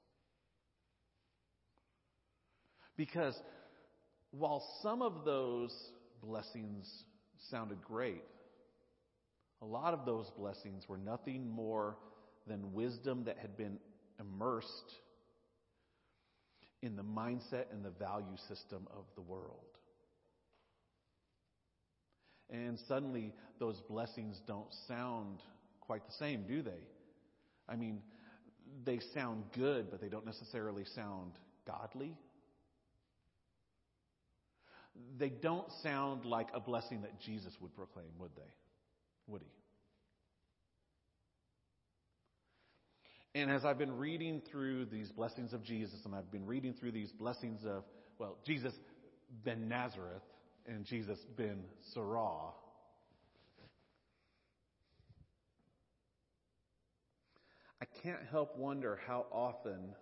Because 2.98 3.40
while 4.32 4.62
some 4.84 5.02
of 5.02 5.24
those 5.24 5.72
blessings 6.22 7.06
sounded 7.50 7.82
great, 7.82 8.24
a 9.62 9.66
lot 9.66 9.94
of 9.94 10.06
those 10.06 10.30
blessings 10.38 10.84
were 10.90 10.98
nothing 10.98 11.50
more 11.50 11.96
than 12.46 12.74
wisdom 12.74 13.24
that 13.24 13.38
had 13.38 13.56
been 13.56 13.80
immersed 14.20 14.96
in 16.86 16.96
the 16.96 17.04
mindset 17.04 17.66
and 17.72 17.84
the 17.84 17.90
value 17.90 18.38
system 18.48 18.88
of 18.96 19.06
the 19.16 19.22
world. 19.22 19.60
And 22.50 22.78
suddenly, 22.88 23.34
those 23.60 23.82
blessings 23.90 24.40
don't 24.48 24.72
sound 24.88 25.40
quite 25.82 26.06
the 26.06 26.14
same, 26.14 26.46
do 26.48 26.62
they? 26.62 26.88
I 27.68 27.76
mean, 27.76 28.02
they 28.86 29.00
sound 29.14 29.46
good, 29.56 29.90
but 29.90 30.00
they 30.00 30.10
don't 30.10 30.26
necessarily 30.26 30.86
sound 30.94 31.32
godly. 31.66 32.16
They 35.18 35.30
don't 35.30 35.68
sound 35.82 36.26
like 36.26 36.50
a 36.54 36.60
blessing 36.60 37.02
that 37.02 37.20
Jesus 37.20 37.54
would 37.60 37.76
proclaim, 37.76 38.08
would 38.20 38.32
they? 38.36 38.54
Would 39.28 39.42
he? 39.42 39.48
And 43.36 43.52
as 43.52 43.66
I've 43.66 43.78
been 43.78 43.98
reading 43.98 44.42
through 44.50 44.86
these 44.86 45.12
blessings 45.12 45.52
of 45.52 45.62
Jesus, 45.62 46.00
and 46.06 46.16
I've 46.16 46.32
been 46.32 46.46
reading 46.46 46.74
through 46.74 46.94
these 46.94 47.12
blessings 47.12 47.66
of, 47.66 47.84
well, 48.18 48.38
Jesus 48.46 48.74
ben 49.44 49.68
Nazareth 49.68 50.24
and 50.66 50.86
Jesus 50.86 51.20
ben 51.36 51.66
Sirah, 51.94 52.54
I 57.82 57.86
can't 58.02 58.22
help 58.32 58.58
wonder 58.58 59.02
how 59.06 59.26
often 59.34 59.94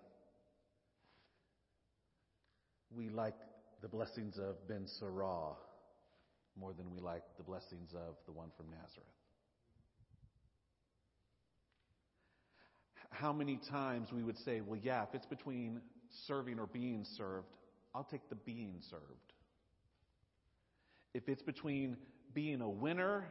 we 2.96 3.10
like 3.10 3.34
the 3.82 3.88
blessings 3.88 4.38
of 4.38 4.68
Ben 4.68 4.86
Sirah 5.02 5.56
more 6.56 6.72
than 6.74 6.92
we 6.92 7.00
like 7.00 7.24
the 7.38 7.44
blessings 7.44 7.94
of 7.96 8.16
the 8.28 8.32
one 8.32 8.50
from 8.56 8.68
Nazareth. 8.70 9.23
How 13.14 13.32
many 13.32 13.60
times 13.70 14.10
we 14.12 14.24
would 14.24 14.38
say, 14.40 14.62
well, 14.62 14.80
yeah, 14.82 15.04
if 15.04 15.10
it's 15.14 15.26
between 15.28 15.82
serving 16.28 16.60
or 16.60 16.66
being 16.66 17.06
served, 17.16 17.48
I'll 17.94 18.04
take 18.04 18.28
the 18.30 18.36
being 18.36 18.80
served. 18.90 19.34
If 21.14 21.30
it's 21.30 21.44
between 21.44 21.98
being 22.34 22.62
a 22.62 22.70
winner 22.70 23.28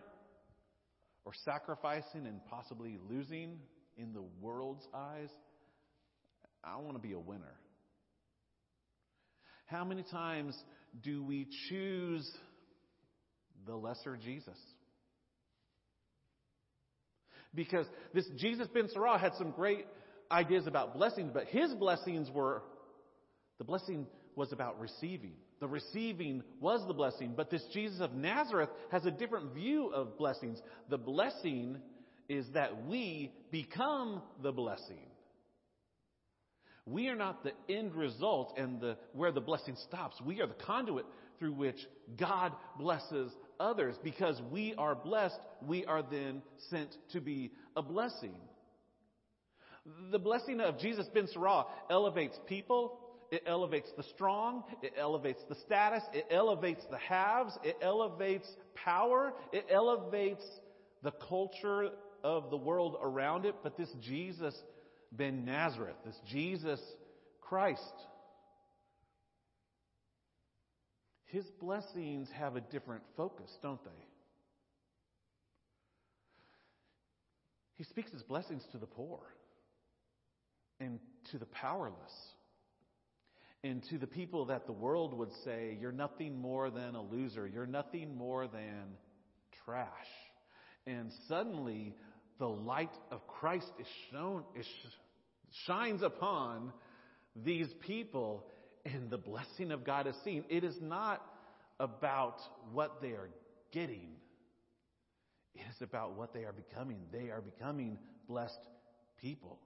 or 1.25 1.33
sacrificing 1.45 2.27
and 2.27 2.41
possibly 2.47 2.97
losing 3.11 3.59
in 3.97 4.13
the 4.13 4.23
world's 4.41 4.87
eyes, 4.95 5.31
I 6.63 6.77
want 6.77 6.95
to 6.95 7.03
be 7.03 7.13
a 7.13 7.19
winner. 7.19 7.57
How 9.67 9.85
many 9.85 10.05
times 10.05 10.57
do 11.03 11.25
we 11.25 11.49
choose 11.69 12.31
the 13.67 13.75
lesser 13.75 14.17
Jesus? 14.17 14.59
Because 17.55 17.87
this 18.15 18.27
Jesus 18.37 18.69
ben 18.73 18.89
Sirah 18.89 19.21
had 19.21 19.35
some 19.35 19.51
great 19.51 19.87
ideas 20.31 20.67
about 20.67 20.95
blessings, 20.95 21.31
but 21.33 21.47
his 21.47 21.73
blessings 21.75 22.31
were, 22.31 22.63
the 23.59 23.65
blessing 23.65 24.07
was 24.35 24.53
about 24.53 24.81
receiving. 24.81 25.35
The 25.61 25.69
receiving 25.69 26.43
was 26.61 26.85
the 26.89 26.95
blessing, 26.95 27.35
but 27.37 27.51
this 27.51 27.63
Jesus 27.73 28.01
of 28.01 28.15
Nazareth 28.15 28.71
has 28.91 29.05
a 29.05 29.11
different 29.11 29.55
view 29.55 29.93
of 29.95 30.19
blessings. 30.19 30.59
The 30.89 30.99
blessing 30.99 31.77
is 32.29 32.47
that 32.55 32.87
we 32.87 33.33
become 33.51 34.23
the 34.43 34.51
blessing. 34.51 35.07
We 36.85 37.09
are 37.09 37.15
not 37.15 37.45
the 37.45 37.53
end 37.69 37.95
result 37.95 38.55
and 38.57 38.81
the, 38.81 38.97
where 39.13 39.31
the 39.31 39.41
blessing 39.41 39.77
stops. 39.87 40.21
We 40.21 40.41
are 40.41 40.49
the 40.49 40.55
conduit 40.55 41.07
through 41.43 41.53
which 41.53 41.89
God 42.17 42.53
blesses 42.79 43.33
others. 43.59 43.97
Because 44.05 44.41
we 44.53 44.75
are 44.79 44.95
blessed, 44.95 45.41
we 45.67 45.85
are 45.87 46.01
then 46.01 46.41
sent 46.71 46.95
to 47.11 47.21
be 47.21 47.51
a 47.75 47.83
blessing. 47.83 48.37
The 50.13 50.21
blessing 50.21 50.61
of 50.61 50.79
Jesus 50.79 51.09
ben 51.13 51.27
Sirah 51.27 51.65
elevates 51.91 52.39
people, 52.47 53.01
it 53.33 53.43
elevates 53.45 53.89
the 53.97 54.05
strong, 54.05 54.63
it 54.83 54.93
elevates 54.97 55.41
the 55.49 55.57
status, 55.67 56.05
it 56.13 56.27
elevates 56.31 56.85
the 56.93 56.99
haves, 56.99 57.59
it 57.65 57.77
elevates 57.83 58.47
power, 58.77 59.33
it 59.53 59.67
elevates 59.69 60.45
the 61.03 61.11
culture 61.29 61.89
of 62.23 62.51
the 62.51 62.57
world 62.57 62.97
around 63.03 63.47
it. 63.47 63.57
But 63.65 63.77
this 63.77 63.91
Jesus 64.01 64.55
ben 65.11 65.45
Nazareth, 65.45 65.97
this 66.07 66.21
Jesus 66.31 66.81
Christ. 67.41 67.83
His 71.33 71.47
blessings 71.63 72.29
have 72.39 72.57
a 72.57 72.61
different 72.61 73.03
focus, 73.17 73.51
don't 73.63 73.83
they? 73.83 73.91
He 77.77 77.85
speaks 77.85 78.13
his 78.13 78.23
blessings 78.23 78.63
to 78.73 78.79
the 78.79 78.87
poor 78.87 79.19
and 80.79 81.01
to 81.31 81.39
the 81.39 81.47
powerless 81.47 82.13
and 83.65 83.83
to 83.89 83.97
the 83.97 84.07
people 84.07 84.45
that 84.47 84.67
the 84.67 84.73
world 84.73 85.15
would 85.15 85.33
say, 85.43 85.79
you're 85.81 85.91
nothing 85.91 86.39
more 86.39 86.69
than 86.69 86.95
a 86.95 87.03
loser, 87.03 87.47
you're 87.47 87.67
nothing 87.67 88.15
more 88.15 88.47
than 88.47 88.85
trash. 89.65 89.89
And 90.87 91.11
suddenly, 91.29 91.95
the 92.39 92.49
light 92.49 92.93
of 93.11 93.27
Christ 93.27 93.73
is 93.81 93.87
shown, 94.11 94.45
is 94.55 94.67
shines 95.67 96.03
upon 96.03 96.73
these 97.35 97.69
people 97.87 98.45
and 98.85 99.11
the 99.11 99.19
blessing 99.19 99.71
of 99.71 99.85
God 99.85 100.07
is 100.07 100.17
seen. 100.25 100.45
It 100.49 100.65
is 100.65 100.77
not 100.81 101.25
about 101.79 102.41
what 102.73 103.01
they 103.01 103.11
are 103.11 103.29
getting. 103.73 104.09
It 105.55 105.63
is 105.71 105.83
about 105.83 106.17
what 106.17 106.33
they 106.33 106.45
are 106.45 106.53
becoming. 106.53 106.99
They 107.13 107.31
are 107.31 107.41
becoming 107.41 107.99
blessed 108.29 108.69
people. 109.21 109.59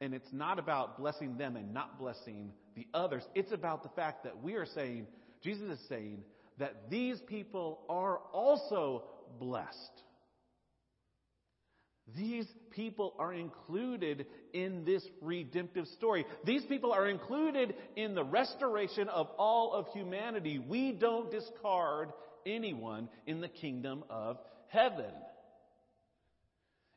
And 0.00 0.14
it's 0.14 0.32
not 0.32 0.58
about 0.58 0.98
blessing 0.98 1.36
them 1.36 1.56
and 1.56 1.74
not 1.74 1.98
blessing 1.98 2.52
the 2.76 2.86
others. 2.94 3.24
It's 3.34 3.52
about 3.52 3.82
the 3.82 3.88
fact 3.90 4.24
that 4.24 4.42
we 4.42 4.54
are 4.54 4.66
saying, 4.66 5.06
Jesus 5.42 5.78
is 5.80 5.88
saying, 5.88 6.22
that 6.58 6.90
these 6.90 7.20
people 7.20 7.80
are 7.88 8.18
also 8.32 9.04
blessed. 9.38 10.02
These 12.16 12.46
people 12.70 13.14
are 13.18 13.32
included 13.32 14.26
in 14.52 14.84
this 14.84 15.02
redemptive 15.20 15.86
story. 15.88 16.24
These 16.44 16.64
people 16.64 16.92
are 16.92 17.08
included 17.08 17.74
in 17.96 18.14
the 18.14 18.24
restoration 18.24 19.08
of 19.08 19.28
all 19.38 19.72
of 19.72 19.88
humanity. 19.88 20.58
We 20.58 20.92
don't 20.92 21.30
discard 21.30 22.12
anyone 22.46 23.08
in 23.26 23.40
the 23.40 23.48
kingdom 23.48 24.04
of 24.08 24.38
heaven. 24.68 25.12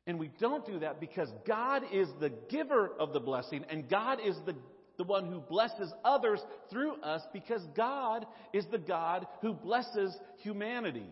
And 0.07 0.19
we 0.19 0.31
don't 0.39 0.65
do 0.65 0.79
that 0.79 0.99
because 0.99 1.29
God 1.45 1.83
is 1.91 2.07
the 2.19 2.31
giver 2.49 2.91
of 2.99 3.13
the 3.13 3.19
blessing 3.19 3.65
and 3.69 3.89
God 3.89 4.19
is 4.23 4.35
the, 4.45 4.55
the 4.97 5.03
one 5.03 5.25
who 5.25 5.39
blesses 5.39 5.91
others 6.03 6.39
through 6.69 6.95
us 7.01 7.21
because 7.33 7.61
God 7.75 8.25
is 8.51 8.65
the 8.71 8.79
God 8.79 9.27
who 9.41 9.53
blesses 9.53 10.15
humanity. 10.37 11.09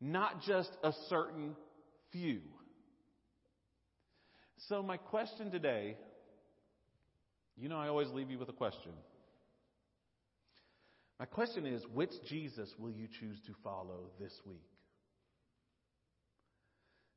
Not 0.00 0.42
just 0.42 0.70
a 0.82 0.92
certain 1.08 1.54
few. 2.12 2.40
So, 4.68 4.82
my 4.82 4.96
question 4.96 5.50
today 5.50 5.96
you 7.56 7.68
know, 7.68 7.78
I 7.78 7.88
always 7.88 8.08
leave 8.08 8.30
you 8.30 8.38
with 8.38 8.48
a 8.48 8.54
question. 8.54 8.92
My 11.20 11.26
question 11.26 11.66
is 11.66 11.82
which 11.94 12.10
Jesus 12.28 12.68
will 12.78 12.90
you 12.90 13.06
choose 13.20 13.38
to 13.46 13.52
follow 13.62 14.10
this 14.18 14.32
week? 14.46 14.64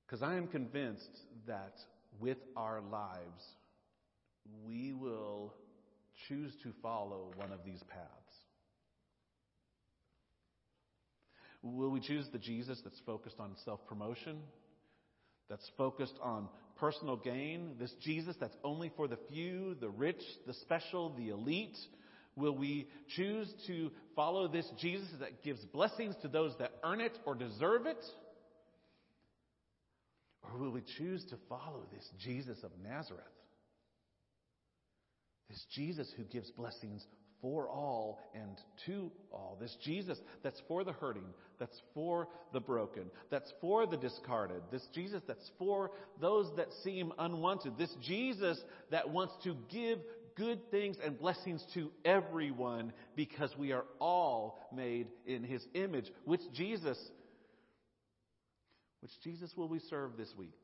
Because 0.06 0.22
I 0.22 0.36
am 0.36 0.48
convinced 0.48 1.10
that 1.48 1.74
with 2.20 2.38
our 2.56 2.82
lives, 2.82 3.44
we 4.68 4.94
will 4.94 5.54
choose 6.28 6.52
to 6.64 6.72
follow 6.84 7.32
one 7.38 7.52
of 7.52 7.60
these 7.66 7.82
paths. 7.90 8.12
Will 11.64 11.90
we 11.90 12.00
choose 12.00 12.28
the 12.32 12.38
Jesus 12.38 12.80
that's 12.84 13.02
focused 13.08 13.40
on 13.40 13.56
self 13.66 13.80
promotion? 13.88 14.38
That's 15.50 15.70
focused 15.78 16.16
on 16.22 16.48
personal 16.78 17.16
gain, 17.16 17.76
this 17.80 17.94
Jesus 18.02 18.36
that's 18.40 18.56
only 18.64 18.92
for 18.96 19.08
the 19.08 19.18
few, 19.30 19.76
the 19.76 19.90
rich, 19.90 20.22
the 20.46 20.54
special, 20.54 21.16
the 21.16 21.30
elite? 21.30 21.78
Will 22.36 22.56
we 22.56 22.88
choose 23.16 23.52
to 23.68 23.92
follow 24.16 24.48
this 24.48 24.70
Jesus 24.80 25.08
that 25.20 25.44
gives 25.44 25.64
blessings 25.66 26.16
to 26.22 26.28
those 26.28 26.54
that 26.60 26.72
earn 26.84 27.00
it 27.00 27.18
or 27.26 27.34
deserve 27.34 27.86
it? 27.86 28.04
Or 30.44 30.60
will 30.60 30.72
we 30.72 30.84
choose 30.98 31.24
to 31.30 31.38
follow 31.48 31.86
this 31.94 32.08
Jesus 32.20 32.58
of 32.64 32.72
Nazareth? 32.84 33.24
This 35.50 35.64
Jesus 35.74 36.12
who 36.18 36.24
gives 36.24 36.50
blessings 36.52 37.06
for 37.46 37.70
all 37.70 38.20
and 38.34 38.60
to 38.88 39.12
all. 39.32 39.56
This 39.62 39.78
Jesus 39.84 40.18
that's 40.42 40.60
for 40.68 40.84
the 40.84 40.94
hurting, 40.94 41.28
that's 41.60 41.80
for 41.94 42.28
the 42.54 42.60
broken, 42.60 43.04
that's 43.30 43.54
for 43.62 43.86
the 43.86 43.98
discarded. 43.98 44.64
This 44.72 44.82
Jesus 44.96 45.22
that's 45.28 45.52
for 45.60 45.92
those 46.20 46.48
that 46.58 46.70
seem 46.84 47.14
unwanted. 47.20 47.78
This 47.78 47.94
Jesus 48.02 48.60
that 48.90 49.12
wants 49.12 49.36
to 49.44 49.56
give 49.70 50.00
good 50.36 50.72
things 50.72 50.98
and 51.06 51.20
blessings 51.20 51.64
to 51.76 51.92
everyone 52.04 52.92
because 53.16 53.56
we 53.60 53.74
are 53.74 53.86
all 54.00 54.60
made 54.76 55.06
in 55.28 55.44
his 55.44 55.64
image, 55.76 56.12
which 56.26 56.42
Jesus 56.52 56.98
which 59.02 59.12
Jesus 59.24 59.54
will 59.56 59.68
we 59.70 59.78
serve 59.78 60.18
this 60.18 60.34
week? 60.36 60.56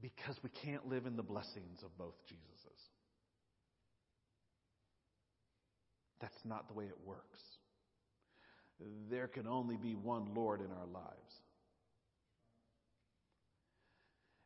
Because 0.00 0.36
we 0.42 0.50
can't 0.64 0.88
live 0.88 1.06
in 1.06 1.16
the 1.16 1.22
blessings 1.22 1.82
of 1.84 1.96
both 1.98 2.14
Jesuses. 2.26 2.82
That's 6.20 6.44
not 6.44 6.68
the 6.68 6.74
way 6.74 6.84
it 6.84 6.98
works. 7.04 7.40
There 9.10 9.28
can 9.28 9.46
only 9.46 9.76
be 9.76 9.94
one 9.94 10.34
Lord 10.34 10.60
in 10.60 10.68
our 10.68 10.86
lives. 10.86 11.34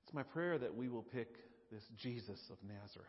It's 0.04 0.14
my 0.14 0.24
prayer 0.24 0.58
that 0.58 0.74
we 0.74 0.88
will 0.88 1.02
pick 1.02 1.28
this 1.70 1.84
Jesus 1.96 2.40
of 2.50 2.58
Nazareth, 2.66 3.08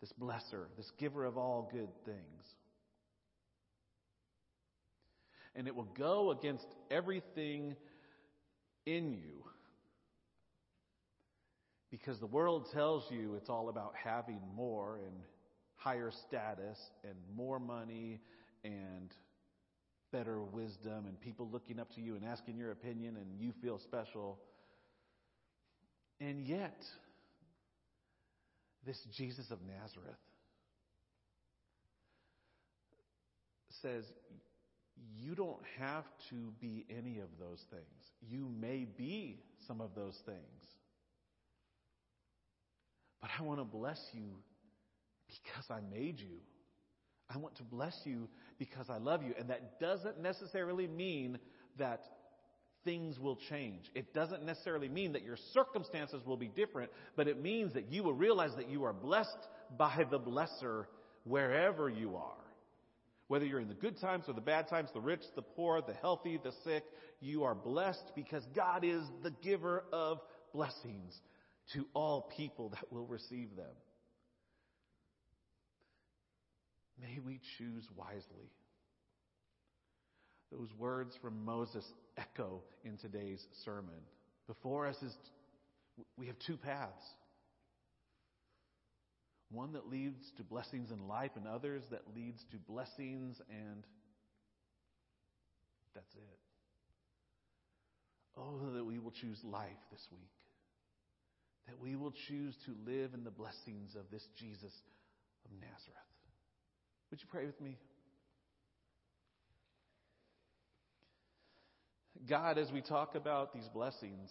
this 0.00 0.12
blesser, 0.18 0.66
this 0.76 0.90
giver 0.98 1.24
of 1.24 1.36
all 1.36 1.68
good 1.72 1.90
things 2.06 2.44
and 5.58 5.66
it 5.66 5.74
will 5.74 5.88
go 5.98 6.30
against 6.30 6.66
everything 6.88 7.74
in 8.86 9.12
you. 9.12 9.44
Because 11.90 12.18
the 12.20 12.26
world 12.26 12.66
tells 12.72 13.04
you 13.10 13.34
it's 13.34 13.48
all 13.48 13.68
about 13.68 13.94
having 14.02 14.40
more 14.54 14.96
and 14.96 15.14
higher 15.76 16.10
status 16.26 16.78
and 17.04 17.14
more 17.34 17.58
money 17.58 18.20
and 18.64 19.12
better 20.12 20.42
wisdom 20.42 21.06
and 21.06 21.20
people 21.20 21.48
looking 21.50 21.78
up 21.78 21.92
to 21.94 22.00
you 22.00 22.16
and 22.16 22.24
asking 22.24 22.56
your 22.56 22.72
opinion 22.72 23.16
and 23.16 23.38
you 23.38 23.52
feel 23.62 23.78
special. 23.78 24.38
And 26.20 26.46
yet, 26.46 26.82
this 28.84 28.98
Jesus 29.16 29.50
of 29.50 29.58
Nazareth 29.66 30.16
says, 33.82 34.04
you 35.20 35.34
don't 35.34 35.62
have 35.78 36.04
to 36.30 36.52
be 36.60 36.84
any 36.90 37.18
of 37.18 37.28
those 37.38 37.62
things. 37.70 37.84
You 38.20 38.48
may 38.60 38.86
be 38.96 39.40
some 39.66 39.80
of 39.80 39.90
those 39.94 40.18
things. 40.26 40.38
But 43.20 43.30
I 43.38 43.42
want 43.42 43.60
to 43.60 43.64
bless 43.64 44.00
you 44.12 44.30
because 45.26 45.64
I 45.70 45.80
made 45.94 46.20
you. 46.20 46.38
I 47.32 47.38
want 47.38 47.56
to 47.56 47.62
bless 47.62 47.94
you 48.04 48.28
because 48.58 48.86
I 48.88 48.98
love 48.98 49.22
you. 49.22 49.34
And 49.38 49.50
that 49.50 49.78
doesn't 49.80 50.20
necessarily 50.20 50.86
mean 50.86 51.38
that 51.78 52.02
things 52.84 53.18
will 53.18 53.36
change. 53.50 53.82
It 53.94 54.14
doesn't 54.14 54.44
necessarily 54.44 54.88
mean 54.88 55.12
that 55.12 55.22
your 55.22 55.36
circumstances 55.52 56.22
will 56.24 56.36
be 56.36 56.48
different, 56.48 56.90
but 57.16 57.28
it 57.28 57.42
means 57.42 57.74
that 57.74 57.92
you 57.92 58.02
will 58.02 58.14
realize 58.14 58.52
that 58.56 58.70
you 58.70 58.84
are 58.84 58.92
blessed 58.92 59.46
by 59.76 60.06
the 60.10 60.18
blesser 60.18 60.86
wherever 61.24 61.90
you 61.90 62.16
are. 62.16 62.32
Whether 63.26 63.44
you're 63.44 63.60
in 63.60 63.68
the 63.68 63.74
good 63.74 64.00
times 64.00 64.24
or 64.26 64.32
the 64.32 64.40
bad 64.40 64.68
times, 64.68 64.88
the 64.94 65.00
rich, 65.00 65.20
the 65.36 65.42
poor, 65.42 65.82
the 65.82 65.92
healthy, 65.92 66.40
the 66.42 66.52
sick, 66.64 66.84
you 67.20 67.44
are 67.44 67.54
blessed 67.54 68.12
because 68.14 68.42
God 68.56 68.84
is 68.84 69.02
the 69.22 69.32
giver 69.42 69.84
of 69.92 70.20
blessings 70.54 71.20
to 71.74 71.86
all 71.94 72.32
people 72.36 72.70
that 72.70 72.92
will 72.92 73.06
receive 73.06 73.54
them. 73.56 73.66
May 77.00 77.20
we 77.24 77.40
choose 77.58 77.84
wisely. 77.96 78.50
Those 80.50 80.68
words 80.78 81.14
from 81.20 81.44
Moses 81.44 81.84
echo 82.16 82.62
in 82.84 82.96
today's 82.96 83.44
sermon. 83.64 84.00
Before 84.46 84.86
us 84.86 84.96
is 85.02 85.14
we 86.16 86.26
have 86.26 86.36
two 86.46 86.56
paths. 86.56 87.04
One 89.50 89.72
that 89.72 89.88
leads 89.88 90.20
to 90.36 90.42
blessings 90.42 90.90
in 90.90 91.08
life, 91.08 91.30
and 91.36 91.46
others 91.46 91.82
that 91.90 92.02
leads 92.14 92.42
to 92.50 92.56
blessings, 92.56 93.40
and 93.50 93.82
that's 95.94 96.14
it. 96.14 96.38
Oh, 98.36 98.72
that 98.74 98.84
we 98.84 98.98
will 98.98 99.10
choose 99.10 99.38
life 99.44 99.68
this 99.90 100.06
week. 100.12 100.37
That 101.68 101.80
we 101.80 101.96
will 101.96 102.12
choose 102.28 102.54
to 102.66 102.74
live 102.90 103.14
in 103.14 103.24
the 103.24 103.30
blessings 103.30 103.94
of 103.94 104.02
this 104.10 104.26
Jesus 104.38 104.72
of 105.44 105.52
Nazareth. 105.52 106.08
Would 107.10 107.20
you 107.20 107.28
pray 107.30 107.46
with 107.46 107.60
me? 107.60 107.76
God, 112.28 112.58
as 112.58 112.72
we 112.72 112.80
talk 112.80 113.14
about 113.14 113.54
these 113.54 113.68
blessings, 113.72 114.30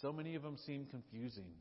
so 0.00 0.12
many 0.12 0.36
of 0.36 0.42
them 0.42 0.56
seem 0.64 0.86
confusing. 0.86 1.52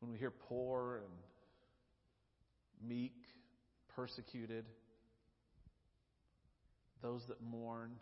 when 0.00 0.10
we 0.10 0.18
hear 0.18 0.30
poor 0.30 1.02
and 1.04 2.88
meek, 2.88 3.14
persecuted, 3.94 4.64
those 7.02 7.22
that 7.28 7.40
mourn, 7.42 7.92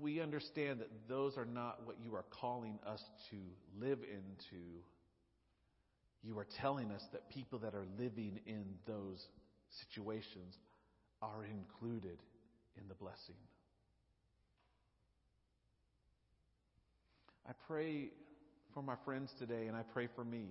we 0.00 0.20
understand 0.20 0.80
that 0.80 0.90
those 1.08 1.36
are 1.36 1.44
not 1.44 1.86
what 1.86 1.96
you 2.02 2.14
are 2.14 2.24
calling 2.40 2.78
us 2.86 3.02
to 3.30 3.36
live 3.80 3.98
into. 4.02 4.62
You 6.22 6.38
are 6.38 6.46
telling 6.60 6.90
us 6.90 7.02
that 7.12 7.28
people 7.30 7.58
that 7.60 7.74
are 7.74 7.86
living 7.98 8.40
in 8.46 8.64
those 8.86 9.24
situations 9.90 10.56
are 11.20 11.44
included 11.44 12.18
in 12.76 12.88
the 12.88 12.94
blessing. 12.94 13.36
I 17.48 17.52
pray 17.66 18.10
for 18.74 18.82
my 18.82 18.94
friends 19.04 19.32
today 19.38 19.66
and 19.66 19.76
I 19.76 19.82
pray 19.82 20.08
for 20.14 20.24
me. 20.24 20.46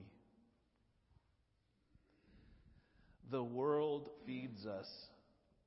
The 3.30 3.44
world 3.44 4.10
feeds 4.26 4.66
us 4.66 4.88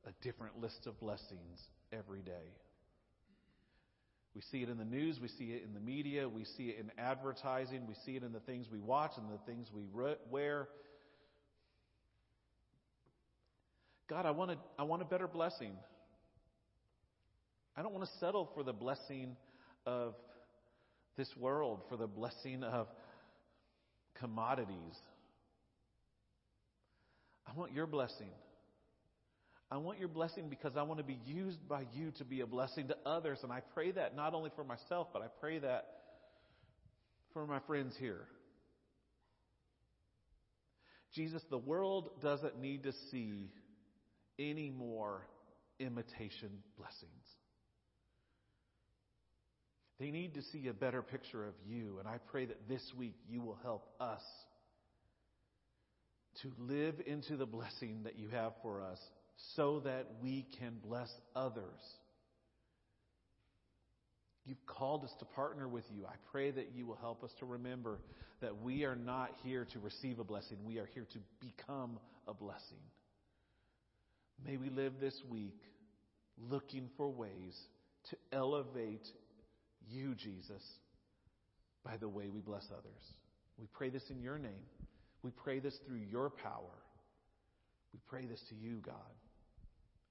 a 0.07 0.11
different 0.23 0.61
list 0.61 0.87
of 0.87 1.01
blessings 1.01 1.61
every 1.93 2.21
day. 2.21 2.53
We 4.35 4.40
see 4.40 4.62
it 4.62 4.69
in 4.69 4.78
the 4.78 4.85
news, 4.85 5.20
we 5.20 5.28
see 5.28 5.52
it 5.52 5.62
in 5.65 5.74
the 5.74 5.81
media, 5.81 6.28
we 6.28 6.44
see 6.44 6.65
it 6.65 6.78
in 6.81 6.90
advertising, 6.98 7.86
we 7.86 7.94
see 8.05 8.16
it 8.16 8.24
in 8.24 8.32
the 8.32 8.40
things 8.40 8.66
we 8.70 8.81
watch 8.81 9.12
and 9.16 9.28
the 9.28 9.39
things 9.47 9.69
we 9.73 9.85
wear. 10.31 10.69
God, 14.09 14.27
I 14.27 14.32
want 14.32 14.51
a, 14.51 14.56
I 14.78 14.82
want 14.82 15.02
a 15.02 15.05
better 15.05 15.28
blessing. 15.28 15.73
I 17.77 17.82
don't 17.82 17.93
want 17.93 18.05
to 18.05 18.19
settle 18.19 18.51
for 18.55 18.62
the 18.62 18.73
blessing 18.73 19.36
of 19.86 20.15
this 21.16 21.28
world 21.36 21.82
for 21.89 21.97
the 21.97 22.06
blessing 22.06 22.65
of 22.65 22.89
commodities. 24.19 24.97
I 27.47 27.56
want 27.56 27.73
your 27.73 27.86
blessing. 27.86 28.31
I 29.70 29.78
want 29.78 29.99
your 29.99 30.09
blessing 30.09 30.49
because 30.49 30.77
I 30.77 30.82
want 30.82 30.99
to 30.99 31.05
be 31.05 31.19
used 31.24 31.66
by 31.69 31.85
you 31.93 32.12
to 32.19 32.24
be 32.24 32.41
a 32.41 32.47
blessing 32.47 32.89
to 32.89 32.97
others. 33.07 33.41
And 33.43 33.51
I 33.51 33.61
pray 33.74 33.91
that 33.93 34.15
not 34.15 34.35
only 34.35 34.51
for 34.55 34.65
myself, 34.65 35.09
but 35.12 35.23
I 35.23 35.27
pray 35.41 35.59
that 35.59 35.86
for 37.32 37.47
my 37.47 37.61
friends 37.61 37.95
here. 37.99 38.27
Jesus, 41.15 41.43
the 41.51 41.59
world 41.59 42.11
doesn't 42.23 42.61
need 42.61 42.85
to 42.85 42.93
see 43.11 43.51
any 44.39 44.70
more 44.70 45.27
imitation 45.78 46.51
blessings. 46.77 47.24
They 50.01 50.11
need 50.11 50.35
to 50.35 50.43
see 50.43 50.66
a 50.69 50.73
better 50.73 51.03
picture 51.03 51.47
of 51.47 51.55
you. 51.66 51.99
And 52.01 52.09
I 52.09 52.19
pray 52.31 52.47
that 52.47 52.69
this 52.69 52.82
week 52.97 53.16
you 53.28 53.41
will 53.43 53.59
help 53.62 53.86
us 54.01 54.23
to 56.43 56.53
live 56.59 56.97
into 57.07 57.36
the 57.36 57.47
blessing 57.47 58.03
that 58.05 58.19
you 58.19 58.28
have 58.28 58.53
for 58.61 58.82
us 58.82 58.99
so 59.56 59.81
that 59.81 60.06
we 60.23 60.47
can 60.59 60.77
bless 60.85 61.11
others. 61.35 61.81
You've 64.47 64.65
called 64.66 65.05
us 65.05 65.12
to 65.20 65.24
partner 65.24 65.66
with 65.69 65.85
you. 65.94 66.05
I 66.06 66.15
pray 66.31 66.51
that 66.51 66.73
you 66.74 66.86
will 66.86 66.97
help 66.97 67.24
us 67.24 67.31
to 67.40 67.47
remember 67.47 67.98
that 68.40 68.62
we 68.62 68.85
are 68.85 68.97
not 68.97 69.31
here 69.43 69.66
to 69.73 69.78
receive 69.78 70.19
a 70.19 70.24
blessing. 70.24 70.59
We 70.65 70.78
are 70.78 70.89
here 70.93 71.06
to 71.12 71.19
become 71.40 71.98
a 72.28 72.35
blessing. 72.35 72.82
May 74.44 74.56
we 74.56 74.69
live 74.69 74.94
this 75.01 75.19
week 75.31 75.59
looking 76.51 76.90
for 76.97 77.09
ways 77.09 77.56
to 78.11 78.16
elevate 78.32 79.06
you, 79.89 80.15
Jesus, 80.15 80.62
by 81.85 81.97
the 81.97 82.09
way 82.09 82.28
we 82.28 82.40
bless 82.40 82.66
others. 82.70 83.15
We 83.59 83.66
pray 83.73 83.89
this 83.90 84.02
in 84.11 84.20
your 84.20 84.39
name. 84.39 84.66
We 85.23 85.31
pray 85.31 85.61
this 85.61 85.78
through 85.86 86.01
your 86.11 86.28
power. 86.28 86.82
We 87.93 88.01
pray 88.09 88.27
this 88.27 88.40
to 88.51 88.55
you, 88.55 88.82
God. 88.85 88.94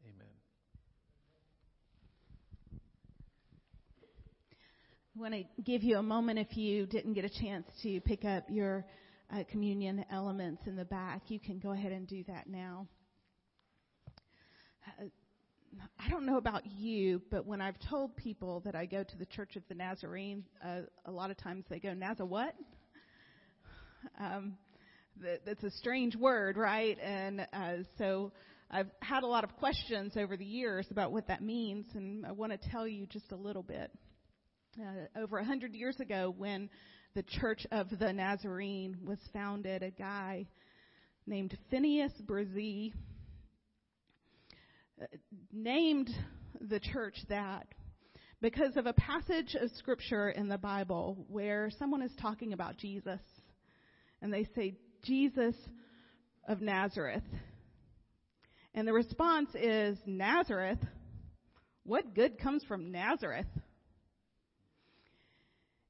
Amen. 0.06 0.28
I 5.16 5.22
want 5.22 5.34
to 5.34 5.62
give 5.64 5.84
you 5.84 5.98
a 5.98 6.04
moment 6.04 6.40
if 6.40 6.58
you 6.58 6.86
didn't 6.86 7.14
get 7.14 7.24
a 7.24 7.30
chance 7.30 7.66
to 7.84 8.02
pick 8.02 8.26
up 8.26 8.44
your 8.50 8.86
uh, 9.34 9.44
communion 9.50 10.04
elements 10.12 10.64
in 10.66 10.76
the 10.76 10.86
back. 10.86 11.24
You 11.28 11.40
can 11.40 11.60
go 11.60 11.72
ahead 11.72 11.92
and 11.92 12.08
do 12.08 12.24
that 12.28 12.48
now. 12.48 12.88
Uh, 15.00 15.06
I 16.00 16.10
don't 16.10 16.26
know 16.26 16.38
about 16.38 16.66
you, 16.66 17.22
but 17.32 17.46
when 17.46 17.62
I've 17.62 17.80
told 17.90 18.16
people 18.18 18.62
that 18.66 18.76
I 18.76 18.86
go 18.86 19.04
to 19.04 19.18
the 19.18 19.26
Church 19.26 19.56
of 19.56 19.64
the 19.70 19.76
Nazarene, 19.76 20.44
uh, 20.64 20.82
a 21.06 21.12
lot 21.12 21.32
of 21.32 21.38
times 21.38 21.64
they 21.70 21.80
go, 21.80 21.90
Naza 21.90 22.28
what? 22.28 22.54
Um, 24.20 24.58
that, 25.22 25.46
that's 25.46 25.64
a 25.64 25.72
strange 25.72 26.16
word, 26.16 26.58
right? 26.58 26.98
And 27.02 27.48
uh, 27.54 27.84
so 27.98 28.32
I've 28.76 28.90
had 29.04 29.22
a 29.22 29.28
lot 29.28 29.44
of 29.44 29.56
questions 29.58 30.14
over 30.18 30.36
the 30.36 30.44
years 30.44 30.88
about 30.90 31.12
what 31.12 31.28
that 31.28 31.44
means, 31.44 31.86
and 31.94 32.26
I 32.26 32.32
want 32.32 32.60
to 32.60 32.70
tell 32.72 32.88
you 32.88 33.06
just 33.06 33.32
a 33.32 33.36
little 33.36 33.62
bit. 33.62 33.92
Uh, 34.82 35.20
over 35.22 35.38
a 35.38 35.46
hundred 35.46 35.76
years 35.76 36.00
ago, 36.00 36.34
when 36.36 36.72
the 37.14 37.22
Church 37.22 37.68
of 37.72 37.88
the 38.00 38.12
Nazarene 38.12 38.98
was 39.06 39.20
founded, 39.32 39.84
a 39.84 39.92
guy 39.92 40.48
named 41.28 41.56
Phineas 41.70 42.14
Bresee 42.26 42.94
uh, 45.00 45.06
named 45.52 46.10
the 46.60 46.80
church 46.80 47.18
that 47.30 47.68
because 48.42 48.76
of 48.76 48.88
a 48.88 48.94
passage 48.94 49.56
of 49.62 49.70
scripture 49.78 50.32
in 50.32 50.48
the 50.48 50.58
Bible 50.58 51.28
where 51.30 51.70
someone 51.78 52.02
is 52.02 52.12
talking 52.20 52.54
about 52.54 52.78
Jesus 52.78 53.22
and 54.24 54.34
they 54.34 54.48
say, 54.56 54.80
Jesus 55.04 55.54
of 56.48 56.60
Nazareth. 56.60 57.22
And 58.76 58.88
the 58.88 58.94
response 58.94 59.50
is, 59.54 59.98
Nazareth? 60.06 60.80
What 61.84 62.16
good 62.16 62.40
comes 62.40 62.64
from 62.64 62.92
Nazareth? 62.92 63.46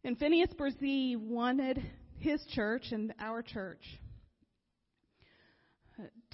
And 0.04 0.18
Phineas 0.18 0.50
Bresee 0.58 1.16
wanted 1.16 1.82
his 2.20 2.44
church 2.54 2.88
and 2.92 3.14
our 3.20 3.42
church 3.42 3.84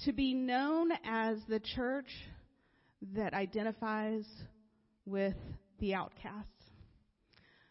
to 0.04 0.12
be 0.12 0.34
known 0.34 0.90
as 1.04 1.38
the 1.48 1.60
church 1.60 2.08
that 3.14 3.32
identifies 3.32 4.26
with 5.06 5.36
the 5.78 5.94
outcasts, 5.94 6.48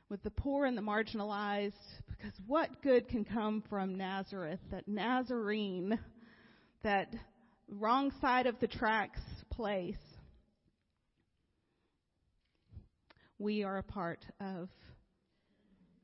with 0.10 0.23
the 0.23 0.31
poor 0.31 0.65
and 0.65 0.77
the 0.77 0.81
marginalized, 0.81 1.73
because 2.07 2.34
what 2.47 2.81
good 2.81 3.07
can 3.10 3.26
come 3.26 3.64
from 3.69 3.95
Nazareth, 3.97 4.60
that 4.72 4.88
Nazarene, 4.88 5.99
that 6.84 7.14
wrong 7.72 8.12
side 8.22 8.48
of 8.48 8.60
the 8.60 8.68
tracks 8.68 9.22
place? 9.52 9.96
We 13.38 13.64
are 13.64 13.78
a 13.78 13.84
part 13.84 14.26
of 14.41 14.70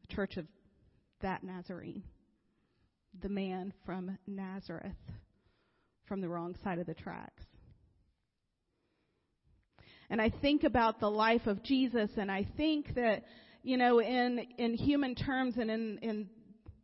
the 0.02 0.16
church 0.16 0.38
of 0.38 0.46
that 1.22 1.44
Nazarene, 1.44 2.04
the 3.22 3.30
man 3.30 3.74
from 3.86 4.18
Nazareth, 4.28 4.96
from 6.08 6.22
the 6.22 6.30
wrong 6.30 6.56
side 6.64 6.80
of 6.80 6.86
the 6.86 6.94
tracks. 6.94 7.44
And 10.10 10.22
I 10.22 10.30
think 10.30 10.64
about 10.64 11.00
the 11.00 11.10
life 11.10 11.48
of 11.48 11.64
Jesus, 11.64 12.12
and 12.16 12.32
I 12.32 12.48
think 12.58 12.94
that, 12.96 13.24
you 13.64 13.78
know, 13.78 14.00
in, 14.00 14.40
in 14.58 14.76
human 14.76 15.16
terms 15.16 15.56
and 15.58 15.72
in, 15.72 15.98
in 16.04 16.30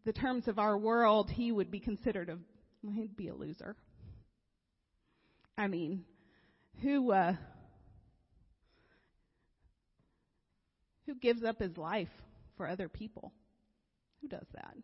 the 0.05 0.13
terms 0.13 0.47
of 0.47 0.57
our 0.57 0.77
world, 0.77 1.29
he 1.29 1.51
would 1.51 1.69
be 1.69 1.79
considered 1.79 2.29
a, 2.29 2.37
he'd 2.89 3.15
be 3.15 3.27
a 3.27 3.35
loser. 3.35 3.75
I 5.61 5.67
mean, 5.67 6.05
who, 6.81 7.11
uh, 7.11 7.35
who 11.05 11.13
gives 11.13 11.43
up 11.43 11.59
his 11.59 11.77
life 11.77 12.09
for 12.57 12.67
other 12.67 12.89
people? 12.89 13.31
Who 14.21 14.27
does 14.27 14.47
that? 14.55 14.75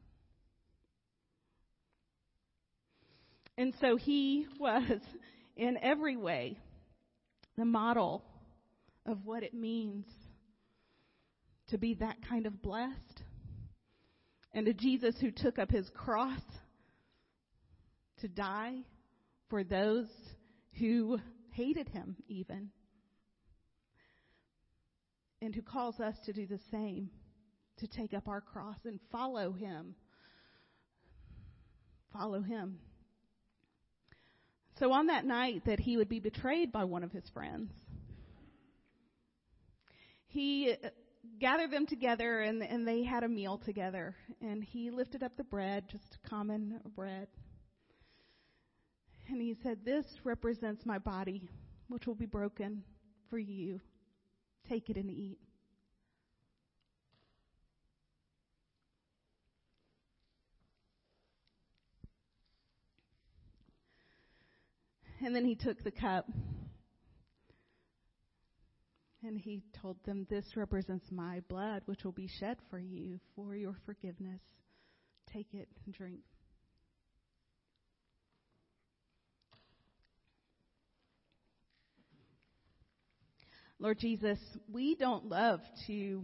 And 3.57 3.73
so 3.81 3.95
he 3.95 4.45
was, 4.59 4.99
in 5.55 5.79
every 5.81 6.15
way, 6.15 6.59
the 7.57 7.65
model 7.65 8.23
of 9.07 9.25
what 9.25 9.41
it 9.41 9.55
means 9.55 10.05
to 11.69 11.79
be 11.79 11.95
that 11.95 12.17
kind 12.29 12.45
of 12.45 12.61
blessed. 12.61 13.23
And 14.53 14.67
a 14.67 14.75
Jesus 14.75 15.15
who 15.19 15.31
took 15.31 15.57
up 15.57 15.71
his 15.71 15.89
cross 15.95 16.39
to 18.19 18.27
die 18.27 18.75
for 19.49 19.63
those 19.63 20.05
who 20.79 21.19
hated 21.51 21.89
him, 21.89 22.15
even. 22.27 22.69
And 25.41 25.53
who 25.53 25.61
calls 25.61 25.99
us 25.99 26.15
to 26.25 26.33
do 26.33 26.47
the 26.47 26.59
same, 26.71 27.09
to 27.77 27.87
take 27.87 28.13
up 28.13 28.27
our 28.27 28.41
cross 28.41 28.77
and 28.85 28.99
follow 29.11 29.51
him. 29.51 29.95
Follow 32.11 32.41
him. 32.41 32.79
So 34.79 34.91
on 34.91 35.07
that 35.07 35.25
night 35.25 35.63
that 35.65 35.79
he 35.79 35.97
would 35.97 36.09
be 36.09 36.19
betrayed 36.19 36.71
by 36.71 36.83
one 36.83 37.03
of 37.03 37.11
his 37.11 37.27
friends, 37.33 37.71
he 40.27 40.71
uh, 40.71 40.89
gathered 41.39 41.71
them 41.71 41.87
together 41.87 42.41
and, 42.41 42.61
and 42.61 42.87
they 42.87 43.03
had 43.03 43.23
a 43.23 43.27
meal 43.27 43.59
together. 43.65 44.15
And 44.41 44.63
he 44.63 44.91
lifted 44.91 45.23
up 45.23 45.35
the 45.35 45.43
bread, 45.43 45.85
just 45.89 46.17
common 46.29 46.79
bread. 46.95 47.27
And 49.29 49.41
he 49.41 49.55
said, 49.61 49.79
This 49.83 50.05
represents 50.23 50.85
my 50.85 50.99
body, 50.99 51.49
which 51.87 52.07
will 52.07 52.15
be 52.15 52.25
broken 52.25 52.83
for 53.29 53.37
you. 53.37 53.81
Take 54.69 54.89
it 54.89 54.97
and 54.97 55.09
eat. 55.09 55.39
And 65.25 65.35
then 65.35 65.45
he 65.45 65.55
took 65.55 65.83
the 65.83 65.91
cup 65.91 66.25
and 69.23 69.37
he 69.37 69.63
told 69.73 69.97
them, 70.05 70.27
This 70.29 70.55
represents 70.55 71.11
my 71.11 71.41
blood, 71.49 71.81
which 71.85 72.05
will 72.05 72.11
be 72.11 72.27
shed 72.27 72.57
for 72.69 72.79
you 72.79 73.19
for 73.35 73.55
your 73.55 73.75
forgiveness. 73.85 74.41
Take 75.33 75.53
it 75.53 75.67
and 75.85 75.93
drink. 75.93 76.21
Lord 83.79 83.99
Jesus, 83.99 84.39
we 84.71 84.95
don't 84.95 85.29
love 85.29 85.59
to 85.85 86.23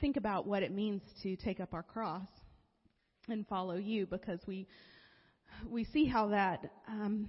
think 0.00 0.16
about 0.16 0.46
what 0.46 0.62
it 0.62 0.70
means 0.70 1.02
to 1.24 1.34
take 1.34 1.58
up 1.58 1.74
our 1.74 1.82
cross 1.82 2.28
and 3.28 3.44
follow 3.48 3.74
you 3.74 4.06
because 4.06 4.38
we 4.46 4.68
we 5.68 5.84
see 5.84 6.06
how 6.06 6.28
that 6.28 6.70
um, 6.86 7.28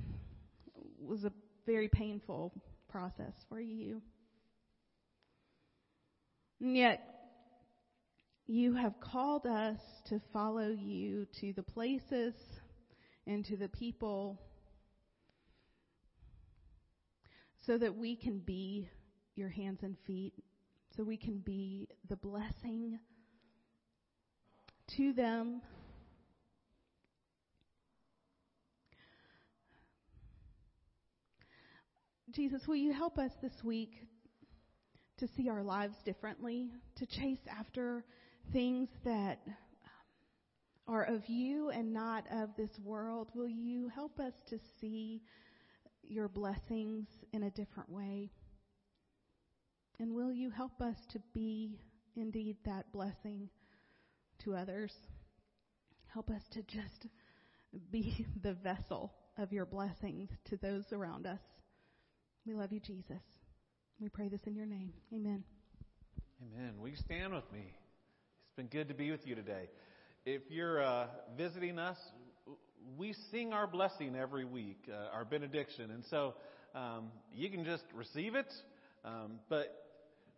was 1.02 1.24
a 1.24 1.32
very 1.66 1.90
painful 1.90 2.54
process 2.90 3.34
for 3.50 3.60
you. 3.60 4.04
And 6.62 6.78
yet, 6.78 7.02
you 8.46 8.76
have 8.76 9.00
called 9.00 9.48
us 9.48 9.80
to 10.10 10.22
follow 10.32 10.68
you 10.68 11.26
to 11.42 11.54
the 11.54 11.64
places 11.64 12.36
and 13.26 13.44
to 13.46 13.58
the 13.58 13.68
people 13.70 14.40
so 17.66 17.78
that 17.78 17.96
we 17.96 18.16
can 18.16 18.40
be 18.40 18.88
your 19.36 19.50
hands 19.50 19.80
and 19.84 19.98
feet, 20.06 20.34
so 20.96 21.04
we 21.04 21.18
can 21.18 21.40
be 21.40 21.88
the 22.10 22.16
blessing 22.16 23.00
to 24.98 25.14
them 25.14 25.62
Jesus, 32.36 32.64
will 32.68 32.76
you 32.76 32.92
help 32.94 33.20
us 33.20 33.30
this 33.44 33.54
week 33.64 33.92
to 35.20 35.28
see 35.38 35.50
our 35.50 35.62
lives 35.62 35.94
differently, 36.04 36.72
to 36.96 37.06
chase 37.06 37.38
after 37.48 38.04
things 38.52 38.90
that 39.06 39.38
um, 39.46 39.54
are 40.88 41.04
of 41.04 41.22
you 41.28 41.70
and 41.70 41.94
not 41.94 42.26
of 42.32 42.50
this 42.58 42.72
world? 42.84 43.28
Will 43.36 43.48
you 43.48 43.88
help 43.94 44.20
us 44.20 44.34
to 44.50 44.58
see 44.82 45.22
your 46.08 46.28
blessings 46.28 47.08
in 47.32 47.44
a 47.44 47.52
different 47.52 47.90
way? 47.90 48.32
And 50.00 50.14
will 50.14 50.32
you 50.32 50.50
help 50.50 50.82
us 50.82 50.98
to 51.12 51.20
be 51.34 51.80
indeed 52.16 52.58
that 52.66 52.92
blessing 52.92 53.50
to 54.44 54.56
others? 54.56 54.92
Help 56.08 56.30
us 56.30 56.42
to 56.52 56.62
just 56.64 57.08
be 57.92 58.26
the 58.44 58.54
vessel 58.54 59.14
of 59.38 59.52
your 59.52 59.66
blessings 59.66 60.30
to 60.46 60.58
those 60.58 60.86
around 60.92 61.26
us. 61.26 61.40
We 62.46 62.54
love 62.54 62.72
you, 62.72 62.80
Jesus. 62.80 63.22
We 64.00 64.10
pray 64.10 64.28
this 64.28 64.42
in 64.46 64.56
your 64.56 64.66
name. 64.66 64.92
Amen. 65.14 65.44
Amen. 66.42 66.74
Will 66.80 66.90
you 66.90 66.98
stand 66.98 67.34
with 67.34 67.50
me? 67.52 67.62
It's 67.62 68.56
been 68.58 68.68
good 68.68 68.90
to 68.90 68.94
be 68.94 69.12
with 69.12 69.26
you 69.26 69.36
today. 69.36 69.70
If 70.26 70.42
you're 70.50 70.84
uh, 70.84 71.08
visiting 71.38 71.80
us, 71.80 71.98
we 72.98 73.14
sing 73.32 73.54
our 73.54 73.68
blessing 73.68 74.16
every 74.16 74.46
week, 74.46 74.80
uh, 74.90 75.16
our 75.16 75.26
benediction. 75.26 75.92
And 75.92 76.04
so 76.10 76.34
um, 76.76 77.12
you 77.36 77.50
can 77.50 77.66
just 77.66 77.84
receive 77.94 78.36
it. 78.36 78.52
Um, 79.06 79.40
but 79.50 79.68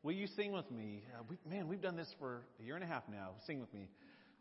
will 0.03 0.13
you 0.13 0.27
sing 0.35 0.51
with 0.51 0.69
me? 0.72 1.03
Uh, 1.13 1.23
we, 1.30 1.38
man, 1.49 1.67
we've 1.67 1.81
done 1.81 1.95
this 1.95 2.13
for 2.19 2.41
a 2.59 2.63
year 2.63 2.76
and 2.76 2.84
a 2.84 2.88
half 2.88 3.03
now. 3.09 3.31
Sing 3.45 3.59
with 3.59 3.73
me. 3.73 3.89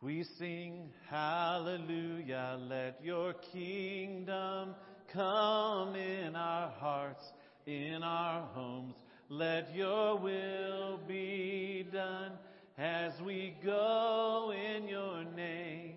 We 0.01 0.24
sing 0.39 0.90
hallelujah, 1.09 2.59
let 2.68 3.02
your 3.02 3.32
kingdom 3.52 4.74
come 5.12 5.94
in 5.94 6.36
our 6.36 6.68
hearts, 6.72 7.24
in 7.66 8.02
our 8.02 8.47
homes. 8.48 8.94
Let 9.31 9.74
your 9.74 10.18
will 10.18 11.01
be 11.09 11.86
done 11.90 12.32
as 12.76 13.12
we 13.24 13.56
go 13.64 14.52
in 14.52 14.89
your 14.89 15.24
name. 15.24 15.94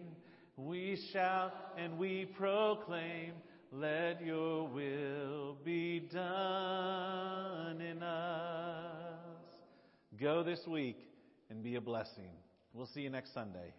We 0.58 0.96
shout 1.14 1.54
and 1.78 2.00
we 2.00 2.26
proclaim, 2.26 3.34
let 3.72 4.26
your 4.26 4.68
will 4.68 5.56
be 5.64 6.00
done 6.00 7.80
in 7.80 8.02
us. 8.02 9.20
Go 10.20 10.42
this 10.42 10.66
week 10.66 10.98
and 11.52 11.62
be 11.62 11.76
a 11.76 11.82
blessing. 11.82 12.32
We'll 12.74 12.88
see 12.88 13.02
you 13.02 13.12
next 13.12 13.36
Sunday. 13.36 13.72